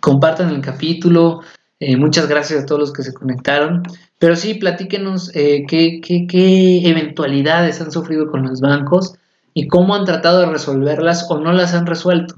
Compartan 0.00 0.50
el 0.50 0.62
capítulo. 0.62 1.40
Eh, 1.78 1.96
muchas 1.96 2.26
gracias 2.26 2.62
a 2.62 2.66
todos 2.66 2.80
los 2.80 2.92
que 2.92 3.02
se 3.02 3.12
conectaron. 3.12 3.82
Pero 4.18 4.34
sí, 4.34 4.54
platíquenos 4.54 5.30
qué, 5.30 5.66
qué, 5.66 6.26
qué 6.26 6.88
eventualidades 6.88 7.82
han 7.82 7.92
sufrido 7.92 8.30
con 8.30 8.44
los 8.44 8.62
bancos 8.62 9.18
y 9.58 9.68
cómo 9.68 9.94
han 9.94 10.04
tratado 10.04 10.40
de 10.40 10.46
resolverlas 10.46 11.30
o 11.30 11.38
no 11.38 11.50
las 11.50 11.72
han 11.72 11.86
resuelto. 11.86 12.34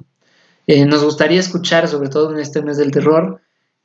Eh, 0.69 0.87
nos 0.87 1.03
gustaría 1.03 1.41
escuchar, 1.41 1.89
sobre 1.89 2.11
todo 2.11 2.33
en 2.33 2.39
este 2.39 2.63
mes 2.63 2.77
del 2.77 2.93
terror, 2.93 3.41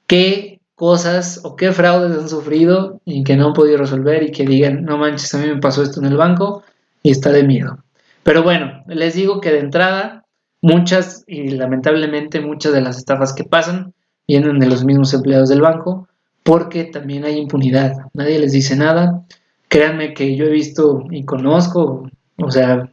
qué 0.05 0.61
cosas 0.75 1.41
o 1.43 1.55
qué 1.55 1.71
fraudes 1.71 2.15
han 2.15 2.29
sufrido 2.29 3.01
y 3.05 3.23
que 3.23 3.35
no 3.35 3.47
han 3.47 3.53
podido 3.53 3.77
resolver 3.77 4.21
y 4.21 4.31
que 4.31 4.45
digan, 4.45 4.85
no 4.85 4.99
manches, 4.99 5.33
a 5.33 5.39
mí 5.39 5.47
me 5.47 5.59
pasó 5.59 5.81
esto 5.81 5.99
en 5.99 6.05
el 6.05 6.15
banco 6.15 6.61
y 7.01 7.09
está 7.09 7.31
de 7.31 7.41
miedo. 7.41 7.79
Pero 8.21 8.43
bueno, 8.43 8.83
les 8.85 9.15
digo 9.15 9.41
que 9.41 9.49
de 9.49 9.61
entrada, 9.61 10.25
muchas 10.61 11.23
y 11.25 11.47
lamentablemente 11.47 12.39
muchas 12.39 12.71
de 12.71 12.81
las 12.81 12.99
estafas 12.99 13.33
que 13.33 13.45
pasan 13.45 13.95
vienen 14.27 14.59
de 14.59 14.67
los 14.67 14.83
mismos 14.83 15.11
empleados 15.11 15.49
del 15.49 15.61
banco 15.61 16.07
porque 16.43 16.83
también 16.83 17.25
hay 17.25 17.39
impunidad, 17.39 17.93
nadie 18.13 18.37
les 18.37 18.51
dice 18.51 18.75
nada. 18.75 19.25
Créanme 19.69 20.13
que 20.13 20.35
yo 20.35 20.45
he 20.45 20.51
visto 20.51 21.05
y 21.09 21.25
conozco, 21.25 22.07
o 22.37 22.51
sea, 22.51 22.91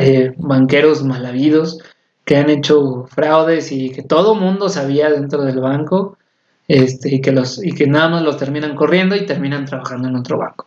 eh, 0.00 0.34
banqueros 0.36 1.02
mal 1.04 1.26
habidos 1.26 1.78
que 2.24 2.36
han 2.36 2.50
hecho 2.50 3.06
fraudes 3.08 3.70
y 3.72 3.90
que 3.90 4.02
todo 4.02 4.34
mundo 4.34 4.68
sabía 4.68 5.10
dentro 5.10 5.42
del 5.44 5.60
banco 5.60 6.18
este, 6.68 7.14
y, 7.14 7.20
que 7.20 7.30
los, 7.30 7.64
y 7.64 7.72
que 7.72 7.86
nada 7.86 8.08
más 8.08 8.22
los 8.22 8.36
terminan 8.36 8.74
corriendo 8.74 9.14
y 9.14 9.26
terminan 9.26 9.64
trabajando 9.64 10.08
en 10.08 10.16
otro 10.16 10.38
banco. 10.38 10.66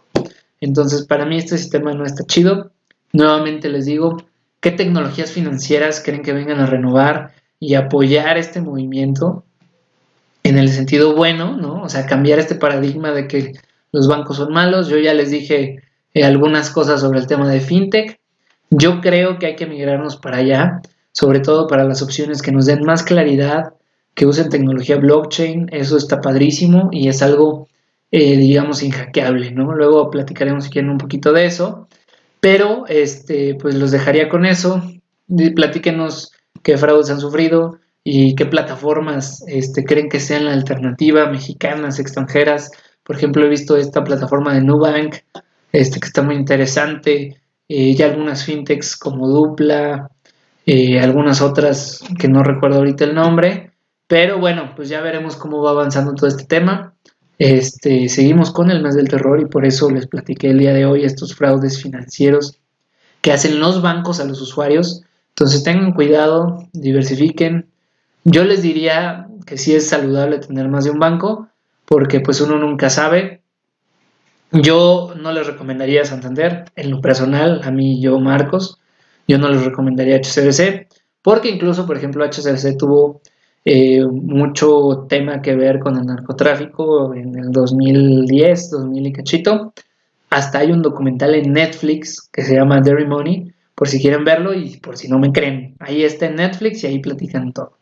Entonces, 0.62 1.06
para 1.06 1.26
mí 1.26 1.38
este 1.38 1.58
sistema 1.58 1.94
no 1.94 2.06
está 2.06 2.24
chido. 2.26 2.72
Nuevamente 3.12 3.70
les 3.70 3.86
digo, 3.86 4.18
¿qué 4.62 4.72
tecnologías 4.72 5.32
financieras 5.32 6.02
creen 6.04 6.22
que 6.22 6.34
vengan 6.34 6.60
a 6.60 6.66
renovar 6.66 7.32
y 7.60 7.76
apoyar 7.76 8.38
este 8.38 8.62
movimiento 8.62 9.44
en 10.44 10.58
el 10.58 10.70
sentido 10.70 11.16
bueno, 11.16 11.58
¿no? 11.58 11.82
O 11.84 11.90
sea, 11.90 12.06
cambiar 12.06 12.40
este 12.40 12.56
paradigma 12.56 13.12
de 13.12 13.28
que 13.28 13.54
los 13.92 14.08
bancos 14.08 14.38
son 14.38 14.54
malos. 14.54 14.88
Yo 14.88 14.98
ya 14.98 15.14
les 15.14 15.32
dije 15.32 15.82
eh, 16.14 16.24
algunas 16.24 16.70
cosas 16.70 17.02
sobre 17.02 17.20
el 17.20 17.28
tema 17.28 17.50
de 17.50 17.60
fintech. 17.60 18.19
Yo 18.70 19.02
creo 19.02 19.40
que 19.40 19.48
hay 19.48 19.56
que 19.56 19.66
migrarnos 19.66 20.18
para 20.18 20.38
allá, 20.38 20.82
sobre 21.12 21.40
todo 21.40 21.68
para 21.68 21.84
las 21.84 22.02
opciones 22.02 22.42
que 22.42 22.52
nos 22.52 22.66
den 22.66 22.84
más 22.84 23.04
claridad, 23.04 23.74
que 24.14 24.26
usen 24.26 24.50
tecnología 24.50 24.98
blockchain, 24.98 25.70
eso 25.72 25.98
está 25.98 26.22
padrísimo 26.22 26.90
y 26.92 27.08
es 27.08 27.22
algo, 27.22 27.68
eh, 28.12 28.38
digamos, 28.38 28.84
inhackeable, 28.84 29.52
¿no? 29.52 29.74
Luego 29.74 30.10
platicaremos 30.10 30.66
si 30.66 30.70
quieren 30.70 30.92
un 30.92 30.98
poquito 30.98 31.34
de 31.34 31.46
eso, 31.46 31.88
pero 32.40 32.86
este, 32.88 33.56
pues 33.56 33.76
los 33.76 33.92
dejaría 33.92 34.30
con 34.30 34.46
eso. 34.46 34.84
Platíquenos 35.56 36.34
qué 36.64 36.78
fraudes 36.78 37.10
han 37.10 37.20
sufrido, 37.20 37.80
y 38.04 38.36
qué 38.36 38.46
plataformas 38.46 39.44
este, 39.48 39.84
creen 39.84 40.10
que 40.10 40.20
sean 40.20 40.46
la 40.46 40.54
alternativa, 40.54 41.30
mexicanas, 41.30 42.00
extranjeras. 42.00 42.72
Por 43.04 43.16
ejemplo, 43.16 43.46
he 43.46 43.50
visto 43.50 43.78
esta 43.78 44.04
plataforma 44.04 44.54
de 44.54 44.62
Nubank, 44.62 45.18
este, 45.72 46.00
que 46.00 46.08
está 46.08 46.22
muy 46.22 46.36
interesante, 46.36 47.40
eh, 47.70 47.96
ya 47.96 48.08
algunas 48.08 48.44
fintechs 48.44 48.98
como 48.98 49.28
Dupla, 49.30 50.10
eh, 50.66 51.00
algunas 51.00 51.42
otras 51.42 52.04
que 52.20 52.28
no 52.28 52.44
recuerdo 52.44 52.80
ahorita 52.80 53.06
el 53.06 53.16
nombre, 53.16 53.72
pero 54.08 54.40
bueno, 54.40 54.74
pues 54.76 54.90
ya 54.90 55.02
veremos 55.02 55.36
cómo 55.36 55.62
va 55.62 55.72
avanzando 55.72 56.16
todo 56.16 56.28
este 56.28 56.46
tema. 56.46 56.96
Este, 57.38 58.10
seguimos 58.10 58.52
con 58.52 58.70
el 58.70 58.82
mes 58.82 58.96
del 58.96 59.08
terror 59.08 59.40
y 59.40 59.46
por 59.46 59.66
eso 59.66 59.90
les 59.90 60.08
platiqué 60.08 60.50
el 60.50 60.60
día 60.60 60.74
de 60.74 60.86
hoy 60.86 61.06
estos 61.06 61.36
fraudes 61.36 61.82
financieros 61.82 62.60
que 63.22 63.32
hacen 63.32 63.60
los 63.60 63.82
bancos 63.82 64.20
a 64.20 64.26
los 64.26 64.42
usuarios. 64.42 65.04
Entonces 65.30 65.64
tengan 65.64 65.94
cuidado, 65.94 66.68
diversifiquen. 66.74 67.68
Yo 68.24 68.44
les 68.44 68.62
diría 68.62 69.28
que 69.46 69.58
sí 69.58 69.76
es 69.76 69.88
saludable 69.88 70.40
tener 70.40 70.68
más 70.68 70.84
de 70.84 70.92
un 70.92 71.00
banco 71.00 71.48
porque 71.86 72.20
pues 72.20 72.42
uno 72.42 72.58
nunca 72.58 72.90
sabe. 72.90 73.39
Yo 74.52 75.14
no 75.20 75.32
les 75.32 75.46
recomendaría 75.46 76.06
Santander, 76.06 76.66
en 76.76 76.92
lo 76.92 77.02
personal, 77.02 77.62
a 77.64 77.72
mí 77.72 78.02
yo 78.02 78.20
Marcos, 78.20 78.80
yo 79.28 79.38
no 79.38 79.50
les 79.50 79.64
recomendaría 79.64 80.18
HCBC 80.18 80.88
porque 81.22 81.50
incluso, 81.50 81.86
por 81.86 81.98
ejemplo, 81.98 82.26
HCBC 82.26 82.78
tuvo 82.78 83.22
eh, 83.66 84.06
mucho 84.06 85.06
tema 85.10 85.42
que 85.42 85.56
ver 85.56 85.80
con 85.80 85.98
el 85.98 86.06
narcotráfico 86.06 87.14
en 87.14 87.38
el 87.38 87.52
2010, 87.52 88.72
2000 88.72 89.08
y 89.08 89.14
cachito. 89.14 89.74
Hasta 90.30 90.60
hay 90.60 90.72
un 90.72 90.82
documental 90.82 91.36
en 91.36 91.54
Netflix 91.54 92.30
que 92.32 92.44
se 92.44 92.56
llama 92.56 92.82
Dairy 92.82 93.06
Money, 93.06 93.52
por 93.76 93.88
si 93.88 94.02
quieren 94.02 94.24
verlo 94.24 94.54
y 94.54 94.78
por 94.78 94.98
si 94.98 95.08
no 95.08 95.20
me 95.20 95.32
creen. 95.32 95.76
Ahí 95.80 96.04
está 96.04 96.28
en 96.28 96.36
Netflix 96.36 96.84
y 96.84 96.88
ahí 96.88 97.00
platican 97.00 97.52
todo. 97.52 97.78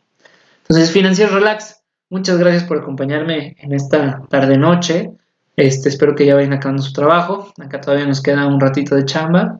Entonces, 0.62 0.90
Financiero 0.90 1.34
Relax, 1.34 1.82
muchas 2.10 2.38
gracias 2.38 2.64
por 2.64 2.78
acompañarme 2.78 3.56
en 3.58 3.72
esta 3.72 4.22
tarde-noche. 4.28 5.12
Este, 5.58 5.88
espero 5.88 6.14
que 6.14 6.24
ya 6.24 6.36
vayan 6.36 6.52
acabando 6.52 6.84
su 6.84 6.92
trabajo. 6.92 7.52
Acá 7.60 7.80
todavía 7.80 8.06
nos 8.06 8.22
queda 8.22 8.46
un 8.46 8.60
ratito 8.60 8.94
de 8.94 9.04
chamba, 9.04 9.58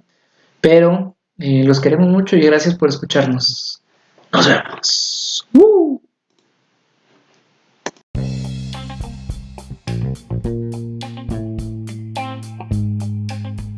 pero 0.61 1.17
eh, 1.39 1.65
los 1.65 1.81
queremos 1.81 2.09
mucho 2.09 2.37
y 2.37 2.41
gracias 2.41 2.77
por 2.77 2.89
escucharnos. 2.89 3.83
Nos 4.33 4.47
vemos. 4.47 5.45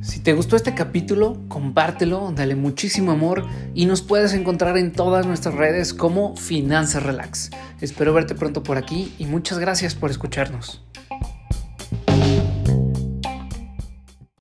Si 0.03 0.21
te 0.21 0.35
gustó 0.35 0.57
este 0.57 0.75
capítulo, 0.75 1.39
compártelo, 1.49 2.35
dale 2.37 2.55
muchísimo 2.55 3.13
amor 3.13 3.47
y 3.75 3.87
nos 3.87 4.03
puedes 4.03 4.35
encontrar 4.35 4.77
en 4.77 4.93
todas 4.93 5.25
nuestras 5.25 5.55
redes 5.55 5.95
como 5.95 6.37
Finanzas 6.37 7.03
Relax. 7.03 7.49
Espero 7.81 8.13
verte 8.13 8.35
pronto 8.35 8.63
por 8.63 8.77
aquí 8.77 9.15
y 9.19 9.25
muchas 9.25 9.59
gracias 9.59 9.95
por 9.95 10.11
escucharnos. 10.11 10.83